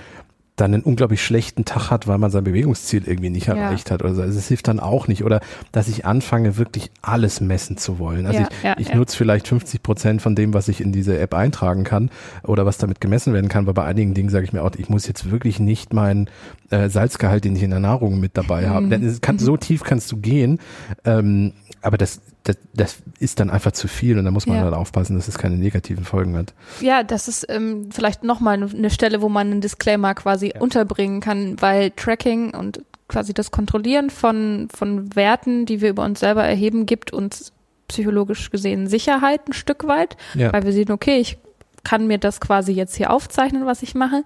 dann 0.55 0.73
einen 0.73 0.83
unglaublich 0.83 1.23
schlechten 1.23 1.65
Tag 1.65 1.89
hat, 1.89 2.07
weil 2.07 2.19
man 2.19 2.29
sein 2.29 2.43
Bewegungsziel 2.43 3.07
irgendwie 3.07 3.31
nicht 3.31 3.47
erreicht 3.47 3.89
ja. 3.89 3.95
hat 3.95 4.03
oder 4.03 4.13
so. 4.13 4.21
Also 4.21 4.37
es 4.37 4.47
hilft 4.47 4.67
dann 4.67 4.79
auch 4.79 5.07
nicht. 5.07 5.23
Oder 5.23 5.41
dass 5.71 5.87
ich 5.87 6.05
anfange, 6.05 6.57
wirklich 6.57 6.91
alles 7.01 7.41
messen 7.41 7.77
zu 7.77 7.97
wollen. 7.97 8.27
Also 8.27 8.41
ja, 8.41 8.47
ich, 8.49 8.63
ja, 8.63 8.75
ich 8.77 8.93
nutze 8.93 9.17
vielleicht 9.17 9.47
50 9.47 9.81
Prozent 9.81 10.21
von 10.21 10.35
dem, 10.35 10.53
was 10.53 10.67
ich 10.67 10.79
in 10.79 10.91
diese 10.91 11.17
App 11.17 11.33
eintragen 11.33 11.83
kann 11.83 12.11
oder 12.43 12.67
was 12.67 12.77
damit 12.77 13.01
gemessen 13.01 13.33
werden 13.33 13.49
kann. 13.49 13.65
Aber 13.65 13.73
bei 13.73 13.83
einigen 13.83 14.13
Dingen 14.13 14.29
sage 14.29 14.45
ich 14.45 14.53
mir 14.53 14.63
auch, 14.63 14.71
ich 14.77 14.89
muss 14.89 15.07
jetzt 15.07 15.31
wirklich 15.31 15.59
nicht 15.59 15.91
meinen 15.91 16.29
äh, 16.69 16.87
Salzgehalt, 16.87 17.45
den 17.45 17.55
ich 17.55 17.63
in 17.63 17.71
der 17.71 17.79
Nahrung 17.79 18.19
mit 18.19 18.37
dabei 18.37 18.69
habe. 18.69 18.85
Mhm. 18.85 18.89
Denn 18.91 19.05
es 19.05 19.21
kann, 19.21 19.39
so 19.39 19.57
tief 19.57 19.83
kannst 19.83 20.11
du 20.11 20.17
gehen. 20.17 20.59
Ähm, 21.03 21.53
aber 21.81 21.97
das, 21.97 22.21
das, 22.43 22.58
das 22.73 22.97
ist 23.19 23.39
dann 23.39 23.49
einfach 23.49 23.71
zu 23.71 23.88
viel 23.88 24.17
und 24.17 24.25
da 24.25 24.32
muss 24.32 24.45
man 24.45 24.58
ja. 24.58 24.63
halt 24.63 24.73
aufpassen, 24.73 25.15
dass 25.15 25.27
es 25.27 25.38
keine 25.38 25.56
negativen 25.56 26.03
Folgen 26.03 26.36
hat. 26.36 26.53
Ja, 26.82 27.03
das 27.03 27.27
ist 27.27 27.45
ähm, 27.49 27.89
vielleicht 27.91 28.23
nochmal 28.23 28.62
eine 28.62 28.89
Stelle, 28.89 29.21
wo 29.21 29.29
man 29.29 29.51
einen 29.51 29.62
Disclaimer 29.62 30.13
quasi 30.13 30.51
ja. 30.53 30.60
unterbringen 30.60 31.21
kann, 31.21 31.62
weil 31.62 31.91
Tracking 31.91 32.53
und 32.53 32.82
quasi 33.08 33.34
das 33.34 33.51
Kontrollieren 33.51 34.10
von, 34.10 34.67
von 34.75 35.15
Werten, 35.15 35.65
die 35.65 35.82
wir 35.82 35.89
über 35.89 36.03
uns 36.03 36.19
selber 36.19 36.43
erheben, 36.43 36.86
gibt 36.86 37.13
uns 37.13 37.53
psychologisch 37.88 38.49
gesehen 38.49 38.88
Sicherheit 38.88 39.47
ein 39.47 39.53
Stück 39.53 39.88
weit, 39.88 40.17
ja. 40.34 40.51
weil 40.51 40.63
wir 40.63 40.73
sehen, 40.73 40.91
okay, 40.91 41.17
ich 41.19 41.38
kann 41.84 42.08
mir 42.08 42.17
das 42.17 42.41
quasi 42.41 42.71
jetzt 42.71 42.95
hier 42.95 43.12
aufzeichnen, 43.12 43.65
was 43.65 43.84
ich 43.84 43.93
mache. 43.93 44.23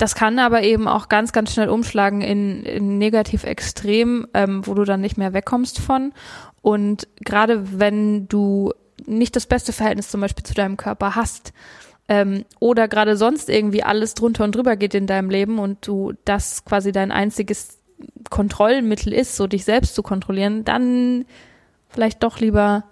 Das 0.00 0.14
kann 0.14 0.38
aber 0.38 0.62
eben 0.62 0.88
auch 0.88 1.10
ganz, 1.10 1.30
ganz 1.30 1.52
schnell 1.52 1.68
umschlagen 1.68 2.22
in, 2.22 2.62
in 2.62 2.96
negativ 2.96 3.44
extrem, 3.44 4.26
ähm, 4.32 4.66
wo 4.66 4.72
du 4.72 4.84
dann 4.84 5.02
nicht 5.02 5.18
mehr 5.18 5.34
wegkommst 5.34 5.78
von. 5.78 6.14
Und 6.62 7.06
gerade 7.20 7.78
wenn 7.78 8.26
du 8.26 8.72
nicht 9.04 9.36
das 9.36 9.44
beste 9.44 9.74
Verhältnis 9.74 10.08
zum 10.08 10.22
Beispiel 10.22 10.42
zu 10.42 10.54
deinem 10.54 10.78
Körper 10.78 11.16
hast, 11.16 11.52
ähm, 12.08 12.46
oder 12.60 12.88
gerade 12.88 13.14
sonst 13.18 13.50
irgendwie 13.50 13.82
alles 13.82 14.14
drunter 14.14 14.44
und 14.44 14.54
drüber 14.54 14.76
geht 14.76 14.94
in 14.94 15.06
deinem 15.06 15.28
Leben 15.28 15.58
und 15.58 15.86
du 15.86 16.14
das 16.24 16.64
quasi 16.64 16.92
dein 16.92 17.12
einziges 17.12 17.78
Kontrollmittel 18.30 19.12
ist, 19.12 19.36
so 19.36 19.46
dich 19.46 19.66
selbst 19.66 19.94
zu 19.94 20.02
kontrollieren, 20.02 20.64
dann 20.64 21.26
vielleicht 21.90 22.22
doch 22.22 22.40
lieber 22.40 22.84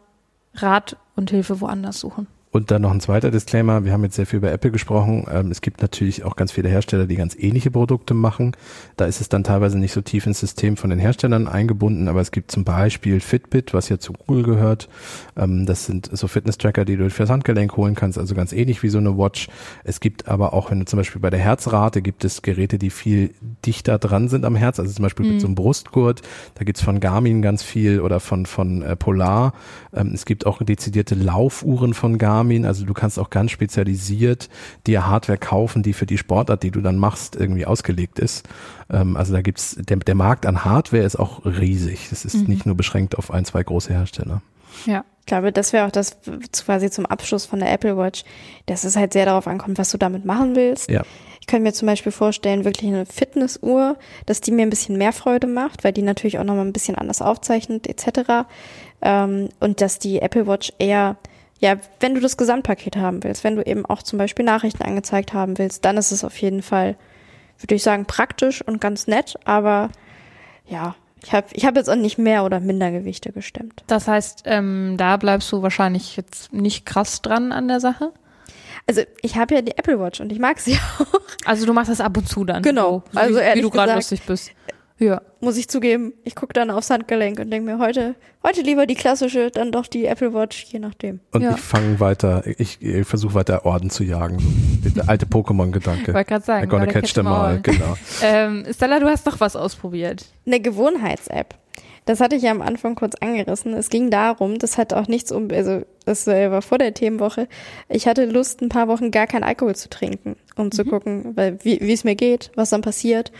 Rat 0.52 0.98
und 1.16 1.30
Hilfe 1.30 1.62
woanders 1.62 2.00
suchen. 2.00 2.26
Und 2.58 2.72
dann 2.72 2.82
noch 2.82 2.90
ein 2.90 2.98
zweiter 2.98 3.30
Disclaimer. 3.30 3.84
Wir 3.84 3.92
haben 3.92 4.02
jetzt 4.02 4.16
sehr 4.16 4.26
viel 4.26 4.38
über 4.38 4.50
Apple 4.50 4.72
gesprochen. 4.72 5.24
Ähm, 5.30 5.52
es 5.52 5.60
gibt 5.60 5.80
natürlich 5.80 6.24
auch 6.24 6.34
ganz 6.34 6.50
viele 6.50 6.68
Hersteller, 6.68 7.06
die 7.06 7.14
ganz 7.14 7.36
ähnliche 7.38 7.70
Produkte 7.70 8.14
machen. 8.14 8.50
Da 8.96 9.04
ist 9.04 9.20
es 9.20 9.28
dann 9.28 9.44
teilweise 9.44 9.78
nicht 9.78 9.92
so 9.92 10.00
tief 10.00 10.26
ins 10.26 10.40
System 10.40 10.76
von 10.76 10.90
den 10.90 10.98
Herstellern 10.98 11.46
eingebunden, 11.46 12.08
aber 12.08 12.20
es 12.20 12.32
gibt 12.32 12.50
zum 12.50 12.64
Beispiel 12.64 13.20
Fitbit, 13.20 13.74
was 13.74 13.88
ja 13.90 14.00
zu 14.00 14.12
Google 14.12 14.42
gehört. 14.42 14.88
Ähm, 15.36 15.66
das 15.66 15.86
sind 15.86 16.10
so 16.12 16.26
Fitness-Tracker, 16.26 16.84
die 16.84 16.96
du 16.96 17.08
fürs 17.10 17.30
Handgelenk 17.30 17.76
holen 17.76 17.94
kannst, 17.94 18.18
also 18.18 18.34
ganz 18.34 18.52
ähnlich 18.52 18.82
wie 18.82 18.88
so 18.88 18.98
eine 18.98 19.16
Watch. 19.16 19.46
Es 19.84 20.00
gibt 20.00 20.26
aber 20.26 20.52
auch, 20.52 20.72
wenn 20.72 20.80
du 20.80 20.84
zum 20.84 20.96
Beispiel 20.96 21.20
bei 21.20 21.30
der 21.30 21.38
Herzrate 21.38 22.02
gibt 22.02 22.24
es 22.24 22.42
Geräte, 22.42 22.76
die 22.76 22.90
viel 22.90 23.34
dichter 23.64 24.00
dran 24.00 24.28
sind 24.28 24.44
am 24.44 24.56
Herz, 24.56 24.80
also 24.80 24.92
zum 24.92 25.04
Beispiel 25.04 25.26
mhm. 25.26 25.32
mit 25.34 25.40
so 25.42 25.46
einem 25.46 25.54
Brustgurt. 25.54 26.22
Da 26.56 26.64
gibt's 26.64 26.82
von 26.82 26.98
Garmin 26.98 27.40
ganz 27.40 27.62
viel 27.62 28.00
oder 28.00 28.18
von, 28.18 28.46
von 28.46 28.82
äh, 28.82 28.96
Polar. 28.96 29.52
Ähm, 29.94 30.10
es 30.12 30.24
gibt 30.24 30.44
auch 30.44 30.60
dezidierte 30.60 31.14
Laufuhren 31.14 31.94
von 31.94 32.18
Garmin 32.18 32.47
Garmin. 32.48 32.64
Also 32.64 32.84
du 32.84 32.94
kannst 32.94 33.18
auch 33.18 33.30
ganz 33.30 33.50
spezialisiert 33.50 34.48
dir 34.86 35.06
Hardware 35.06 35.38
kaufen, 35.38 35.82
die 35.82 35.92
für 35.92 36.06
die 36.06 36.18
Sportart, 36.18 36.62
die 36.62 36.70
du 36.70 36.80
dann 36.80 36.96
machst, 36.96 37.36
irgendwie 37.36 37.66
ausgelegt 37.66 38.18
ist. 38.18 38.48
Ähm, 38.90 39.16
also 39.16 39.34
da 39.34 39.42
gibt's 39.42 39.76
der, 39.78 39.98
der 39.98 40.14
Markt 40.14 40.46
an 40.46 40.64
Hardware 40.64 41.02
ist 41.02 41.16
auch 41.16 41.44
riesig. 41.44 42.08
Das 42.10 42.24
ist 42.24 42.36
mhm. 42.36 42.44
nicht 42.44 42.66
nur 42.66 42.74
beschränkt 42.74 43.18
auf 43.18 43.30
ein, 43.30 43.44
zwei 43.44 43.62
große 43.62 43.92
Hersteller. 43.92 44.42
Ja. 44.86 45.04
Ich 45.20 45.30
glaube, 45.30 45.52
das 45.52 45.74
wäre 45.74 45.86
auch 45.86 45.90
das 45.90 46.16
quasi 46.64 46.88
zum 46.88 47.04
Abschluss 47.04 47.44
von 47.44 47.60
der 47.60 47.70
Apple 47.70 47.98
Watch, 47.98 48.24
dass 48.64 48.84
es 48.84 48.96
halt 48.96 49.12
sehr 49.12 49.26
darauf 49.26 49.46
ankommt, 49.46 49.76
was 49.76 49.90
du 49.90 49.98
damit 49.98 50.24
machen 50.24 50.56
willst. 50.56 50.90
Ja. 50.90 51.02
Ich 51.42 51.46
könnte 51.46 51.64
mir 51.64 51.74
zum 51.74 51.84
Beispiel 51.84 52.12
vorstellen, 52.12 52.64
wirklich 52.64 52.88
eine 52.90 53.04
Fitnessuhr, 53.04 53.98
dass 54.24 54.40
die 54.40 54.52
mir 54.52 54.62
ein 54.62 54.70
bisschen 54.70 54.96
mehr 54.96 55.12
Freude 55.12 55.46
macht, 55.46 55.84
weil 55.84 55.92
die 55.92 56.00
natürlich 56.00 56.38
auch 56.38 56.44
nochmal 56.44 56.64
ein 56.64 56.72
bisschen 56.72 56.94
anders 56.94 57.20
aufzeichnet, 57.20 57.86
etc. 57.86 58.48
Ähm, 59.02 59.50
und 59.60 59.82
dass 59.82 59.98
die 59.98 60.22
Apple 60.22 60.46
Watch 60.46 60.72
eher 60.78 61.18
ja, 61.58 61.76
wenn 62.00 62.14
du 62.14 62.20
das 62.20 62.36
Gesamtpaket 62.36 62.96
haben 62.96 63.22
willst, 63.24 63.44
wenn 63.44 63.56
du 63.56 63.62
eben 63.62 63.84
auch 63.84 64.02
zum 64.02 64.18
Beispiel 64.18 64.44
Nachrichten 64.44 64.82
angezeigt 64.82 65.32
haben 65.32 65.58
willst, 65.58 65.84
dann 65.84 65.96
ist 65.96 66.12
es 66.12 66.24
auf 66.24 66.36
jeden 66.38 66.62
Fall, 66.62 66.96
würde 67.58 67.74
ich 67.74 67.82
sagen, 67.82 68.04
praktisch 68.04 68.62
und 68.62 68.80
ganz 68.80 69.06
nett, 69.06 69.36
aber 69.44 69.90
ja, 70.66 70.94
ich 71.22 71.32
habe 71.32 71.48
ich 71.52 71.64
hab 71.64 71.76
jetzt 71.76 71.90
auch 71.90 71.96
nicht 71.96 72.18
mehr 72.18 72.44
oder 72.44 72.60
minder 72.60 72.92
Gewichte 72.92 73.32
gestemmt. 73.32 73.82
Das 73.88 74.06
heißt, 74.06 74.42
ähm, 74.44 74.94
da 74.96 75.16
bleibst 75.16 75.50
du 75.50 75.62
wahrscheinlich 75.62 76.16
jetzt 76.16 76.52
nicht 76.52 76.86
krass 76.86 77.22
dran 77.22 77.50
an 77.50 77.66
der 77.66 77.80
Sache? 77.80 78.12
Also 78.86 79.02
ich 79.20 79.36
habe 79.36 79.56
ja 79.56 79.62
die 79.62 79.76
Apple 79.76 80.00
Watch 80.00 80.20
und 80.20 80.30
ich 80.32 80.38
mag 80.38 80.60
sie 80.60 80.78
auch. 80.98 81.20
Also 81.44 81.66
du 81.66 81.72
machst 81.72 81.90
das 81.90 82.00
ab 82.00 82.16
und 82.16 82.28
zu 82.28 82.44
dann. 82.44 82.62
Genau. 82.62 83.02
So, 83.12 83.18
also 83.18 83.40
wie, 83.40 83.54
wie 83.54 83.60
du 83.62 83.70
gerade 83.70 83.94
lustig 83.94 84.22
bist. 84.22 84.52
Ja. 84.98 85.22
Muss 85.40 85.56
ich 85.56 85.68
zugeben. 85.68 86.12
Ich 86.24 86.34
gucke 86.34 86.52
dann 86.52 86.70
aufs 86.70 86.90
Handgelenk 86.90 87.38
und 87.38 87.50
denke 87.50 87.70
mir, 87.70 87.78
heute, 87.78 88.16
heute 88.44 88.62
lieber 88.62 88.86
die 88.86 88.96
klassische, 88.96 89.50
dann 89.50 89.70
doch 89.70 89.86
die 89.86 90.06
Apple 90.06 90.34
Watch, 90.34 90.64
je 90.70 90.80
nachdem. 90.80 91.20
Und 91.32 91.42
ja. 91.42 91.52
ich 91.52 91.60
fange 91.60 92.00
weiter, 92.00 92.42
ich, 92.44 92.82
ich 92.82 93.06
versuche 93.06 93.34
weiter 93.34 93.64
Orden 93.64 93.90
zu 93.90 94.02
jagen. 94.02 94.38
Der 94.96 95.08
alte 95.08 95.26
Pokémon-Gedanke. 95.26 96.12
Wollte 96.12 96.28
gerade 96.28 96.44
sagen. 96.44 96.66
I'm 96.66 96.70
gonna 96.70 96.86
catch 96.86 97.14
them 97.14 97.28
all, 97.28 97.60
genau. 97.60 97.96
ähm, 98.22 98.66
Stella, 98.72 98.98
du 98.98 99.06
hast 99.06 99.26
doch 99.26 99.38
was 99.38 99.54
ausprobiert. 99.54 100.26
Eine 100.46 100.60
Gewohnheits-App. 100.60 101.54
Das 102.08 102.20
hatte 102.20 102.36
ich 102.36 102.42
ja 102.42 102.52
am 102.52 102.62
Anfang 102.62 102.94
kurz 102.94 103.16
angerissen. 103.16 103.74
Es 103.74 103.90
ging 103.90 104.10
darum, 104.10 104.58
das 104.58 104.78
hat 104.78 104.94
auch 104.94 105.08
nichts 105.08 105.30
um, 105.30 105.48
also 105.52 105.82
das 106.06 106.26
war 106.26 106.62
vor 106.62 106.78
der 106.78 106.94
Themenwoche. 106.94 107.48
Ich 107.90 108.08
hatte 108.08 108.24
Lust, 108.24 108.62
ein 108.62 108.70
paar 108.70 108.88
Wochen 108.88 109.10
gar 109.10 109.26
keinen 109.26 109.44
Alkohol 109.44 109.76
zu 109.76 109.90
trinken, 109.90 110.36
um 110.56 110.66
mhm. 110.66 110.72
zu 110.72 110.86
gucken, 110.86 111.36
weil, 111.36 111.58
wie, 111.64 111.78
wie 111.82 111.92
es 111.92 112.04
mir 112.04 112.14
geht, 112.14 112.50
was 112.54 112.70
dann 112.70 112.80
passiert. 112.80 113.30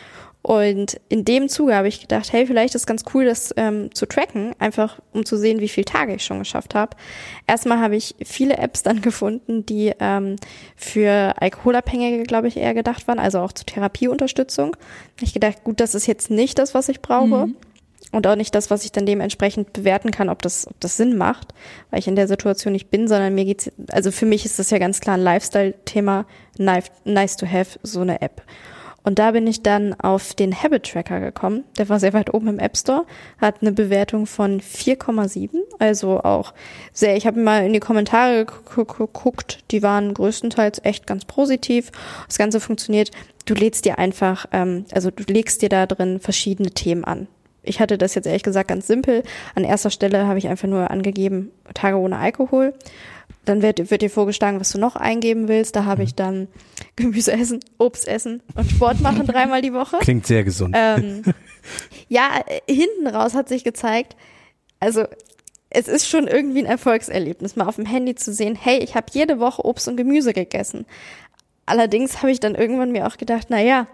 Und 0.49 0.99
in 1.11 1.27
dem 1.27 1.51
Zuge 1.51 1.75
habe 1.75 1.89
ich 1.89 2.01
gedacht, 2.01 2.33
hey, 2.33 2.47
vielleicht 2.47 2.75
ist 2.75 2.87
ganz 2.87 3.05
cool, 3.13 3.27
das 3.27 3.53
ähm, 3.59 3.95
zu 3.95 4.07
tracken, 4.07 4.55
einfach 4.59 4.99
um 5.13 5.27
zu 5.27 5.37
sehen, 5.37 5.61
wie 5.61 5.69
viele 5.69 5.85
Tage 5.85 6.15
ich 6.15 6.25
schon 6.25 6.39
geschafft 6.39 6.75
habe. 6.75 6.97
Erstmal 7.47 7.81
habe 7.81 7.97
ich 7.97 8.15
viele 8.25 8.57
Apps 8.57 8.83
dann 8.83 9.03
gefunden, 9.03 9.67
die 9.67 9.93
ähm, 10.01 10.37
für 10.75 11.35
Alkoholabhängige, 11.39 12.23
glaube 12.23 12.49
ich, 12.49 12.57
eher 12.57 12.73
gedacht 12.73 13.07
waren, 13.09 13.19
also 13.19 13.41
auch 13.41 13.53
zur 13.53 13.67
Therapieunterstützung. 13.67 14.75
Ich 15.21 15.35
gedacht, 15.35 15.65
gut, 15.65 15.81
das 15.81 15.95
ist 15.95 16.07
jetzt 16.07 16.31
nicht 16.31 16.59
das, 16.59 16.73
was 16.73 16.89
ich 16.89 17.03
brauche. 17.03 17.49
Mhm. 17.49 17.57
Und 18.11 18.27
auch 18.27 18.37
nicht 18.37 18.55
das, 18.55 18.71
was 18.71 18.87
ich 18.87 18.93
dann 18.93 19.05
dementsprechend 19.05 19.75
bewerten 19.75 20.13
kann, 20.13 20.31
ob 20.31 20.41
das, 20.41 20.67
ob 20.67 20.81
das 20.81 20.97
Sinn 20.97 21.19
macht, 21.19 21.53
weil 21.91 21.99
ich 21.99 22.09
in 22.09 22.17
der 22.17 22.27
Situation 22.27 22.73
nicht 22.73 22.91
bin, 22.91 23.07
sondern 23.07 23.35
mir 23.35 23.45
geht's, 23.45 23.71
also 23.91 24.11
für 24.11 24.25
mich 24.25 24.47
ist 24.47 24.59
das 24.59 24.71
ja 24.71 24.79
ganz 24.79 25.01
klar 25.01 25.19
ein 25.19 25.23
Lifestyle-Thema, 25.23 26.25
nice 26.57 27.37
to 27.37 27.47
have, 27.47 27.79
so 27.83 28.01
eine 28.01 28.23
App. 28.23 28.41
Und 29.09 29.19
da 29.19 29.31
bin 29.31 29.47
ich 29.47 29.63
dann 29.63 29.99
auf 29.99 30.35
den 30.35 30.55
Habit 30.55 30.93
Tracker 30.93 31.19
gekommen. 31.19 31.65
Der 31.79 31.89
war 31.89 31.99
sehr 31.99 32.13
weit 32.13 32.35
oben 32.35 32.49
im 32.49 32.59
App 32.59 32.77
Store, 32.77 33.07
hat 33.39 33.63
eine 33.63 33.73
Bewertung 33.73 34.27
von 34.27 34.61
4,7, 34.61 35.49
also 35.79 36.21
auch 36.21 36.53
sehr, 36.93 37.17
ich 37.17 37.27
habe 37.27 37.41
mal 37.41 37.65
in 37.65 37.73
die 37.73 37.81
Kommentare 37.81 38.45
geguckt, 38.45 39.61
die 39.71 39.83
waren 39.83 40.13
größtenteils 40.13 40.83
echt 40.85 41.07
ganz 41.07 41.25
positiv. 41.25 41.91
Das 42.27 42.37
Ganze 42.37 42.61
funktioniert, 42.61 43.11
du 43.47 43.55
lädst 43.55 43.87
dir 43.87 43.99
einfach, 43.99 44.45
ähm, 44.53 44.85
also 44.93 45.11
du 45.11 45.23
legst 45.23 45.63
dir 45.63 45.71
da 45.71 45.87
drin 45.87 46.21
verschiedene 46.21 46.73
Themen 46.73 47.05
an. 47.05 47.29
Ich 47.63 47.81
hatte 47.81 47.97
das 47.97 48.15
jetzt 48.15 48.27
ehrlich 48.27 48.43
gesagt 48.43 48.69
ganz 48.69 48.87
simpel. 48.87 49.23
An 49.55 49.65
erster 49.65 49.89
Stelle 49.89 50.27
habe 50.27 50.39
ich 50.39 50.49
einfach 50.49 50.69
nur 50.69 50.91
angegeben, 50.91 51.51
Tage 51.73 51.97
ohne 51.97 52.19
Alkohol. 52.19 52.75
Dann 53.49 53.63
wird, 53.63 53.91
wird 53.91 54.03
dir 54.03 54.11
vorgeschlagen, 54.11 54.61
was 54.61 54.73
du 54.73 54.79
noch 54.79 54.95
eingeben 54.95 55.49
willst. 55.49 55.75
Da 55.75 55.87
habe 55.87 56.03
ich 56.03 56.13
mhm. 56.13 56.17
dann 56.17 56.49
Gemüse 56.97 57.33
essen, 57.33 57.61
Obst 57.79 58.07
essen 58.07 58.43
und 58.55 58.71
Sport 58.71 59.01
machen 59.01 59.27
dreimal 59.27 59.63
die 59.63 59.73
Woche. 59.73 59.97
Klingt 60.01 60.27
sehr 60.27 60.45
gesund. 60.45 60.75
Ähm, 60.79 61.23
ja, 62.09 62.31
hinten 62.69 63.07
raus 63.07 63.35
hat 63.35 63.49
sich 63.49 63.65
gezeigt, 63.65 64.17
also 64.81 65.05
es 65.71 65.89
ist 65.89 66.09
schon 66.09 66.27
irgendwie 66.29 66.61
ein 66.61 66.67
Erfolgserlebnis, 66.67 67.57
mal 67.57 67.67
auf 67.67 67.77
dem 67.77 67.87
Handy 67.87 68.15
zu 68.15 68.33
sehen, 68.33 68.55
hey, 68.55 68.79
ich 68.79 68.95
habe 68.95 69.07
jede 69.13 69.39
Woche 69.39 69.65
Obst 69.65 69.89
und 69.89 69.97
Gemüse 69.97 70.33
gegessen. 70.33 70.87
Allerdings 71.67 72.19
habe 72.19 72.31
ich 72.31 72.41
dann 72.41 72.55
irgendwann 72.55 72.93
mir 72.93 73.07
auch 73.07 73.17
gedacht, 73.17 73.49
na 73.51 73.61
ja, 73.61 73.87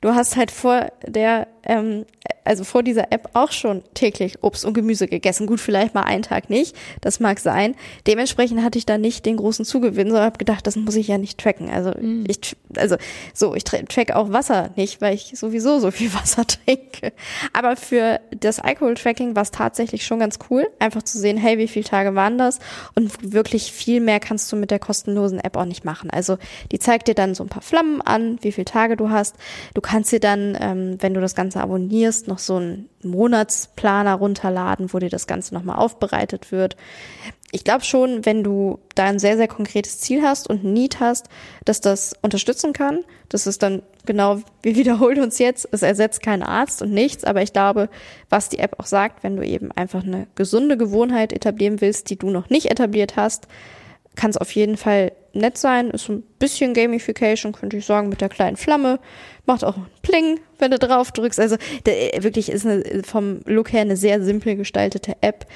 du 0.00 0.14
hast 0.14 0.36
halt 0.36 0.50
vor 0.50 0.92
der 1.06 1.46
ähm, 1.66 2.04
also 2.44 2.64
vor 2.64 2.82
dieser 2.82 3.10
App 3.10 3.30
auch 3.32 3.52
schon 3.52 3.82
täglich 3.94 4.42
Obst 4.42 4.64
und 4.64 4.74
Gemüse 4.74 5.08
gegessen. 5.08 5.46
Gut, 5.46 5.60
vielleicht 5.60 5.94
mal 5.94 6.02
einen 6.02 6.22
Tag 6.22 6.50
nicht, 6.50 6.76
das 7.00 7.20
mag 7.20 7.40
sein. 7.40 7.74
Dementsprechend 8.06 8.62
hatte 8.62 8.78
ich 8.78 8.86
da 8.86 8.98
nicht 8.98 9.24
den 9.24 9.36
großen 9.36 9.64
Zugewinn, 9.64 10.08
sondern 10.08 10.26
habe 10.26 10.38
gedacht, 10.38 10.66
das 10.66 10.76
muss 10.76 10.94
ich 10.94 11.08
ja 11.08 11.18
nicht 11.18 11.38
tracken. 11.38 11.70
Also 11.70 11.92
mhm. 11.98 12.24
ich, 12.28 12.56
also 12.76 12.96
so, 13.32 13.54
ich 13.54 13.64
track 13.64 14.12
auch 14.12 14.30
Wasser 14.30 14.70
nicht, 14.76 15.00
weil 15.00 15.14
ich 15.14 15.32
sowieso 15.34 15.80
so 15.80 15.90
viel 15.90 16.12
Wasser 16.14 16.46
trinke. 16.46 17.12
Aber 17.52 17.76
für 17.76 18.20
das 18.38 18.60
Alkohol-Tracking 18.60 19.34
war 19.34 19.42
es 19.42 19.50
tatsächlich 19.50 20.04
schon 20.04 20.18
ganz 20.18 20.38
cool, 20.50 20.66
einfach 20.78 21.02
zu 21.02 21.18
sehen, 21.18 21.36
hey, 21.38 21.58
wie 21.58 21.68
viele 21.68 21.84
Tage 21.86 22.14
waren 22.14 22.36
das? 22.36 22.58
Und 22.94 23.32
wirklich 23.32 23.72
viel 23.72 24.00
mehr 24.00 24.20
kannst 24.20 24.52
du 24.52 24.56
mit 24.56 24.70
der 24.70 24.78
kostenlosen 24.78 25.40
App 25.40 25.56
auch 25.56 25.64
nicht 25.64 25.84
machen. 25.84 26.10
Also 26.10 26.36
die 26.72 26.78
zeigt 26.78 27.08
dir 27.08 27.14
dann 27.14 27.34
so 27.34 27.42
ein 27.42 27.48
paar 27.48 27.62
Flammen 27.62 28.02
an, 28.02 28.38
wie 28.42 28.52
viele 28.52 28.66
Tage 28.66 28.96
du 28.96 29.10
hast. 29.10 29.36
Du 29.72 29.80
kannst 29.80 30.12
dir 30.12 30.20
dann, 30.20 30.56
ähm, 30.60 30.96
wenn 31.00 31.14
du 31.14 31.20
das 31.20 31.34
Ganze 31.34 31.53
abonnierst, 31.60 32.28
noch 32.28 32.38
so 32.38 32.56
einen 32.56 32.88
Monatsplaner 33.02 34.14
runterladen, 34.14 34.92
wo 34.92 34.98
dir 34.98 35.10
das 35.10 35.26
Ganze 35.26 35.54
nochmal 35.54 35.76
aufbereitet 35.76 36.52
wird. 36.52 36.76
Ich 37.52 37.62
glaube 37.62 37.84
schon, 37.84 38.26
wenn 38.26 38.42
du 38.42 38.80
da 38.94 39.04
ein 39.04 39.18
sehr, 39.18 39.36
sehr 39.36 39.46
konkretes 39.46 40.00
Ziel 40.00 40.22
hast 40.22 40.48
und 40.50 40.64
ein 40.64 40.72
Need 40.72 40.98
hast, 40.98 41.28
dass 41.64 41.80
das 41.80 42.14
unterstützen 42.20 42.72
kann. 42.72 43.04
Das 43.28 43.46
ist 43.46 43.62
dann 43.62 43.82
genau, 44.06 44.40
wir 44.62 44.76
wiederholen 44.76 45.20
uns 45.20 45.38
jetzt, 45.38 45.68
es 45.70 45.82
ersetzt 45.82 46.22
keinen 46.22 46.42
Arzt 46.42 46.82
und 46.82 46.92
nichts, 46.92 47.24
aber 47.24 47.42
ich 47.42 47.52
glaube, 47.52 47.88
was 48.28 48.48
die 48.48 48.58
App 48.58 48.80
auch 48.80 48.86
sagt, 48.86 49.22
wenn 49.22 49.36
du 49.36 49.46
eben 49.46 49.70
einfach 49.72 50.02
eine 50.02 50.26
gesunde 50.34 50.76
Gewohnheit 50.76 51.32
etablieren 51.32 51.80
willst, 51.80 52.10
die 52.10 52.16
du 52.16 52.30
noch 52.30 52.50
nicht 52.50 52.70
etabliert 52.70 53.16
hast, 53.16 53.46
kann 54.16 54.30
es 54.30 54.36
auf 54.36 54.50
jeden 54.52 54.76
Fall 54.76 55.12
nett 55.34 55.58
sein. 55.58 55.90
Ist 55.90 56.06
so 56.06 56.14
ein 56.14 56.22
bisschen 56.38 56.74
Gamification, 56.74 57.52
könnte 57.52 57.76
ich 57.76 57.86
sagen, 57.86 58.08
mit 58.08 58.20
der 58.20 58.28
kleinen 58.28 58.56
Flamme. 58.56 58.98
Macht 59.46 59.64
auch 59.64 59.76
Pling, 60.02 60.40
wenn 60.58 60.70
du 60.70 60.78
drauf 60.78 61.12
drückst. 61.12 61.40
Also 61.40 61.56
der, 61.86 62.22
wirklich 62.22 62.50
ist 62.50 62.66
eine, 62.66 63.02
vom 63.04 63.40
Look 63.44 63.72
her 63.72 63.82
eine 63.82 63.96
sehr 63.96 64.22
simpel 64.22 64.56
gestaltete 64.56 65.16
App, 65.20 65.46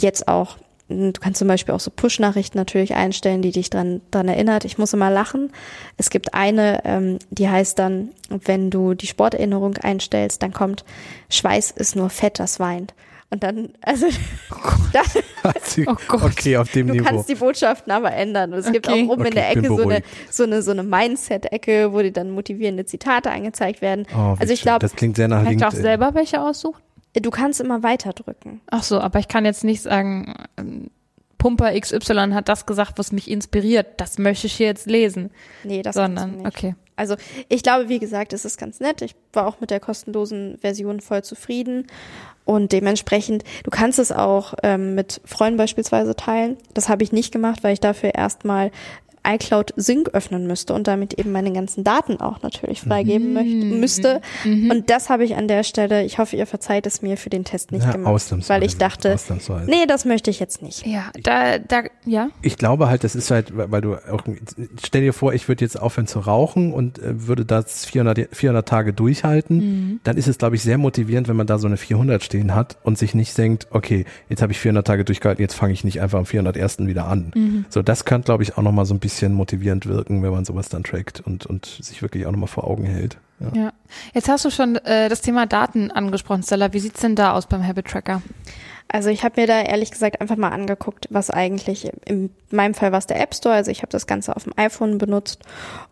jetzt 0.00 0.28
auch 0.28 0.56
Du 0.90 1.12
kannst 1.20 1.38
zum 1.38 1.48
Beispiel 1.48 1.74
auch 1.74 1.80
so 1.80 1.90
Push-Nachrichten 1.90 2.56
natürlich 2.56 2.94
einstellen, 2.94 3.42
die 3.42 3.52
dich 3.52 3.68
dran, 3.68 4.00
dran 4.10 4.26
erinnert. 4.26 4.64
Ich 4.64 4.78
muss 4.78 4.94
immer 4.94 5.10
lachen. 5.10 5.52
Es 5.98 6.08
gibt 6.08 6.32
eine, 6.32 6.80
ähm, 6.86 7.18
die 7.28 7.50
heißt 7.50 7.78
dann, 7.78 8.12
wenn 8.30 8.70
du 8.70 8.94
die 8.94 9.06
Sporterinnerung 9.06 9.76
einstellst, 9.76 10.42
dann 10.42 10.54
kommt 10.54 10.86
Schweiß 11.28 11.72
ist 11.72 11.94
nur 11.94 12.08
Fett, 12.08 12.38
das 12.38 12.58
weint. 12.58 12.94
Und 13.30 13.42
dann, 13.42 13.70
also, 13.82 14.06
oh 14.06 14.74
dann, 14.92 15.04
oh 15.86 15.96
Gott. 16.08 16.22
okay, 16.22 16.56
auf 16.56 16.72
dem 16.72 16.86
du 16.86 16.94
Niveau. 16.94 17.04
Du 17.04 17.10
kannst 17.10 17.28
die 17.28 17.34
Botschaften 17.34 17.92
aber 17.92 18.12
ändern. 18.12 18.52
Und 18.52 18.60
es 18.60 18.66
okay. 18.66 18.74
gibt 18.74 18.88
auch 18.88 18.94
oben 18.94 19.20
okay, 19.20 19.28
in 19.28 19.34
der 19.34 19.50
Ecke 19.50 19.68
so 19.68 19.82
eine, 19.82 20.02
so 20.30 20.42
eine, 20.44 20.62
so 20.62 20.70
eine 20.70 20.82
Mindset-Ecke, 20.82 21.92
wo 21.92 22.00
dir 22.00 22.12
dann 22.12 22.30
motivierende 22.30 22.86
Zitate 22.86 23.30
angezeigt 23.30 23.82
werden. 23.82 24.06
Oh, 24.14 24.34
also 24.38 24.52
ich 24.52 24.62
glaube, 24.62 24.78
das 24.78 24.96
klingt 24.96 25.16
sehr 25.16 25.28
nach 25.28 25.44
Kann 25.44 25.56
ich 25.56 25.64
auch 25.64 25.72
selber 25.72 26.14
welche 26.14 26.40
aussuchen? 26.40 26.80
Du 27.14 27.30
kannst 27.30 27.60
immer 27.60 27.82
weiter 27.82 28.12
drücken. 28.12 28.60
Ach 28.70 28.82
so, 28.82 29.00
aber 29.00 29.18
ich 29.18 29.28
kann 29.28 29.44
jetzt 29.44 29.64
nicht 29.64 29.82
sagen, 29.82 30.34
ähm, 30.56 30.90
Pumper 31.36 31.78
XY 31.78 32.30
hat 32.32 32.48
das 32.48 32.66
gesagt, 32.66 32.94
was 32.96 33.12
mich 33.12 33.30
inspiriert. 33.30 34.00
Das 34.00 34.18
möchte 34.18 34.46
ich 34.46 34.54
hier 34.54 34.66
jetzt 34.66 34.86
lesen. 34.86 35.30
Nee, 35.64 35.82
das 35.82 35.94
sondern 35.94 36.38
nicht. 36.38 36.46
okay. 36.46 36.74
Also 36.96 37.14
ich 37.48 37.62
glaube, 37.62 37.88
wie 37.88 38.00
gesagt, 38.00 38.32
es 38.32 38.44
ist 38.44 38.58
ganz 38.58 38.80
nett. 38.80 39.02
Ich 39.02 39.14
war 39.32 39.46
auch 39.46 39.60
mit 39.60 39.70
der 39.70 39.78
kostenlosen 39.78 40.58
Version 40.58 41.00
voll 41.00 41.22
zufrieden 41.22 41.86
und 42.48 42.72
dementsprechend, 42.72 43.44
du 43.62 43.70
kannst 43.70 43.98
es 43.98 44.10
auch 44.10 44.54
ähm, 44.62 44.94
mit 44.94 45.20
Freunden 45.26 45.58
beispielsweise 45.58 46.16
teilen. 46.16 46.56
Das 46.72 46.88
habe 46.88 47.02
ich 47.02 47.12
nicht 47.12 47.30
gemacht, 47.30 47.62
weil 47.62 47.74
ich 47.74 47.80
dafür 47.80 48.14
erstmal 48.14 48.70
iCloud 49.28 49.74
Sync 49.76 50.08
öffnen 50.14 50.46
müsste 50.46 50.72
und 50.72 50.86
damit 50.86 51.14
eben 51.14 51.32
meine 51.32 51.52
ganzen 51.52 51.84
Daten 51.84 52.20
auch 52.20 52.42
natürlich 52.42 52.80
freigeben 52.80 53.28
mhm. 53.28 53.34
möchte, 53.34 53.66
müsste. 53.66 54.20
Mhm. 54.44 54.70
Und 54.70 54.90
das 54.90 55.10
habe 55.10 55.24
ich 55.24 55.36
an 55.36 55.48
der 55.48 55.62
Stelle, 55.64 56.04
ich 56.04 56.18
hoffe, 56.18 56.36
ihr 56.36 56.46
verzeiht 56.46 56.86
es 56.86 57.02
mir 57.02 57.16
für 57.16 57.30
den 57.30 57.44
Test 57.44 57.72
nicht 57.72 57.84
ja, 57.84 57.92
gemacht, 57.92 58.48
weil 58.48 58.62
ich 58.62 58.78
dachte, 58.78 59.16
nee, 59.66 59.86
das 59.86 60.04
möchte 60.04 60.30
ich 60.30 60.40
jetzt 60.40 60.62
nicht. 60.62 60.86
Ja, 60.86 61.10
da, 61.22 61.58
da, 61.58 61.82
ja. 62.06 62.28
Ich 62.42 62.56
glaube 62.56 62.88
halt, 62.88 63.04
das 63.04 63.14
ist 63.14 63.30
halt, 63.30 63.52
weil 63.54 63.80
du 63.80 63.96
auch, 63.96 64.22
stell 64.82 65.02
dir 65.02 65.12
vor, 65.12 65.34
ich 65.34 65.48
würde 65.48 65.64
jetzt 65.64 65.80
aufhören 65.80 66.06
zu 66.06 66.20
rauchen 66.20 66.72
und 66.72 66.98
äh, 66.98 67.26
würde 67.26 67.44
das 67.44 67.84
400, 67.84 68.28
400 68.32 68.68
Tage 68.68 68.92
durchhalten, 68.92 69.56
mhm. 69.56 70.00
dann 70.04 70.16
ist 70.16 70.28
es, 70.28 70.38
glaube 70.38 70.56
ich, 70.56 70.62
sehr 70.62 70.78
motivierend, 70.78 71.28
wenn 71.28 71.36
man 71.36 71.46
da 71.46 71.58
so 71.58 71.66
eine 71.66 71.76
400 71.76 72.22
stehen 72.22 72.54
hat 72.54 72.78
und 72.82 72.96
sich 72.96 73.14
nicht 73.14 73.36
denkt, 73.36 73.66
okay, 73.70 74.04
jetzt 74.28 74.42
habe 74.42 74.52
ich 74.52 74.58
400 74.58 74.86
Tage 74.86 75.04
durchgehalten, 75.04 75.42
jetzt 75.42 75.54
fange 75.54 75.72
ich 75.72 75.84
nicht 75.84 76.00
einfach 76.00 76.18
am 76.18 76.26
401. 76.26 76.78
wieder 76.86 77.06
an. 77.06 77.32
Mhm. 77.34 77.64
So, 77.68 77.82
das 77.82 78.04
kann, 78.04 78.22
glaube 78.22 78.42
ich, 78.42 78.56
auch 78.56 78.62
nochmal 78.62 78.86
so 78.86 78.94
ein 78.94 79.00
bisschen 79.00 79.17
bisschen 79.18 79.34
motivierend 79.34 79.86
wirken, 79.86 80.22
wenn 80.22 80.30
man 80.30 80.44
sowas 80.44 80.68
dann 80.68 80.84
trackt 80.84 81.20
und, 81.20 81.44
und 81.44 81.66
sich 81.66 82.02
wirklich 82.02 82.24
auch 82.26 82.30
nochmal 82.30 82.46
vor 82.46 82.64
Augen 82.64 82.84
hält. 82.84 83.18
Ja. 83.40 83.52
ja. 83.52 83.72
Jetzt 84.14 84.28
hast 84.28 84.44
du 84.44 84.50
schon 84.50 84.76
äh, 84.76 85.08
das 85.08 85.22
Thema 85.22 85.46
Daten 85.46 85.90
angesprochen, 85.90 86.44
Stella. 86.44 86.72
Wie 86.72 86.78
sieht's 86.78 87.00
denn 87.00 87.16
da 87.16 87.32
aus 87.32 87.46
beim 87.46 87.66
Habit 87.66 87.88
Tracker? 87.88 88.22
Also 88.86 89.10
ich 89.10 89.24
habe 89.24 89.40
mir 89.40 89.46
da 89.48 89.60
ehrlich 89.60 89.90
gesagt 89.90 90.20
einfach 90.20 90.36
mal 90.36 90.48
angeguckt, 90.48 91.08
was 91.10 91.30
eigentlich 91.30 91.90
in 92.06 92.30
meinem 92.50 92.74
Fall 92.74 92.92
war 92.92 92.98
es 92.98 93.06
der 93.06 93.20
App 93.20 93.34
Store, 93.34 93.54
also 93.54 93.70
ich 93.70 93.82
habe 93.82 93.90
das 93.90 94.06
Ganze 94.06 94.34
auf 94.34 94.44
dem 94.44 94.54
iPhone 94.56 94.96
benutzt 94.96 95.42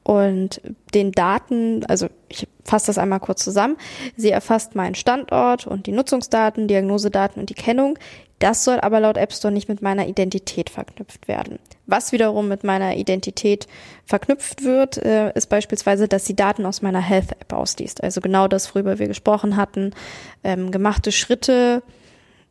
und 0.03 0.63
den 0.95 1.13
Daten, 1.13 1.85
also 1.87 2.09
ich 2.29 2.49
fasse 2.65 2.87
das 2.87 2.97
einmal 2.97 3.21
kurz 3.21 3.45
zusammen. 3.45 3.77
Sie 4.17 4.31
erfasst 4.31 4.77
meinen 4.77 4.95
Standort 4.95 5.67
und 5.67 5.87
die 5.87 5.93
Nutzungsdaten, 5.93 6.69
Diagnosedaten 6.69 7.41
und 7.41 7.51
die 7.51 7.55
Kennung. 7.55 7.99
Das 8.39 8.65
soll 8.65 8.81
aber 8.81 9.01
laut 9.01 9.17
App 9.17 9.33
Store 9.33 9.53
nicht 9.53 9.69
mit 9.69 9.81
meiner 9.81 10.07
Identität 10.07 10.69
verknüpft 10.69 11.27
werden. 11.27 11.59
Was 11.87 12.13
wiederum 12.13 12.49
mit 12.49 12.65
meiner 12.65 12.97
Identität 12.97 13.67
verknüpft 14.05 14.63
wird, 14.63 14.99
äh, 14.99 15.33
ist 15.35 15.49
beispielsweise, 15.49 16.07
dass 16.07 16.27
sie 16.27 16.37
Daten 16.37 16.67
aus 16.67 16.83
meiner 16.83 17.01
Health 17.01 17.33
App 17.33 17.53
ausliest. 17.53 18.03
Also 18.03 18.21
genau 18.21 18.47
das, 18.47 18.75
worüber 18.75 18.99
wir 18.99 19.09
gesprochen 19.09 19.57
hatten, 19.57 19.93
ähm, 20.45 20.71
gemachte 20.71 21.13
Schritte, 21.13 21.83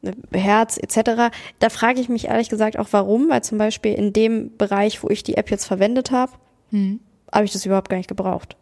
äh, 0.02 0.14
Herz 0.38 0.78
etc. 0.78 1.32
Da 1.60 1.70
frage 1.70 2.00
ich 2.00 2.10
mich 2.10 2.26
ehrlich 2.26 2.50
gesagt 2.50 2.80
auch 2.80 2.88
warum, 2.92 3.30
weil 3.30 3.44
zum 3.44 3.60
Beispiel 3.60 3.94
in 3.94 4.12
dem 4.12 4.58
Bereich, 4.58 5.04
wo 5.04 5.10
ich 5.10 5.22
die 5.22 5.38
App 5.38 5.52
jetzt 5.52 5.66
verwendet 5.66 6.10
habe, 6.10 6.32
hm. 6.72 7.00
habe 7.32 7.46
ich 7.46 7.52
das 7.52 7.66
überhaupt 7.66 7.90
gar 7.90 7.98
nicht 7.98 8.10
gebraucht. 8.10 8.58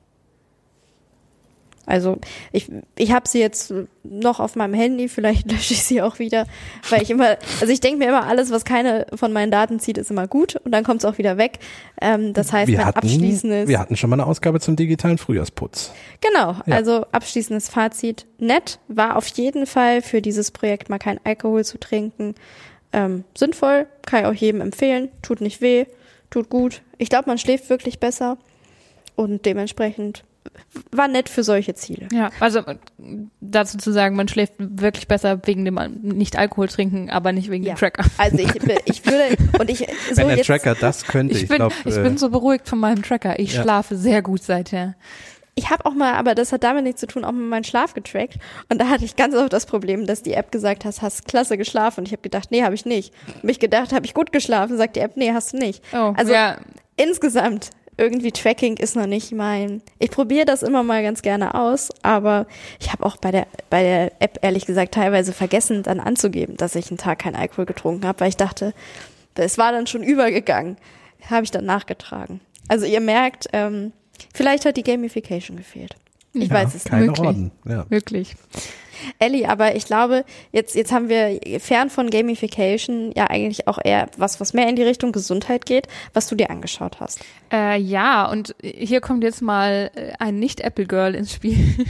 Also 1.85 2.17
ich, 2.51 2.71
ich 2.97 3.11
habe 3.11 3.27
sie 3.27 3.39
jetzt 3.39 3.73
noch 4.03 4.39
auf 4.39 4.55
meinem 4.55 4.73
Handy, 4.73 5.09
vielleicht 5.09 5.51
lösche 5.51 5.73
ich 5.73 5.83
sie 5.83 6.01
auch 6.01 6.19
wieder, 6.19 6.45
weil 6.89 7.01
ich 7.01 7.09
immer, 7.09 7.37
also 7.59 7.73
ich 7.73 7.81
denke 7.81 7.99
mir 7.99 8.09
immer, 8.09 8.25
alles, 8.25 8.51
was 8.51 8.63
keine 8.63 9.05
von 9.13 9.33
meinen 9.33 9.51
Daten 9.51 9.79
zieht, 9.79 9.97
ist 9.97 10.09
immer 10.09 10.27
gut 10.27 10.55
und 10.57 10.71
dann 10.71 10.83
kommt 10.83 11.03
es 11.03 11.05
auch 11.05 11.17
wieder 11.17 11.37
weg. 11.37 11.59
Ähm, 12.01 12.33
das 12.33 12.53
heißt, 12.53 12.69
wir 12.69 12.77
mein 12.77 12.87
hatten, 12.87 12.99
abschließendes. 12.99 13.67
Wir 13.67 13.79
hatten 13.79 13.97
schon 13.97 14.09
mal 14.09 14.15
eine 14.15 14.27
Ausgabe 14.27 14.59
zum 14.59 14.75
digitalen 14.75 15.17
Frühjahrsputz. 15.17 15.91
Genau, 16.21 16.55
ja. 16.65 16.75
also 16.75 17.05
abschließendes 17.11 17.69
Fazit. 17.69 18.25
Nett 18.39 18.79
war 18.87 19.17
auf 19.17 19.27
jeden 19.27 19.65
Fall 19.65 20.01
für 20.01 20.21
dieses 20.21 20.51
Projekt 20.51 20.89
mal 20.89 20.99
kein 20.99 21.19
Alkohol 21.25 21.65
zu 21.65 21.79
trinken. 21.79 22.35
Ähm, 22.93 23.25
sinnvoll, 23.35 23.87
kann 24.05 24.21
ich 24.21 24.25
auch 24.27 24.33
jedem 24.33 24.61
empfehlen, 24.61 25.09
tut 25.21 25.41
nicht 25.41 25.61
weh, 25.61 25.85
tut 26.29 26.49
gut. 26.49 26.81
Ich 26.97 27.09
glaube, 27.09 27.27
man 27.27 27.37
schläft 27.37 27.69
wirklich 27.69 27.99
besser 27.99 28.37
und 29.15 29.45
dementsprechend 29.45 30.23
war 30.91 31.07
nett 31.07 31.29
für 31.29 31.43
solche 31.43 31.73
Ziele. 31.75 32.07
Ja, 32.11 32.31
also 32.39 32.61
dazu 33.41 33.77
zu 33.77 33.91
sagen, 33.91 34.15
man 34.15 34.27
schläft 34.27 34.53
wirklich 34.57 35.07
besser 35.07 35.39
wegen 35.45 35.65
dem 35.65 35.79
Nicht-Alkohol 36.01 36.67
trinken, 36.67 37.09
aber 37.09 37.31
nicht 37.31 37.49
wegen 37.49 37.63
ja. 37.63 37.73
dem 37.73 37.77
Tracker. 37.77 38.05
Also 38.17 38.37
ich, 38.37 38.55
ich 38.85 39.05
würde 39.05 39.37
und 39.59 39.69
ich 39.69 39.79
so 40.11 40.17
Wenn 40.17 40.27
der 40.27 40.37
jetzt, 40.37 40.47
Tracker 40.47 40.75
das 40.75 41.05
könnte, 41.05 41.33
ich, 41.35 41.43
ich 41.43 41.49
bin, 41.49 41.57
glaub, 41.57 41.73
ich 41.85 41.95
bin 41.95 42.15
äh, 42.15 42.17
so 42.17 42.29
beruhigt 42.29 42.67
von 42.67 42.79
meinem 42.79 43.03
Tracker. 43.03 43.39
Ich 43.39 43.53
ja. 43.53 43.61
schlafe 43.61 43.95
sehr 43.95 44.21
gut 44.21 44.43
seither. 44.43 44.95
Ich 45.55 45.69
habe 45.69 45.85
auch 45.85 45.93
mal, 45.93 46.13
aber 46.13 46.33
das 46.33 46.51
hat 46.51 46.63
damit 46.63 46.83
nichts 46.83 46.99
zu 46.99 47.07
tun, 47.07 47.23
auch 47.23 47.31
mal 47.31 47.43
meinen 47.43 47.63
Schlaf 47.63 47.93
getrackt. 47.93 48.39
Und 48.69 48.81
da 48.81 48.89
hatte 48.89 49.05
ich 49.05 49.15
ganz 49.15 49.35
oft 49.35 49.53
das 49.53 49.67
Problem, 49.67 50.07
dass 50.07 50.23
die 50.23 50.33
App 50.33 50.51
gesagt 50.51 50.83
hat, 50.83 51.01
hast 51.01 51.27
klasse 51.27 51.57
geschlafen. 51.57 52.01
Und 52.01 52.07
ich 52.07 52.11
habe 52.11 52.23
gedacht, 52.23 52.49
nee, 52.49 52.63
habe 52.63 52.73
ich 52.73 52.85
nicht. 52.85 53.13
Mich 53.43 53.59
gedacht, 53.59 53.93
habe 53.93 54.05
ich 54.05 54.15
gut 54.15 54.31
geschlafen. 54.31 54.77
Sagt 54.77 54.95
die 54.95 55.01
App, 55.01 55.15
nee, 55.15 55.31
hast 55.31 55.53
du 55.53 55.57
nicht. 55.57 55.83
Oh, 55.93 56.13
also 56.17 56.33
ja. 56.33 56.57
insgesamt 56.95 57.69
irgendwie 57.97 58.31
Tracking 58.31 58.77
ist 58.77 58.95
noch 58.95 59.05
nicht 59.05 59.31
mein. 59.31 59.81
Ich 59.99 60.11
probiere 60.11 60.45
das 60.45 60.63
immer 60.63 60.83
mal 60.83 61.03
ganz 61.03 61.21
gerne 61.21 61.55
aus, 61.55 61.89
aber 62.01 62.47
ich 62.79 62.91
habe 62.91 63.05
auch 63.05 63.17
bei 63.17 63.31
der 63.31 63.47
bei 63.69 63.83
der 63.83 64.11
App 64.19 64.39
ehrlich 64.41 64.65
gesagt 64.65 64.93
teilweise 64.93 65.33
vergessen, 65.33 65.83
dann 65.83 65.99
anzugeben, 65.99 66.57
dass 66.57 66.75
ich 66.75 66.89
einen 66.89 66.97
Tag 66.97 67.19
keinen 67.19 67.35
Alkohol 67.35 67.65
getrunken 67.65 68.07
habe, 68.07 68.19
weil 68.21 68.29
ich 68.29 68.37
dachte, 68.37 68.73
es 69.35 69.57
war 69.57 69.71
dann 69.71 69.87
schon 69.87 70.03
übergegangen. 70.03 70.77
Habe 71.29 71.43
ich 71.43 71.51
dann 71.51 71.65
nachgetragen. 71.65 72.41
Also 72.67 72.85
ihr 72.85 72.99
merkt, 72.99 73.47
ähm, 73.53 73.93
vielleicht 74.33 74.65
hat 74.65 74.77
die 74.77 74.83
Gamification 74.83 75.57
gefehlt. 75.57 75.95
Ich 76.33 76.49
ja, 76.49 76.55
weiß 76.55 76.75
es 76.75 76.85
keine 76.85 77.07
nicht. 77.07 77.19
Orden. 77.19 77.51
Ja. 77.65 77.85
Wirklich. 77.89 78.35
Ellie, 79.19 79.47
aber 79.47 79.75
ich 79.75 79.85
glaube, 79.85 80.25
jetzt, 80.51 80.75
jetzt 80.75 80.91
haben 80.91 81.09
wir 81.09 81.39
fern 81.59 81.89
von 81.89 82.09
Gamification 82.09 83.11
ja 83.15 83.27
eigentlich 83.29 83.67
auch 83.67 83.79
eher 83.83 84.07
was, 84.17 84.39
was 84.39 84.53
mehr 84.53 84.67
in 84.67 84.75
die 84.75 84.83
Richtung 84.83 85.11
Gesundheit 85.11 85.65
geht, 85.65 85.87
was 86.13 86.27
du 86.27 86.35
dir 86.35 86.49
angeschaut 86.49 86.99
hast. 86.99 87.19
Äh, 87.51 87.79
ja, 87.79 88.25
und 88.31 88.55
hier 88.63 88.99
kommt 88.99 89.23
jetzt 89.23 89.41
mal 89.41 89.91
äh, 89.93 90.13
ein 90.17 90.39
Nicht-Apple-Girl 90.39 91.13
ins 91.13 91.33
Spiel. 91.33 91.55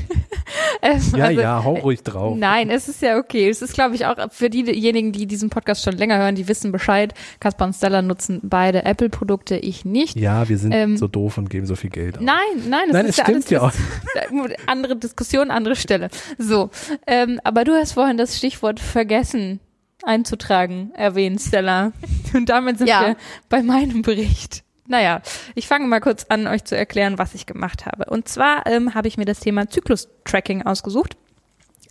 ähm, 0.81 1.01
ja, 1.15 1.25
also, 1.25 1.41
ja, 1.41 1.63
hau 1.63 1.75
ruhig 1.75 2.03
drauf. 2.03 2.37
Nein, 2.37 2.69
es 2.69 2.89
ist 2.89 3.01
ja 3.01 3.17
okay. 3.17 3.47
Es 3.49 3.61
ist, 3.61 3.73
glaube 3.73 3.95
ich, 3.95 4.05
auch 4.05 4.17
für 4.29 4.49
diejenigen, 4.49 5.13
die 5.13 5.25
diesen 5.25 5.49
Podcast 5.49 5.83
schon 5.83 5.95
länger 5.95 6.17
hören, 6.17 6.35
die 6.35 6.49
wissen 6.49 6.73
Bescheid. 6.73 7.13
Kaspar 7.39 7.67
und 7.67 7.73
Stella 7.73 8.01
nutzen 8.01 8.41
beide 8.43 8.83
Apple-Produkte, 8.83 9.55
ich 9.55 9.85
nicht. 9.85 10.17
Ja, 10.17 10.49
wir 10.49 10.57
sind 10.57 10.73
ähm, 10.73 10.97
so 10.97 11.07
doof 11.07 11.37
und 11.37 11.49
geben 11.49 11.65
so 11.65 11.75
viel 11.75 11.89
Geld 11.89 12.17
aus. 12.17 12.23
Nein, 12.23 12.37
nein, 12.67 12.81
das 12.87 12.93
nein, 12.93 13.05
ist 13.05 13.11
es 13.11 13.17
ja 13.17 13.23
stimmt 13.23 13.49
ja 13.49 13.61
auch. 13.61 13.71
andere 14.67 14.97
Diskussion, 14.97 15.49
andere 15.49 15.77
Stelle. 15.77 16.09
So, 16.37 16.71
ähm, 17.07 17.39
aber 17.43 17.63
du 17.63 17.73
hast 17.73 17.93
vorhin 17.93 18.17
das 18.17 18.37
Stichwort 18.37 18.79
vergessen 18.79 19.59
einzutragen 20.03 20.91
erwähnt, 20.95 21.41
Stella. 21.41 21.93
Und 22.33 22.49
damit 22.49 22.77
sind 22.77 22.87
ja. 22.87 23.01
wir 23.01 23.15
bei 23.49 23.63
meinem 23.63 24.01
Bericht. 24.01 24.63
Naja, 24.87 25.21
ich 25.55 25.67
fange 25.67 25.87
mal 25.87 26.01
kurz 26.01 26.25
an, 26.25 26.45
euch 26.45 26.65
zu 26.65 26.75
erklären, 26.75 27.17
was 27.17 27.35
ich 27.35 27.45
gemacht 27.45 27.85
habe. 27.85 28.05
Und 28.05 28.27
zwar 28.27 28.67
ähm, 28.67 28.93
habe 28.93 29.07
ich 29.07 29.17
mir 29.17 29.25
das 29.25 29.39
Thema 29.39 29.69
Zyklus-Tracking 29.69 30.63
ausgesucht. 30.63 31.15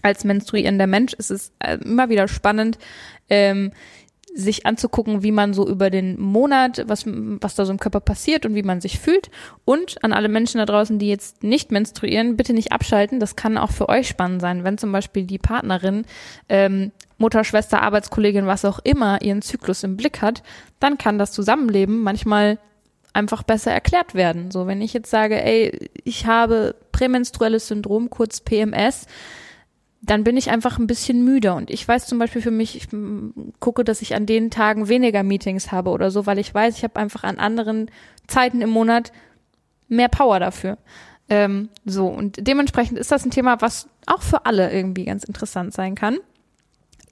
Als 0.02 0.24
menstruierender 0.24 0.86
Mensch 0.86 1.14
ist 1.14 1.30
es 1.30 1.52
äh, 1.58 1.78
immer 1.78 2.08
wieder 2.08 2.28
spannend, 2.28 2.78
ähm, 3.30 3.72
sich 4.34 4.64
anzugucken, 4.64 5.22
wie 5.22 5.32
man 5.32 5.52
so 5.52 5.68
über 5.68 5.90
den 5.90 6.18
Monat, 6.20 6.84
was, 6.86 7.04
was 7.06 7.54
da 7.54 7.64
so 7.64 7.72
im 7.72 7.78
Körper 7.78 8.00
passiert 8.00 8.46
und 8.46 8.54
wie 8.54 8.62
man 8.62 8.80
sich 8.80 8.98
fühlt. 8.98 9.30
Und 9.64 10.02
an 10.02 10.12
alle 10.12 10.28
Menschen 10.28 10.58
da 10.58 10.64
draußen, 10.64 10.98
die 10.98 11.08
jetzt 11.08 11.42
nicht 11.42 11.70
menstruieren, 11.70 12.36
bitte 12.36 12.54
nicht 12.54 12.72
abschalten. 12.72 13.20
Das 13.20 13.36
kann 13.36 13.58
auch 13.58 13.70
für 13.70 13.88
euch 13.88 14.08
spannend 14.08 14.40
sein, 14.40 14.64
wenn 14.64 14.78
zum 14.78 14.90
Beispiel 14.90 15.24
die 15.24 15.38
Partnerin, 15.38 16.04
ähm, 16.48 16.92
Mutter, 17.18 17.44
Schwester, 17.44 17.82
Arbeitskollegin, 17.82 18.46
was 18.46 18.64
auch 18.64 18.80
immer, 18.80 19.22
ihren 19.22 19.42
Zyklus 19.42 19.84
im 19.84 19.96
Blick 19.96 20.22
hat, 20.22 20.42
dann 20.80 20.98
kann 20.98 21.18
das 21.18 21.32
Zusammenleben 21.32 22.02
manchmal 22.02 22.58
einfach 23.12 23.42
besser 23.42 23.70
erklärt 23.70 24.14
werden. 24.14 24.50
So, 24.50 24.66
wenn 24.66 24.80
ich 24.80 24.92
jetzt 24.92 25.10
sage, 25.10 25.42
ey, 25.42 25.90
ich 26.04 26.26
habe 26.26 26.74
prämenstruelles 26.90 27.68
Syndrom, 27.68 28.10
kurz 28.10 28.40
PMS, 28.40 29.06
dann 30.02 30.24
bin 30.24 30.36
ich 30.36 30.50
einfach 30.50 30.78
ein 30.78 30.88
bisschen 30.88 31.24
müde. 31.24 31.54
Und 31.54 31.70
ich 31.70 31.86
weiß 31.86 32.06
zum 32.06 32.18
Beispiel 32.18 32.42
für 32.42 32.50
mich, 32.50 32.76
ich 32.76 32.88
gucke, 33.60 33.84
dass 33.84 34.02
ich 34.02 34.14
an 34.14 34.26
den 34.26 34.50
Tagen 34.50 34.88
weniger 34.88 35.22
Meetings 35.22 35.70
habe 35.70 35.90
oder 35.90 36.10
so, 36.10 36.26
weil 36.26 36.38
ich 36.38 36.52
weiß, 36.52 36.76
ich 36.76 36.84
habe 36.84 36.98
einfach 36.98 37.22
an 37.22 37.38
anderen 37.38 37.88
Zeiten 38.26 38.60
im 38.60 38.70
Monat 38.70 39.12
mehr 39.88 40.08
Power 40.08 40.40
dafür. 40.40 40.76
Ähm, 41.28 41.68
so, 41.84 42.08
und 42.08 42.46
dementsprechend 42.46 42.98
ist 42.98 43.12
das 43.12 43.24
ein 43.24 43.30
Thema, 43.30 43.60
was 43.60 43.88
auch 44.06 44.22
für 44.22 44.44
alle 44.44 44.72
irgendwie 44.72 45.04
ganz 45.04 45.22
interessant 45.22 45.72
sein 45.72 45.94
kann. 45.94 46.18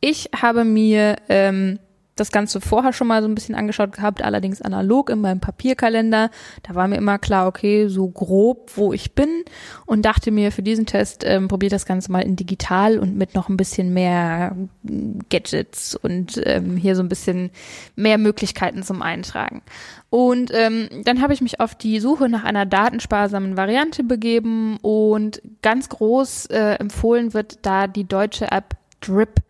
Ich 0.01 0.31
habe 0.43 0.65
mir 0.65 1.17
ähm, 1.29 1.79
das 2.17 2.33
Ganze 2.33 2.61
vorher 2.61 2.93
schon 2.93 3.07
mal 3.07 3.23
so 3.23 3.29
ein 3.29 3.35
bisschen 3.35 3.55
angeschaut 3.55 3.93
gehabt, 3.93 4.23
allerdings 4.23 4.61
analog 4.61 5.11
in 5.11 5.21
meinem 5.21 5.41
Papierkalender. 5.41 6.31
Da 6.63 6.75
war 6.75 6.87
mir 6.89 6.97
immer 6.97 7.19
klar, 7.19 7.47
okay, 7.47 7.89
so 7.89 8.09
grob, 8.09 8.73
wo 8.77 8.93
ich 8.93 9.15
bin 9.15 9.45
und 9.87 10.05
dachte 10.05 10.31
mir, 10.31 10.53
für 10.53 10.63
diesen 10.63 10.87
Test 10.87 11.25
ähm, 11.25 11.49
probiere 11.49 11.71
das 11.71 11.87
Ganze 11.87 12.13
mal 12.13 12.21
in 12.21 12.37
digital 12.37 12.99
und 12.99 13.17
mit 13.17 13.35
noch 13.35 13.49
ein 13.49 13.57
bisschen 13.57 13.95
mehr 13.95 14.57
Gadgets 15.31 15.95
und 15.95 16.41
ähm, 16.45 16.77
hier 16.77 16.97
so 16.97 17.03
ein 17.03 17.09
bisschen 17.09 17.51
mehr 17.97 18.19
Möglichkeiten 18.19 18.83
zum 18.83 19.03
Eintragen. 19.03 19.63
Und 20.11 20.51
ähm, 20.53 20.89
dann 21.05 21.23
habe 21.23 21.33
ich 21.33 21.41
mich 21.41 21.61
auf 21.61 21.75
die 21.75 22.01
Suche 22.01 22.29
nach 22.29 22.45
einer 22.45 22.67
datensparsamen 22.67 23.57
Variante 23.57 24.03
begeben 24.03 24.77
und 24.83 25.41
ganz 25.63 25.89
groß 25.89 26.47
äh, 26.47 26.75
empfohlen 26.75 27.33
wird 27.33 27.61
da 27.63 27.87
die 27.87 28.05
deutsche 28.05 28.51
App 28.51 28.77
Drip. 29.01 29.41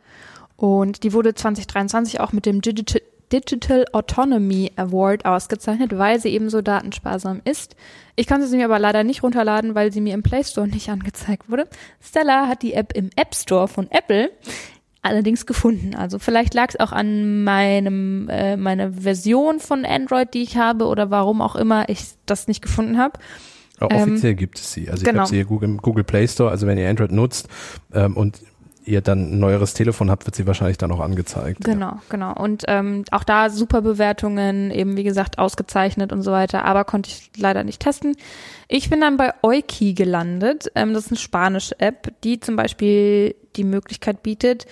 Und 0.61 1.04
die 1.04 1.14
wurde 1.14 1.32
2023 1.32 2.20
auch 2.20 2.32
mit 2.32 2.44
dem 2.44 2.61
Digital, 2.61 3.00
Digital 3.32 3.86
Autonomy 3.92 4.70
Award 4.76 5.24
ausgezeichnet, 5.24 5.96
weil 5.96 6.20
sie 6.20 6.28
eben 6.28 6.50
so 6.50 6.61
datensparsam 6.61 7.40
ist. 7.46 7.76
Ich 8.14 8.26
konnte 8.26 8.46
sie 8.46 8.58
mir 8.58 8.66
aber 8.66 8.78
leider 8.78 9.02
nicht 9.02 9.22
runterladen, 9.22 9.74
weil 9.74 9.90
sie 9.90 10.02
mir 10.02 10.12
im 10.12 10.22
Play 10.22 10.44
Store 10.44 10.68
nicht 10.68 10.88
angezeigt 10.90 11.48
wurde. 11.50 11.66
Stella 12.02 12.46
hat 12.46 12.61
die 12.61 12.74
App 12.74 12.92
im 12.94 13.08
App 13.16 13.34
Store 13.34 13.68
von 13.68 13.90
Apple 13.90 14.30
allerdings 15.00 15.46
gefunden. 15.46 15.94
Also 15.94 16.18
vielleicht 16.18 16.52
lag 16.52 16.68
es 16.68 16.78
auch 16.78 16.92
an 16.92 17.42
meinem 17.42 18.28
äh, 18.28 18.58
meiner 18.58 18.92
Version 18.92 19.61
von 19.61 19.86
Android, 19.86 20.34
die 20.34 20.42
ich 20.42 20.58
habe 20.58 20.84
oder 20.84 21.11
warum 21.11 21.40
auch 21.40 21.56
immer 21.56 21.88
ich 21.88 22.04
das 22.26 22.48
nicht 22.48 22.61
gefunden 22.61 22.98
habe. 22.98 23.18
Offiziell 23.80 24.32
ähm, 24.32 24.36
gibt 24.36 24.58
es 24.58 24.74
sie. 24.74 24.90
Also 24.90 25.00
ich 25.00 25.08
genau. 25.08 25.20
habe 25.20 25.30
sie 25.30 25.36
hier 25.36 25.46
Google, 25.46 25.78
Google 25.78 26.04
Play 26.04 26.28
Store. 26.28 26.50
Also 26.50 26.66
wenn 26.66 26.76
ihr 26.76 26.90
Android 26.90 27.12
nutzt 27.12 27.48
ähm, 27.94 28.14
und 28.14 28.42
ihr 28.84 29.00
dann 29.00 29.32
ein 29.32 29.38
neueres 29.38 29.74
Telefon 29.74 30.10
habt, 30.10 30.26
wird 30.26 30.34
sie 30.34 30.46
wahrscheinlich 30.46 30.78
dann 30.78 30.92
auch 30.92 31.00
angezeigt. 31.00 31.64
Genau, 31.64 31.86
ja. 31.86 32.02
genau. 32.08 32.32
Und 32.34 32.64
ähm, 32.68 33.04
auch 33.10 33.24
da 33.24 33.50
super 33.50 33.82
Bewertungen, 33.82 34.70
eben 34.70 34.96
wie 34.96 35.04
gesagt 35.04 35.38
ausgezeichnet 35.38 36.12
und 36.12 36.22
so 36.22 36.32
weiter, 36.32 36.64
aber 36.64 36.84
konnte 36.84 37.10
ich 37.10 37.30
leider 37.36 37.64
nicht 37.64 37.80
testen. 37.80 38.16
Ich 38.68 38.90
bin 38.90 39.00
dann 39.00 39.16
bei 39.16 39.32
Euki 39.42 39.94
gelandet. 39.94 40.70
Ähm, 40.74 40.94
das 40.94 41.06
ist 41.06 41.12
eine 41.12 41.18
spanische 41.18 41.78
App, 41.80 42.12
die 42.24 42.40
zum 42.40 42.56
Beispiel 42.56 43.34
die 43.56 43.64
Möglichkeit 43.64 44.22
bietet, 44.22 44.66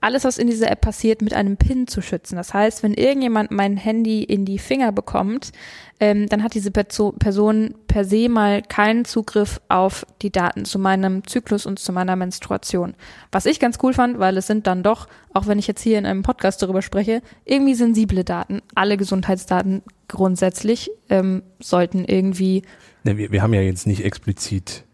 alles, 0.00 0.24
was 0.24 0.38
in 0.38 0.46
dieser 0.46 0.70
App 0.70 0.80
passiert, 0.80 1.20
mit 1.20 1.34
einem 1.34 1.56
PIN 1.56 1.86
zu 1.86 2.00
schützen. 2.00 2.36
Das 2.36 2.54
heißt, 2.54 2.82
wenn 2.82 2.94
irgendjemand 2.94 3.50
mein 3.50 3.76
Handy 3.76 4.22
in 4.22 4.44
die 4.44 4.58
Finger 4.58 4.92
bekommt, 4.92 5.52
ähm, 6.00 6.26
dann 6.26 6.42
hat 6.42 6.54
diese 6.54 6.70
Perso 6.70 7.12
Person 7.12 7.74
per 7.86 8.04
se 8.04 8.30
mal 8.30 8.62
keinen 8.62 9.04
Zugriff 9.04 9.60
auf 9.68 10.06
die 10.22 10.30
Daten 10.30 10.64
zu 10.64 10.78
meinem 10.78 11.26
Zyklus 11.26 11.66
und 11.66 11.78
zu 11.78 11.92
meiner 11.92 12.16
Menstruation. 12.16 12.94
Was 13.30 13.44
ich 13.44 13.60
ganz 13.60 13.78
cool 13.82 13.92
fand, 13.92 14.18
weil 14.18 14.36
es 14.38 14.46
sind 14.46 14.66
dann 14.66 14.82
doch, 14.82 15.06
auch 15.34 15.46
wenn 15.46 15.58
ich 15.58 15.66
jetzt 15.66 15.82
hier 15.82 15.98
in 15.98 16.06
einem 16.06 16.22
Podcast 16.22 16.62
darüber 16.62 16.80
spreche, 16.80 17.20
irgendwie 17.44 17.74
sensible 17.74 18.24
Daten. 18.24 18.62
Alle 18.74 18.96
Gesundheitsdaten 18.96 19.82
grundsätzlich 20.08 20.90
ähm, 21.10 21.42
sollten 21.60 22.06
irgendwie. 22.06 22.62
Ne, 23.04 23.18
wir, 23.18 23.30
wir 23.32 23.42
haben 23.42 23.52
ja 23.52 23.60
jetzt 23.60 23.86
nicht 23.86 24.04
explizit 24.04 24.84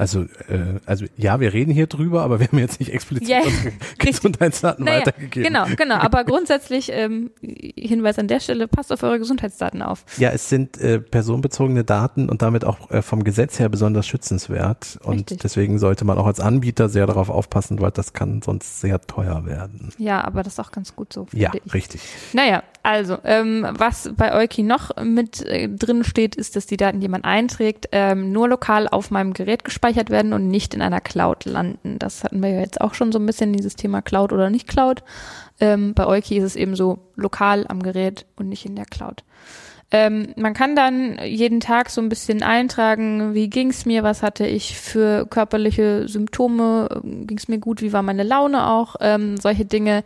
also, 0.00 0.22
äh, 0.22 0.80
also 0.86 1.04
ja, 1.18 1.40
wir 1.40 1.52
reden 1.52 1.72
hier 1.72 1.86
drüber, 1.86 2.22
aber 2.22 2.40
wir 2.40 2.46
haben 2.46 2.58
jetzt 2.58 2.80
nicht 2.80 2.90
explizit 2.90 3.28
yeah, 3.28 3.42
unsere 3.44 3.72
Gesundheitsdaten 3.98 4.86
naja, 4.86 5.00
weitergegeben. 5.00 5.44
Genau, 5.44 5.66
genau. 5.76 5.96
Aber 5.96 6.24
grundsätzlich 6.24 6.90
ähm, 6.90 7.30
Hinweis 7.42 8.18
an 8.18 8.26
der 8.26 8.40
Stelle: 8.40 8.66
Passt 8.66 8.92
auf 8.94 9.02
eure 9.02 9.18
Gesundheitsdaten 9.18 9.82
auf. 9.82 10.06
Ja, 10.16 10.30
es 10.30 10.48
sind 10.48 10.78
äh, 10.78 11.00
personenbezogene 11.00 11.84
Daten 11.84 12.30
und 12.30 12.40
damit 12.40 12.64
auch 12.64 12.90
äh, 12.90 13.02
vom 13.02 13.24
Gesetz 13.24 13.58
her 13.58 13.68
besonders 13.68 14.06
schützenswert. 14.06 14.98
Und 15.02 15.18
Richtig. 15.18 15.40
deswegen 15.40 15.78
sollte 15.78 16.06
man 16.06 16.16
auch 16.16 16.26
als 16.26 16.40
Anbieter 16.40 16.88
sehr 16.88 17.06
darauf 17.06 17.28
aufpassen, 17.28 17.78
weil 17.82 17.90
das 17.90 18.14
kann 18.14 18.40
sonst 18.40 18.80
sehr 18.80 19.02
teuer 19.02 19.44
werden. 19.44 19.90
Ja, 19.98 20.24
aber 20.24 20.42
das 20.42 20.54
ist 20.54 20.60
auch 20.60 20.72
ganz 20.72 20.96
gut 20.96 21.12
so. 21.12 21.26
Ja, 21.32 21.50
ich. 21.52 21.74
richtig. 21.74 22.00
Naja, 22.32 22.62
also, 22.82 23.18
ähm, 23.24 23.66
was 23.70 24.10
bei 24.16 24.34
Euki 24.34 24.62
noch 24.62 24.90
mit 25.02 25.42
äh, 25.42 25.68
drin 25.68 26.02
steht, 26.04 26.34
ist, 26.34 26.56
dass 26.56 26.66
die 26.66 26.76
Daten, 26.76 27.00
die 27.00 27.08
man 27.08 27.24
einträgt, 27.24 27.88
ähm, 27.92 28.32
nur 28.32 28.48
lokal 28.48 28.88
auf 28.88 29.10
meinem 29.10 29.34
Gerät 29.34 29.64
gespeichert 29.64 30.08
werden 30.10 30.32
und 30.32 30.48
nicht 30.48 30.74
in 30.74 30.80
einer 30.80 31.00
Cloud 31.00 31.44
landen. 31.44 31.98
Das 31.98 32.24
hatten 32.24 32.42
wir 32.42 32.50
ja 32.50 32.60
jetzt 32.60 32.80
auch 32.80 32.94
schon 32.94 33.12
so 33.12 33.18
ein 33.18 33.26
bisschen, 33.26 33.52
dieses 33.52 33.76
Thema 33.76 34.00
Cloud 34.00 34.32
oder 34.32 34.48
nicht 34.48 34.66
Cloud. 34.66 35.02
Ähm, 35.60 35.92
bei 35.94 36.06
Euki 36.06 36.38
ist 36.38 36.44
es 36.44 36.56
eben 36.56 36.74
so 36.74 36.98
lokal 37.16 37.66
am 37.68 37.82
Gerät 37.82 38.24
und 38.36 38.48
nicht 38.48 38.64
in 38.64 38.76
der 38.76 38.86
Cloud. 38.86 39.24
Ähm, 39.92 40.28
man 40.36 40.54
kann 40.54 40.76
dann 40.76 41.18
jeden 41.24 41.58
Tag 41.58 41.90
so 41.90 42.00
ein 42.00 42.08
bisschen 42.08 42.42
eintragen, 42.42 43.34
wie 43.34 43.50
ging's 43.50 43.86
mir, 43.86 44.04
was 44.04 44.22
hatte 44.22 44.46
ich 44.46 44.78
für 44.78 45.26
körperliche 45.26 46.06
Symptome, 46.06 47.02
ging's 47.02 47.48
mir 47.48 47.58
gut, 47.58 47.82
wie 47.82 47.92
war 47.92 48.02
meine 48.02 48.22
Laune 48.22 48.68
auch, 48.68 48.96
ähm, 49.00 49.36
solche 49.36 49.64
Dinge 49.64 50.04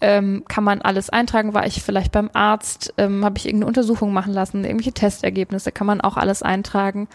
ähm, 0.00 0.44
kann 0.48 0.64
man 0.64 0.80
alles 0.82 1.10
eintragen. 1.10 1.54
War 1.54 1.66
ich 1.66 1.82
vielleicht 1.82 2.12
beim 2.12 2.30
Arzt? 2.32 2.94
Ähm, 2.96 3.24
Habe 3.24 3.38
ich 3.38 3.46
irgendeine 3.46 3.68
Untersuchung 3.68 4.12
machen 4.12 4.32
lassen? 4.32 4.64
Irgendwelche 4.64 4.92
Testergebnisse 4.92 5.72
kann 5.72 5.86
man 5.86 6.00
auch 6.00 6.16
alles 6.16 6.42
eintragen. 6.42 7.08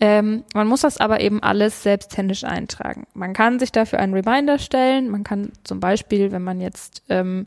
Ähm, 0.00 0.44
man 0.54 0.68
muss 0.68 0.82
das 0.82 0.98
aber 0.98 1.20
eben 1.20 1.42
alles 1.42 1.82
selbsthändisch 1.82 2.44
eintragen. 2.44 3.06
Man 3.14 3.32
kann 3.32 3.58
sich 3.58 3.72
dafür 3.72 3.98
einen 3.98 4.14
Reminder 4.14 4.58
stellen. 4.58 5.08
Man 5.08 5.24
kann 5.24 5.52
zum 5.64 5.80
Beispiel, 5.80 6.30
wenn 6.30 6.42
man 6.42 6.60
jetzt 6.60 7.02
ähm, 7.08 7.46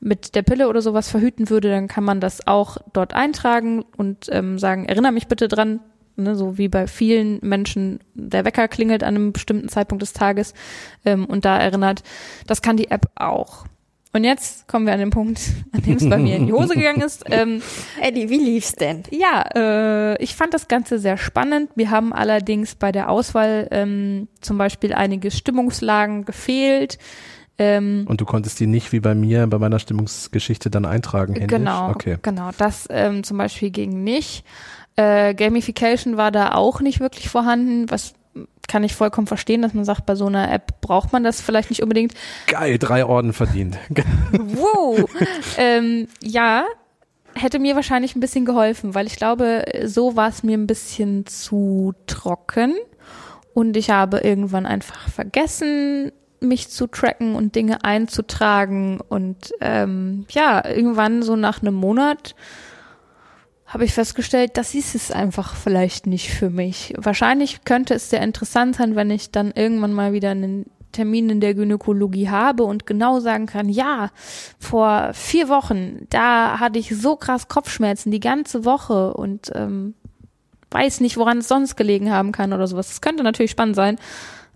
mit 0.00 0.36
der 0.36 0.42
Pille 0.42 0.68
oder 0.68 0.80
sowas 0.80 1.10
verhüten 1.10 1.50
würde, 1.50 1.70
dann 1.70 1.88
kann 1.88 2.04
man 2.04 2.20
das 2.20 2.46
auch 2.46 2.76
dort 2.92 3.14
eintragen 3.14 3.84
und 3.96 4.28
ähm, 4.30 4.58
sagen, 4.58 4.86
erinnere 4.86 5.10
mich 5.10 5.26
bitte 5.26 5.48
dran, 5.48 5.80
ne, 6.14 6.36
so 6.36 6.56
wie 6.56 6.68
bei 6.68 6.86
vielen 6.86 7.40
Menschen 7.42 7.98
der 8.14 8.44
Wecker 8.44 8.68
klingelt 8.68 9.02
an 9.02 9.16
einem 9.16 9.32
bestimmten 9.32 9.68
Zeitpunkt 9.68 10.02
des 10.02 10.12
Tages 10.12 10.54
ähm, 11.04 11.24
und 11.24 11.44
da 11.44 11.58
erinnert. 11.58 12.04
Das 12.46 12.62
kann 12.62 12.76
die 12.76 12.92
App 12.92 13.10
auch. 13.16 13.64
Und 14.12 14.24
jetzt 14.24 14.66
kommen 14.68 14.86
wir 14.86 14.94
an 14.94 15.00
den 15.00 15.10
Punkt, 15.10 15.40
an 15.72 15.82
dem 15.82 15.96
es 15.96 16.08
bei 16.08 16.18
mir 16.18 16.36
in 16.36 16.46
die 16.46 16.52
Hose 16.52 16.74
gegangen 16.74 17.02
ist. 17.02 17.24
Ähm, 17.26 17.60
Eddie, 18.00 18.30
wie 18.30 18.38
lief's 18.38 18.72
denn? 18.72 19.02
Ja, 19.10 19.44
äh, 19.54 20.22
ich 20.22 20.34
fand 20.34 20.54
das 20.54 20.68
Ganze 20.68 20.98
sehr 20.98 21.16
spannend. 21.18 21.70
Wir 21.74 21.90
haben 21.90 22.12
allerdings 22.12 22.74
bei 22.74 22.90
der 22.90 23.10
Auswahl 23.10 23.68
ähm, 23.70 24.28
zum 24.40 24.56
Beispiel 24.58 24.94
einige 24.94 25.30
Stimmungslagen 25.30 26.24
gefehlt. 26.24 26.98
Ähm, 27.58 28.06
Und 28.08 28.20
du 28.20 28.24
konntest 28.24 28.60
die 28.60 28.66
nicht 28.66 28.92
wie 28.92 29.00
bei 29.00 29.14
mir 29.14 29.46
bei 29.46 29.58
meiner 29.58 29.78
Stimmungsgeschichte 29.78 30.70
dann 30.70 30.86
eintragen, 30.86 31.34
händisch? 31.34 31.58
Genau, 31.58 31.90
okay. 31.90 32.16
genau. 32.22 32.50
Das 32.56 32.86
ähm, 32.90 33.24
zum 33.24 33.36
Beispiel 33.36 33.70
ging 33.70 34.04
nicht. 34.04 34.44
Äh, 34.96 35.34
Gamification 35.34 36.16
war 36.16 36.30
da 36.30 36.54
auch 36.54 36.80
nicht 36.80 37.00
wirklich 37.00 37.28
vorhanden, 37.28 37.90
was 37.90 38.14
kann 38.68 38.84
ich 38.84 38.94
vollkommen 38.94 39.26
verstehen, 39.26 39.62
dass 39.62 39.74
man 39.74 39.84
sagt, 39.84 40.06
bei 40.06 40.14
so 40.14 40.26
einer 40.26 40.52
App 40.52 40.80
braucht 40.80 41.12
man 41.12 41.24
das 41.24 41.40
vielleicht 41.40 41.70
nicht 41.70 41.82
unbedingt. 41.82 42.12
Geil, 42.46 42.78
drei 42.78 43.04
Orden 43.04 43.32
verdient. 43.32 43.78
wow. 44.32 45.08
ähm, 45.56 46.06
ja, 46.22 46.64
hätte 47.34 47.58
mir 47.58 47.76
wahrscheinlich 47.76 48.14
ein 48.14 48.20
bisschen 48.20 48.44
geholfen, 48.44 48.94
weil 48.94 49.06
ich 49.06 49.16
glaube, 49.16 49.64
so 49.84 50.16
war 50.16 50.28
es 50.28 50.42
mir 50.42 50.56
ein 50.56 50.66
bisschen 50.66 51.26
zu 51.26 51.94
trocken 52.06 52.74
und 53.54 53.76
ich 53.76 53.90
habe 53.90 54.18
irgendwann 54.18 54.66
einfach 54.66 55.08
vergessen, 55.08 56.12
mich 56.40 56.68
zu 56.68 56.86
tracken 56.86 57.34
und 57.34 57.54
Dinge 57.54 57.84
einzutragen 57.84 59.00
und 59.00 59.52
ähm, 59.60 60.26
ja, 60.30 60.64
irgendwann 60.64 61.22
so 61.22 61.36
nach 61.36 61.62
einem 61.62 61.74
Monat 61.74 62.34
habe 63.68 63.84
ich 63.84 63.92
festgestellt, 63.92 64.52
das 64.56 64.74
ist 64.74 64.94
es 64.94 65.10
einfach 65.10 65.54
vielleicht 65.54 66.06
nicht 66.06 66.30
für 66.30 66.48
mich. 66.48 66.94
Wahrscheinlich 66.96 67.64
könnte 67.64 67.94
es 67.94 68.08
sehr 68.08 68.22
interessant 68.22 68.76
sein, 68.76 68.96
wenn 68.96 69.10
ich 69.10 69.30
dann 69.30 69.52
irgendwann 69.54 69.92
mal 69.92 70.14
wieder 70.14 70.30
einen 70.30 70.64
Termin 70.92 71.28
in 71.28 71.40
der 71.40 71.52
Gynäkologie 71.52 72.30
habe 72.30 72.64
und 72.64 72.86
genau 72.86 73.20
sagen 73.20 73.44
kann, 73.44 73.68
ja, 73.68 74.10
vor 74.58 75.10
vier 75.12 75.50
Wochen, 75.50 76.06
da 76.08 76.58
hatte 76.58 76.78
ich 76.78 76.96
so 76.96 77.16
krass 77.16 77.48
Kopfschmerzen 77.48 78.10
die 78.10 78.20
ganze 78.20 78.64
Woche 78.64 79.12
und 79.12 79.52
ähm, 79.54 79.94
weiß 80.70 81.00
nicht, 81.00 81.18
woran 81.18 81.38
es 81.38 81.48
sonst 81.48 81.76
gelegen 81.76 82.10
haben 82.10 82.32
kann 82.32 82.54
oder 82.54 82.66
sowas. 82.66 82.88
Das 82.88 83.02
könnte 83.02 83.22
natürlich 83.22 83.50
spannend 83.50 83.76
sein. 83.76 83.98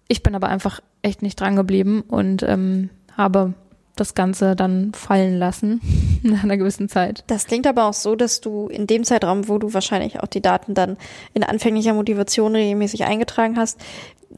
Ich 0.09 0.23
bin 0.23 0.35
aber 0.35 0.49
einfach 0.49 0.81
echt 1.03 1.21
nicht 1.21 1.39
dran 1.39 1.55
geblieben 1.55 2.03
und 2.09 2.43
ähm, 2.43 2.89
habe 3.15 3.53
das 3.97 4.15
Ganze 4.15 4.57
dann 4.57 4.93
fallen 4.95 5.39
lassen 5.39 5.81
nach 6.23 6.45
einer 6.45 6.57
gewissen 6.57 6.89
Zeit. 6.89 7.25
Das 7.27 7.47
klingt 7.47 7.67
aber 7.67 7.85
auch 7.87 7.95
so, 7.95 8.17
dass 8.17 8.41
du 8.41 8.69
in 8.69 8.87
dem 8.87 9.05
Zeitraum, 9.05 9.49
wo 9.49 9.59
du 9.59 9.75
wahrscheinlich 9.75 10.21
auch 10.21 10.27
die 10.27 10.43
Daten 10.43 10.75
dann 10.75 10.97
in 11.35 11.45
anfänglicher 11.45 11.95
Motivation 11.95 12.55
regelmäßig 12.55 13.05
eingetragen 13.05 13.59
hast, 13.59 13.79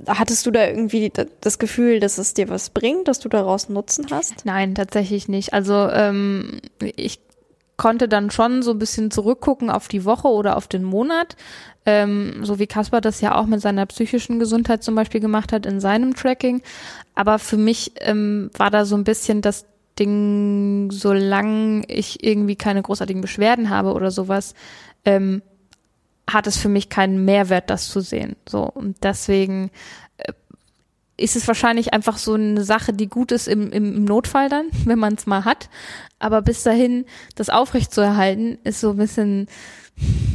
hattest 0.06 0.44
du 0.46 0.50
da 0.50 0.66
irgendwie 0.66 1.12
das 1.40 1.58
Gefühl, 1.58 2.00
dass 2.00 2.18
es 2.18 2.34
dir 2.34 2.48
was 2.48 2.70
bringt, 2.70 3.08
dass 3.08 3.20
du 3.20 3.28
daraus 3.28 3.68
Nutzen 3.68 4.06
hast? 4.10 4.44
Nein, 4.44 4.74
tatsächlich 4.74 5.28
nicht. 5.28 5.52
Also 5.52 5.88
ähm, 5.88 6.60
ich 6.80 7.20
konnte 7.76 8.08
dann 8.08 8.30
schon 8.30 8.62
so 8.62 8.72
ein 8.72 8.78
bisschen 8.78 9.10
zurückgucken 9.10 9.70
auf 9.70 9.88
die 9.88 10.04
Woche 10.04 10.28
oder 10.28 10.56
auf 10.56 10.68
den 10.68 10.84
Monat, 10.84 11.36
ähm, 11.86 12.44
so 12.44 12.58
wie 12.58 12.66
Kaspar 12.66 13.00
das 13.00 13.20
ja 13.20 13.34
auch 13.34 13.46
mit 13.46 13.60
seiner 13.60 13.86
psychischen 13.86 14.38
Gesundheit 14.38 14.82
zum 14.82 14.94
Beispiel 14.94 15.20
gemacht 15.20 15.52
hat 15.52 15.66
in 15.66 15.80
seinem 15.80 16.14
Tracking. 16.14 16.62
Aber 17.14 17.38
für 17.38 17.56
mich 17.56 17.92
ähm, 18.00 18.50
war 18.56 18.70
da 18.70 18.84
so 18.84 18.96
ein 18.96 19.04
bisschen 19.04 19.42
das 19.42 19.66
Ding, 19.98 20.90
solange 20.90 21.84
ich 21.88 22.24
irgendwie 22.24 22.56
keine 22.56 22.82
großartigen 22.82 23.22
Beschwerden 23.22 23.70
habe 23.70 23.92
oder 23.92 24.10
sowas, 24.10 24.54
ähm, 25.04 25.42
hat 26.28 26.46
es 26.46 26.56
für 26.56 26.68
mich 26.68 26.88
keinen 26.88 27.24
Mehrwert, 27.24 27.70
das 27.70 27.88
zu 27.88 28.00
sehen. 28.00 28.36
So 28.48 28.62
und 28.62 29.04
deswegen 29.04 29.70
ist 31.16 31.36
es 31.36 31.46
wahrscheinlich 31.46 31.92
einfach 31.92 32.16
so 32.18 32.34
eine 32.34 32.64
Sache, 32.64 32.92
die 32.92 33.08
gut 33.08 33.30
ist 33.32 33.46
im, 33.46 33.70
im, 33.70 34.04
Notfall 34.04 34.48
dann, 34.48 34.66
wenn 34.84 34.98
man 34.98 35.14
es 35.14 35.26
mal 35.26 35.44
hat. 35.44 35.68
Aber 36.18 36.42
bis 36.42 36.62
dahin, 36.62 37.04
das 37.34 37.50
aufrechtzuerhalten, 37.50 38.58
ist 38.64 38.80
so 38.80 38.90
ein 38.90 38.96
bisschen 38.96 39.48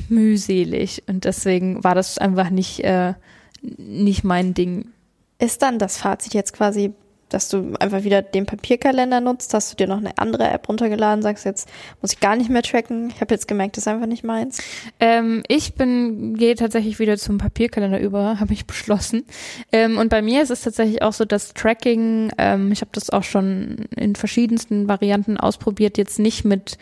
mühselig. 0.09 1.03
Und 1.07 1.25
deswegen 1.25 1.83
war 1.83 1.95
das 1.95 2.17
einfach 2.17 2.49
nicht, 2.49 2.83
äh, 2.83 3.13
nicht 3.61 4.23
mein 4.23 4.53
Ding. 4.53 4.89
Ist 5.37 5.61
dann 5.61 5.79
das 5.79 5.97
Fazit 5.97 6.33
jetzt 6.33 6.53
quasi 6.53 6.93
dass 7.29 7.49
du 7.49 7.73
einfach 7.79 8.03
wieder 8.03 8.21
den 8.21 8.45
Papierkalender 8.45 9.21
nutzt, 9.21 9.53
hast 9.53 9.71
du 9.71 9.75
dir 9.75 9.87
noch 9.87 9.97
eine 9.97 10.17
andere 10.17 10.49
App 10.49 10.67
runtergeladen, 10.67 11.21
sagst 11.21 11.45
jetzt 11.45 11.69
muss 12.01 12.13
ich 12.13 12.19
gar 12.19 12.35
nicht 12.35 12.49
mehr 12.49 12.63
tracken. 12.63 13.09
Ich 13.09 13.21
habe 13.21 13.33
jetzt 13.33 13.47
gemerkt, 13.47 13.77
das 13.77 13.83
ist 13.83 13.87
einfach 13.87 14.07
nicht 14.07 14.23
meins. 14.23 14.61
Ähm, 14.99 15.43
ich 15.47 15.75
bin 15.75 16.35
gehe 16.35 16.55
tatsächlich 16.55 16.99
wieder 16.99 17.17
zum 17.17 17.37
Papierkalender 17.37 17.99
über, 17.99 18.39
habe 18.39 18.53
ich 18.53 18.65
beschlossen. 18.65 19.25
Ähm, 19.71 19.97
und 19.97 20.09
bei 20.09 20.21
mir 20.21 20.41
ist 20.41 20.51
es 20.51 20.61
tatsächlich 20.61 21.01
auch 21.01 21.13
so, 21.13 21.25
dass 21.25 21.53
Tracking, 21.53 22.31
ähm, 22.37 22.71
ich 22.71 22.81
habe 22.81 22.91
das 22.93 23.09
auch 23.09 23.23
schon 23.23 23.87
in 23.95 24.15
verschiedensten 24.15 24.87
Varianten 24.87 25.37
ausprobiert, 25.37 25.97
jetzt 25.97 26.19
nicht 26.19 26.45
mit 26.45 26.77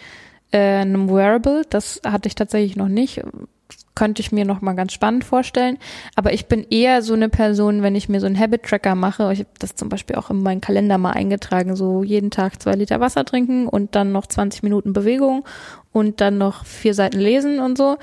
äh, 0.51 0.57
einem 0.57 1.09
Wearable, 1.09 1.63
das 1.69 2.01
hatte 2.05 2.27
ich 2.27 2.35
tatsächlich 2.35 2.75
noch 2.75 2.87
nicht 2.87 3.21
könnte 3.97 4.21
ich 4.21 4.31
mir 4.31 4.45
noch 4.45 4.61
mal 4.61 4.73
ganz 4.73 4.93
spannend 4.93 5.23
vorstellen. 5.23 5.79
Aber 6.15 6.31
ich 6.31 6.45
bin 6.45 6.63
eher 6.69 7.01
so 7.01 7.15
eine 7.15 7.29
Person, 7.29 7.81
wenn 7.81 7.95
ich 7.95 8.09
mir 8.09 8.19
so 8.19 8.27
einen 8.27 8.39
Habit-Tracker 8.39 8.93
mache, 8.93 9.33
ich 9.33 9.39
habe 9.39 9.49
das 9.57 9.73
zum 9.73 9.89
Beispiel 9.89 10.17
auch 10.17 10.29
in 10.29 10.43
meinen 10.43 10.61
Kalender 10.61 10.99
mal 10.99 11.13
eingetragen, 11.13 11.75
so 11.75 12.03
jeden 12.03 12.29
Tag 12.29 12.61
zwei 12.61 12.73
Liter 12.73 12.99
Wasser 12.99 13.25
trinken 13.25 13.67
und 13.67 13.95
dann 13.95 14.11
noch 14.11 14.27
20 14.27 14.61
Minuten 14.61 14.93
Bewegung 14.93 15.45
und 15.91 16.21
dann 16.21 16.37
noch 16.37 16.63
vier 16.63 16.93
Seiten 16.93 17.19
lesen 17.19 17.59
und 17.59 17.75
so. 17.75 17.97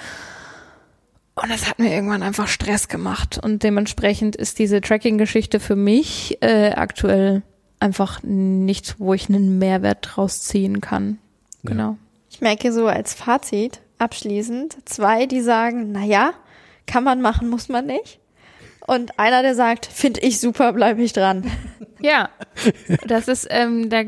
Und 1.36 1.48
das 1.48 1.70
hat 1.70 1.78
mir 1.78 1.94
irgendwann 1.94 2.24
einfach 2.24 2.48
Stress 2.48 2.88
gemacht. 2.88 3.38
Und 3.40 3.62
dementsprechend 3.62 4.34
ist 4.34 4.58
diese 4.58 4.80
Tracking-Geschichte 4.80 5.60
für 5.60 5.76
mich 5.76 6.38
äh, 6.40 6.72
aktuell 6.72 7.42
einfach 7.78 8.20
nichts, 8.24 8.96
wo 8.98 9.14
ich 9.14 9.28
einen 9.28 9.58
Mehrwert 9.58 9.98
draus 10.10 10.42
ziehen 10.42 10.80
kann. 10.80 11.18
Ja. 11.62 11.70
Genau. 11.70 11.96
Ich 12.30 12.40
merke 12.40 12.72
so 12.72 12.88
als 12.88 13.14
Fazit, 13.14 13.80
abschließend 13.98 14.76
zwei, 14.84 15.26
die 15.26 15.40
sagen, 15.40 15.92
na 15.92 16.04
ja, 16.04 16.32
kann 16.86 17.04
man 17.04 17.20
machen, 17.20 17.48
muss 17.48 17.68
man 17.68 17.86
nicht. 17.86 18.20
Und 18.86 19.18
einer, 19.18 19.42
der 19.42 19.54
sagt, 19.54 19.86
finde 19.86 20.20
ich 20.20 20.40
super, 20.40 20.72
bleibe 20.72 21.02
ich 21.02 21.12
dran. 21.12 21.50
Ja, 22.00 22.28
das 23.06 23.28
ist, 23.28 23.46
ähm, 23.48 23.88
der, 23.88 24.04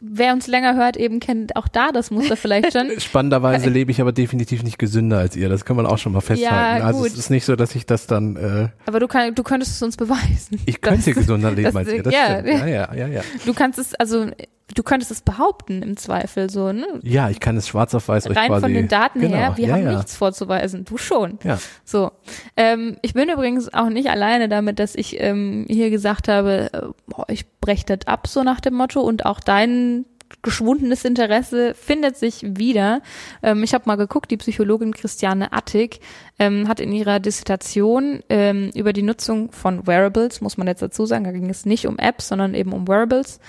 wer 0.00 0.32
uns 0.32 0.48
länger 0.48 0.74
hört, 0.74 0.96
eben 0.96 1.20
kennt 1.20 1.54
auch 1.54 1.68
da 1.68 1.92
das 1.92 2.10
Muster 2.10 2.36
vielleicht 2.36 2.72
schon. 2.72 2.90
Spannenderweise 2.98 3.70
lebe 3.70 3.92
ich 3.92 4.00
aber 4.00 4.10
definitiv 4.10 4.64
nicht 4.64 4.76
gesünder 4.76 5.18
als 5.18 5.36
ihr. 5.36 5.48
Das 5.48 5.64
kann 5.64 5.76
man 5.76 5.86
auch 5.86 5.98
schon 5.98 6.14
mal 6.14 6.20
festhalten. 6.20 6.80
Ja, 6.80 6.84
also 6.84 7.06
es 7.06 7.16
ist 7.16 7.30
nicht 7.30 7.44
so, 7.44 7.54
dass 7.54 7.76
ich 7.76 7.86
das 7.86 8.08
dann. 8.08 8.34
Äh, 8.34 8.68
aber 8.86 8.98
du, 8.98 9.06
kann, 9.06 9.36
du 9.36 9.44
könntest 9.44 9.76
es 9.76 9.82
uns 9.82 9.96
beweisen. 9.96 10.60
Ich 10.66 10.80
könnte 10.80 11.12
gesünder 11.12 11.52
leben 11.52 11.66
das, 11.66 11.76
als 11.76 11.92
ihr. 11.92 12.02
Das 12.02 12.12
ja, 12.12 12.40
stimmt. 12.40 12.58
ja, 12.58 12.66
ja, 12.66 12.92
ja, 12.92 13.06
ja. 13.06 13.22
Du 13.46 13.54
kannst 13.54 13.78
es, 13.78 13.94
also 13.94 14.26
du 14.74 14.82
könntest 14.82 15.10
es 15.10 15.20
behaupten 15.20 15.82
im 15.82 15.96
Zweifel 15.96 16.50
so, 16.50 16.72
ne? 16.72 16.86
Ja, 17.02 17.30
ich 17.30 17.40
kann 17.40 17.56
es 17.56 17.68
schwarz 17.68 17.94
auf 17.94 18.08
weiß 18.08 18.28
Rein 18.34 18.60
von 18.60 18.72
den 18.72 18.88
Daten 18.88 19.20
genau, 19.20 19.36
her, 19.36 19.52
wir 19.56 19.66
ja, 19.66 19.74
haben 19.74 19.84
ja. 19.84 19.96
nichts 19.96 20.16
vorzuweisen, 20.16 20.84
du 20.84 20.96
schon. 20.96 21.38
Ja. 21.44 21.58
So. 21.84 22.12
Ähm, 22.56 22.96
ich 23.02 23.14
bin 23.14 23.28
übrigens 23.28 23.72
auch 23.72 23.88
nicht 23.88 24.08
alleine 24.08 24.48
damit, 24.48 24.78
dass 24.78 24.94
ich 24.94 25.20
ähm, 25.20 25.66
hier 25.68 25.90
gesagt 25.90 26.28
habe, 26.28 26.70
äh, 26.72 26.80
boah, 27.06 27.26
ich 27.28 27.46
breche 27.60 27.84
das 27.86 28.06
ab, 28.06 28.26
so 28.26 28.42
nach 28.42 28.60
dem 28.60 28.74
Motto, 28.74 29.00
und 29.00 29.26
auch 29.26 29.40
dein 29.40 30.04
geschwundenes 30.40 31.04
Interesse 31.04 31.74
findet 31.74 32.16
sich 32.16 32.42
wieder. 32.42 33.02
Ähm, 33.42 33.62
ich 33.62 33.74
habe 33.74 33.84
mal 33.86 33.96
geguckt, 33.96 34.30
die 34.30 34.36
Psychologin 34.36 34.94
Christiane 34.94 35.52
Attig 35.52 36.00
ähm, 36.38 36.68
hat 36.68 36.80
in 36.80 36.92
ihrer 36.92 37.20
Dissertation 37.20 38.20
ähm, 38.28 38.70
über 38.74 38.92
die 38.92 39.02
Nutzung 39.02 39.52
von 39.52 39.86
Wearables, 39.86 40.40
muss 40.40 40.56
man 40.56 40.66
jetzt 40.66 40.82
dazu 40.82 41.04
sagen, 41.04 41.24
da 41.24 41.32
ging 41.32 41.50
es 41.50 41.66
nicht 41.66 41.86
um 41.86 41.98
Apps, 41.98 42.28
sondern 42.28 42.54
eben 42.54 42.72
um 42.72 42.88
Wearables, 42.88 43.40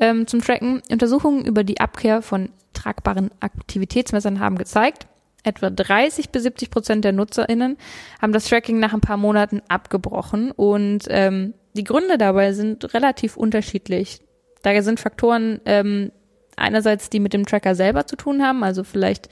ähm, 0.00 0.26
zum 0.26 0.40
Tracken. 0.40 0.82
Untersuchungen 0.90 1.44
über 1.44 1.62
die 1.62 1.80
Abkehr 1.80 2.22
von 2.22 2.50
tragbaren 2.72 3.30
Aktivitätsmessern 3.40 4.40
haben 4.40 4.58
gezeigt, 4.58 5.06
etwa 5.44 5.70
30 5.70 6.30
bis 6.30 6.42
70 6.42 6.70
Prozent 6.70 7.04
der 7.04 7.12
NutzerInnen 7.12 7.76
haben 8.20 8.32
das 8.32 8.48
Tracking 8.48 8.78
nach 8.78 8.92
ein 8.92 9.00
paar 9.00 9.16
Monaten 9.16 9.62
abgebrochen 9.68 10.50
und 10.50 11.04
ähm, 11.08 11.54
die 11.74 11.84
Gründe 11.84 12.18
dabei 12.18 12.52
sind 12.52 12.94
relativ 12.94 13.36
unterschiedlich. 13.36 14.20
Da 14.62 14.82
sind 14.82 15.00
Faktoren 15.00 15.60
ähm, 15.64 16.10
einerseits, 16.56 17.10
die 17.10 17.20
mit 17.20 17.32
dem 17.32 17.46
Tracker 17.46 17.74
selber 17.74 18.06
zu 18.06 18.16
tun 18.16 18.42
haben, 18.42 18.62
also 18.64 18.84
vielleicht 18.84 19.28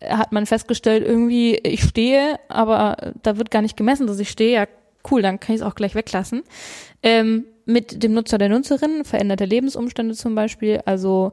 äh, 0.00 0.14
hat 0.14 0.32
man 0.32 0.46
festgestellt, 0.46 1.04
irgendwie 1.06 1.56
ich 1.56 1.82
stehe, 1.82 2.38
aber 2.48 3.12
da 3.22 3.36
wird 3.36 3.50
gar 3.50 3.62
nicht 3.62 3.76
gemessen, 3.76 4.06
dass 4.06 4.20
ich 4.20 4.30
stehe. 4.30 4.54
Ja, 4.54 4.66
cool, 5.12 5.22
dann 5.22 5.38
kann 5.38 5.54
ich 5.54 5.60
es 5.60 5.66
auch 5.66 5.74
gleich 5.74 5.94
weglassen. 5.94 6.42
Ähm, 7.02 7.44
mit 7.64 8.02
dem 8.02 8.14
Nutzer 8.14 8.38
der 8.38 8.48
Nutzerin, 8.48 9.04
veränderte 9.04 9.44
Lebensumstände 9.44 10.14
zum 10.14 10.34
Beispiel, 10.34 10.80
also 10.84 11.32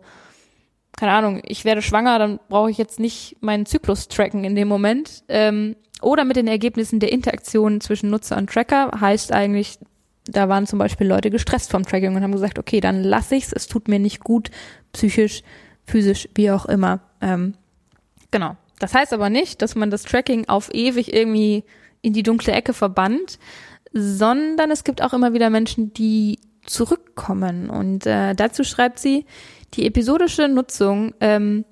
keine 0.98 1.14
Ahnung, 1.14 1.42
ich 1.46 1.66
werde 1.66 1.82
schwanger, 1.82 2.20
dann 2.20 2.40
brauche 2.50 2.70
ich 2.70 2.78
jetzt 2.78 3.00
nicht 3.00 3.38
meinen 3.40 3.66
Zyklus 3.66 4.10
tracken 4.10 4.44
in 4.44 4.56
dem 4.56 4.68
Moment. 4.68 5.24
Ähm, 5.30 5.76
oder 6.02 6.26
mit 6.26 6.36
den 6.36 6.48
Ergebnissen 6.48 7.00
der 7.00 7.12
Interaktion 7.12 7.82
zwischen 7.82 8.10
Nutzer 8.10 8.38
und 8.38 8.50
Tracker 8.50 8.92
heißt 9.00 9.32
eigentlich, 9.32 9.80
da 10.26 10.50
waren 10.50 10.68
zum 10.68 10.80
Beispiel 10.80 11.08
Leute 11.08 11.30
gestresst 11.30 11.72
vom 11.72 11.86
Tracking 11.86 12.16
und 12.16 12.22
haben 12.22 12.32
gesagt, 12.32 12.60
okay, 12.60 12.80
dann 12.80 13.04
lass 13.04 13.32
ich's, 13.32 13.54
es 13.54 13.68
tut 13.68 13.88
mir 13.88 14.00
nicht 14.00 14.24
gut, 14.24 14.52
psychisch, 14.94 15.42
physisch, 15.86 16.30
wie 16.36 16.52
auch 16.52 16.66
immer. 16.66 17.00
Ähm, 17.22 17.56
genau. 18.32 18.56
Das 18.80 18.94
heißt 18.94 19.14
aber 19.14 19.30
nicht, 19.30 19.62
dass 19.62 19.76
man 19.76 19.90
das 19.90 20.04
Tracking 20.04 20.48
auf 20.48 20.74
ewig 20.74 21.14
irgendwie 21.14 21.64
in 22.02 22.14
die 22.14 22.24
dunkle 22.24 22.54
Ecke 22.54 22.74
verbannt, 22.74 23.40
sondern 23.94 24.72
es 24.72 24.84
gibt 24.84 25.02
auch 25.02 25.14
immer 25.14 25.34
wieder 25.34 25.50
Menschen, 25.50 25.94
die 25.94 26.40
zurückkommen. 26.66 27.70
Und 27.70 28.06
äh, 28.06 28.36
dazu 28.36 28.64
schreibt 28.64 29.00
sie, 29.00 29.26
die 29.74 29.86
episodische 29.86 30.48
Nutzung 30.48 31.14
ähm, 31.20 31.66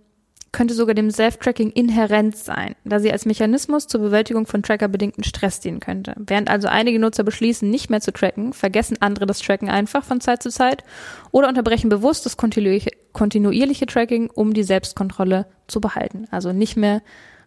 könnte 0.51 0.73
sogar 0.73 0.95
dem 0.95 1.11
Self-Tracking 1.11 1.71
inhärent 1.71 2.35
sein, 2.35 2.75
da 2.83 2.99
sie 2.99 3.11
als 3.11 3.25
Mechanismus 3.25 3.87
zur 3.87 4.01
Bewältigung 4.01 4.47
von 4.47 4.63
trackerbedingten 4.63 5.23
Stress 5.23 5.59
dienen 5.59 5.79
könnte. 5.79 6.15
Während 6.17 6.49
also 6.49 6.67
einige 6.67 6.99
Nutzer 6.99 7.23
beschließen, 7.23 7.69
nicht 7.69 7.89
mehr 7.89 8.01
zu 8.01 8.11
tracken, 8.11 8.53
vergessen 8.53 8.97
andere 8.99 9.25
das 9.25 9.39
Tracken 9.39 9.69
einfach 9.69 10.03
von 10.03 10.21
Zeit 10.21 10.41
zu 10.41 10.49
Zeit 10.49 10.83
oder 11.31 11.47
unterbrechen 11.47 11.89
bewusst 11.89 12.25
das 12.25 12.37
kontinuierliche, 12.37 12.91
kontinuierliche 13.13 13.85
Tracking, 13.85 14.29
um 14.33 14.53
die 14.53 14.63
Selbstkontrolle 14.63 15.45
zu 15.67 15.81
behalten. 15.81 16.27
Also 16.31 16.53
nicht 16.53 16.77
mehr 16.77 17.01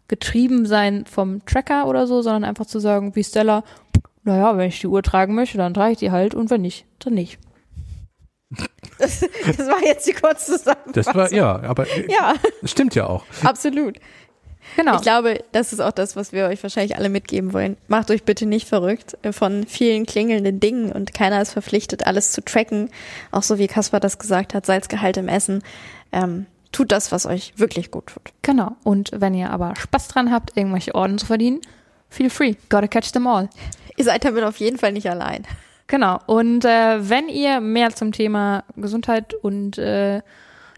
getrieben 0.08 0.66
sein 0.66 1.04
vom 1.06 1.44
Tracker 1.46 1.86
oder 1.86 2.06
so, 2.06 2.22
sondern 2.22 2.44
einfach 2.44 2.66
zu 2.66 2.80
sagen, 2.80 3.16
wie 3.16 3.24
Stella, 3.24 3.64
naja, 4.22 4.56
wenn 4.56 4.68
ich 4.68 4.80
die 4.80 4.86
Uhr 4.86 5.02
tragen 5.02 5.34
möchte, 5.34 5.58
dann 5.58 5.74
trage 5.74 5.92
ich 5.92 5.98
die 5.98 6.10
halt 6.10 6.34
und 6.34 6.50
wenn 6.50 6.60
nicht, 6.62 6.86
dann 6.98 7.14
nicht. 7.14 7.38
Das, 8.98 9.20
das 9.20 9.58
war 9.66 9.82
jetzt 9.84 10.06
die 10.06 10.12
kurze 10.12 10.58
Zusammenfassung. 10.58 10.92
Das 10.92 11.14
war, 11.14 11.32
ja, 11.32 11.60
aber 11.62 11.86
äh, 11.88 12.10
Ja, 12.12 12.34
stimmt 12.64 12.94
ja 12.94 13.06
auch. 13.06 13.24
absolut. 13.44 13.98
Genau. 14.76 14.96
Ich 14.96 15.02
glaube, 15.02 15.42
das 15.52 15.72
ist 15.72 15.80
auch 15.80 15.90
das, 15.90 16.16
was 16.16 16.32
wir 16.32 16.46
euch 16.46 16.62
wahrscheinlich 16.62 16.96
alle 16.96 17.08
mitgeben 17.08 17.52
wollen. 17.52 17.76
Macht 17.88 18.10
euch 18.10 18.24
bitte 18.24 18.46
nicht 18.46 18.68
verrückt 18.68 19.16
von 19.32 19.66
vielen 19.66 20.04
klingelnden 20.04 20.60
Dingen 20.60 20.92
und 20.92 21.14
keiner 21.14 21.40
ist 21.40 21.52
verpflichtet, 21.52 22.06
alles 22.06 22.32
zu 22.32 22.44
tracken. 22.44 22.90
Auch 23.30 23.42
so 23.42 23.58
wie 23.58 23.66
Kaspar 23.68 24.00
das 24.00 24.18
gesagt 24.18 24.52
hat, 24.54 24.66
Salzgehalt 24.66 25.16
im 25.16 25.28
Essen. 25.28 25.62
Ähm, 26.12 26.46
tut 26.72 26.92
das, 26.92 27.10
was 27.10 27.26
euch 27.26 27.54
wirklich 27.56 27.90
gut 27.90 28.08
tut. 28.08 28.32
Genau. 28.42 28.76
Und 28.84 29.10
wenn 29.14 29.34
ihr 29.34 29.50
aber 29.50 29.74
Spaß 29.76 30.08
dran 30.08 30.30
habt, 30.30 30.56
irgendwelche 30.56 30.94
Orden 30.94 31.18
zu 31.18 31.26
verdienen, 31.26 31.60
feel 32.10 32.30
free. 32.30 32.54
Gotta 32.68 32.88
catch 32.88 33.12
them 33.12 33.26
all. 33.26 33.48
Ihr 33.96 34.04
seid 34.04 34.24
damit 34.24 34.44
auf 34.44 34.56
jeden 34.58 34.78
Fall 34.78 34.92
nicht 34.92 35.08
allein. 35.08 35.46
Genau. 35.86 36.20
Und 36.26 36.64
äh, 36.64 37.08
wenn 37.08 37.28
ihr 37.28 37.60
mehr 37.60 37.90
zum 37.90 38.12
Thema 38.12 38.64
Gesundheit 38.76 39.34
und 39.34 39.76
äh, 39.78 40.22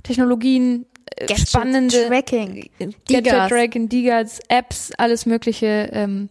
Technologien, 0.02 0.86
äh, 1.16 1.36
spannende 1.36 2.08
Tracking. 2.08 2.70
Gadget. 3.08 3.48
Tracking, 3.48 3.88
Digas, 3.88 4.40
Apps, 4.48 4.92
alles 4.96 5.26
Mögliche 5.26 5.90
ähm, 5.92 6.30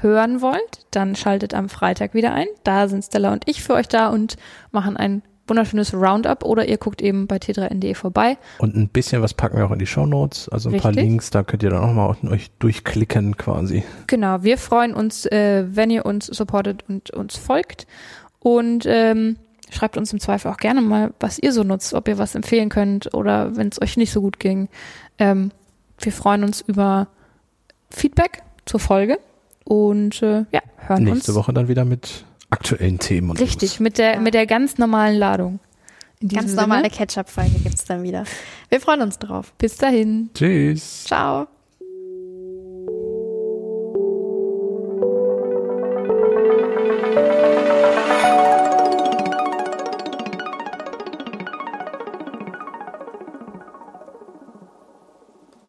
hören 0.00 0.40
wollt, 0.40 0.86
dann 0.90 1.16
schaltet 1.16 1.54
am 1.54 1.68
Freitag 1.68 2.14
wieder 2.14 2.32
ein. 2.32 2.48
Da 2.64 2.88
sind 2.88 3.04
Stella 3.04 3.32
und 3.32 3.48
ich 3.48 3.62
für 3.62 3.74
euch 3.74 3.88
da 3.88 4.08
und 4.08 4.36
machen 4.70 4.96
ein 4.96 5.22
wunderschönes 5.48 5.94
Roundup 5.94 6.44
oder 6.44 6.68
ihr 6.68 6.78
guckt 6.78 7.02
eben 7.02 7.26
bei 7.26 7.36
t3n.de 7.36 7.94
vorbei. 7.94 8.38
Und 8.58 8.76
ein 8.76 8.88
bisschen 8.88 9.22
was 9.22 9.34
packen 9.34 9.56
wir 9.56 9.66
auch 9.66 9.70
in 9.70 9.78
die 9.78 9.86
Shownotes. 9.86 10.48
Also 10.48 10.70
ein 10.70 10.80
paar 10.80 10.90
Richtig. 10.90 11.04
Links, 11.04 11.30
da 11.30 11.42
könnt 11.42 11.62
ihr 11.62 11.70
dann 11.70 11.82
auch 11.82 11.92
mal 11.92 12.16
euch 12.30 12.50
durchklicken 12.58 13.36
quasi. 13.36 13.84
Genau, 14.06 14.42
wir 14.42 14.58
freuen 14.58 14.94
uns, 14.94 15.26
äh, 15.26 15.64
wenn 15.68 15.90
ihr 15.90 16.06
uns 16.06 16.26
supportet 16.26 16.84
und 16.88 17.10
uns 17.10 17.36
folgt. 17.36 17.86
Und 18.40 18.84
ähm, 18.86 19.36
schreibt 19.70 19.96
uns 19.96 20.12
im 20.12 20.20
Zweifel 20.20 20.50
auch 20.50 20.56
gerne 20.56 20.80
mal, 20.80 21.12
was 21.20 21.38
ihr 21.38 21.52
so 21.52 21.62
nutzt, 21.62 21.94
ob 21.94 22.08
ihr 22.08 22.18
was 22.18 22.34
empfehlen 22.34 22.68
könnt 22.68 23.14
oder 23.14 23.56
wenn 23.56 23.68
es 23.68 23.80
euch 23.80 23.96
nicht 23.96 24.12
so 24.12 24.20
gut 24.20 24.38
ging. 24.38 24.68
Ähm, 25.18 25.50
wir 25.98 26.12
freuen 26.12 26.44
uns 26.44 26.60
über 26.60 27.08
Feedback 27.90 28.42
zur 28.66 28.80
Folge 28.80 29.18
und 29.64 30.22
äh, 30.22 30.44
ja, 30.50 30.60
hören 30.76 31.04
Nächste 31.04 31.32
uns 31.32 31.38
Woche 31.38 31.52
dann 31.52 31.68
wieder 31.68 31.84
mit 31.84 32.24
aktuellen 32.50 32.98
Themen 32.98 33.30
und 33.30 33.40
richtig 33.40 33.72
News. 33.72 33.80
mit 33.80 33.98
der 33.98 34.14
Ja. 34.14 34.20
mit 34.20 34.34
der 34.34 34.46
ganz 34.46 34.78
normalen 34.78 35.16
Ladung. 35.18 35.60
Ganz 36.26 36.54
normale 36.54 36.90
Ketchup-Folge 36.90 37.60
gibt's 37.62 37.84
dann 37.84 38.02
wieder. 38.02 38.24
Wir 38.70 38.80
freuen 38.80 39.02
uns 39.02 39.18
drauf. 39.20 39.52
bis 39.58 39.76
dahin. 39.76 40.30
Tschüss. 40.34 41.04
Ciao. 41.04 41.46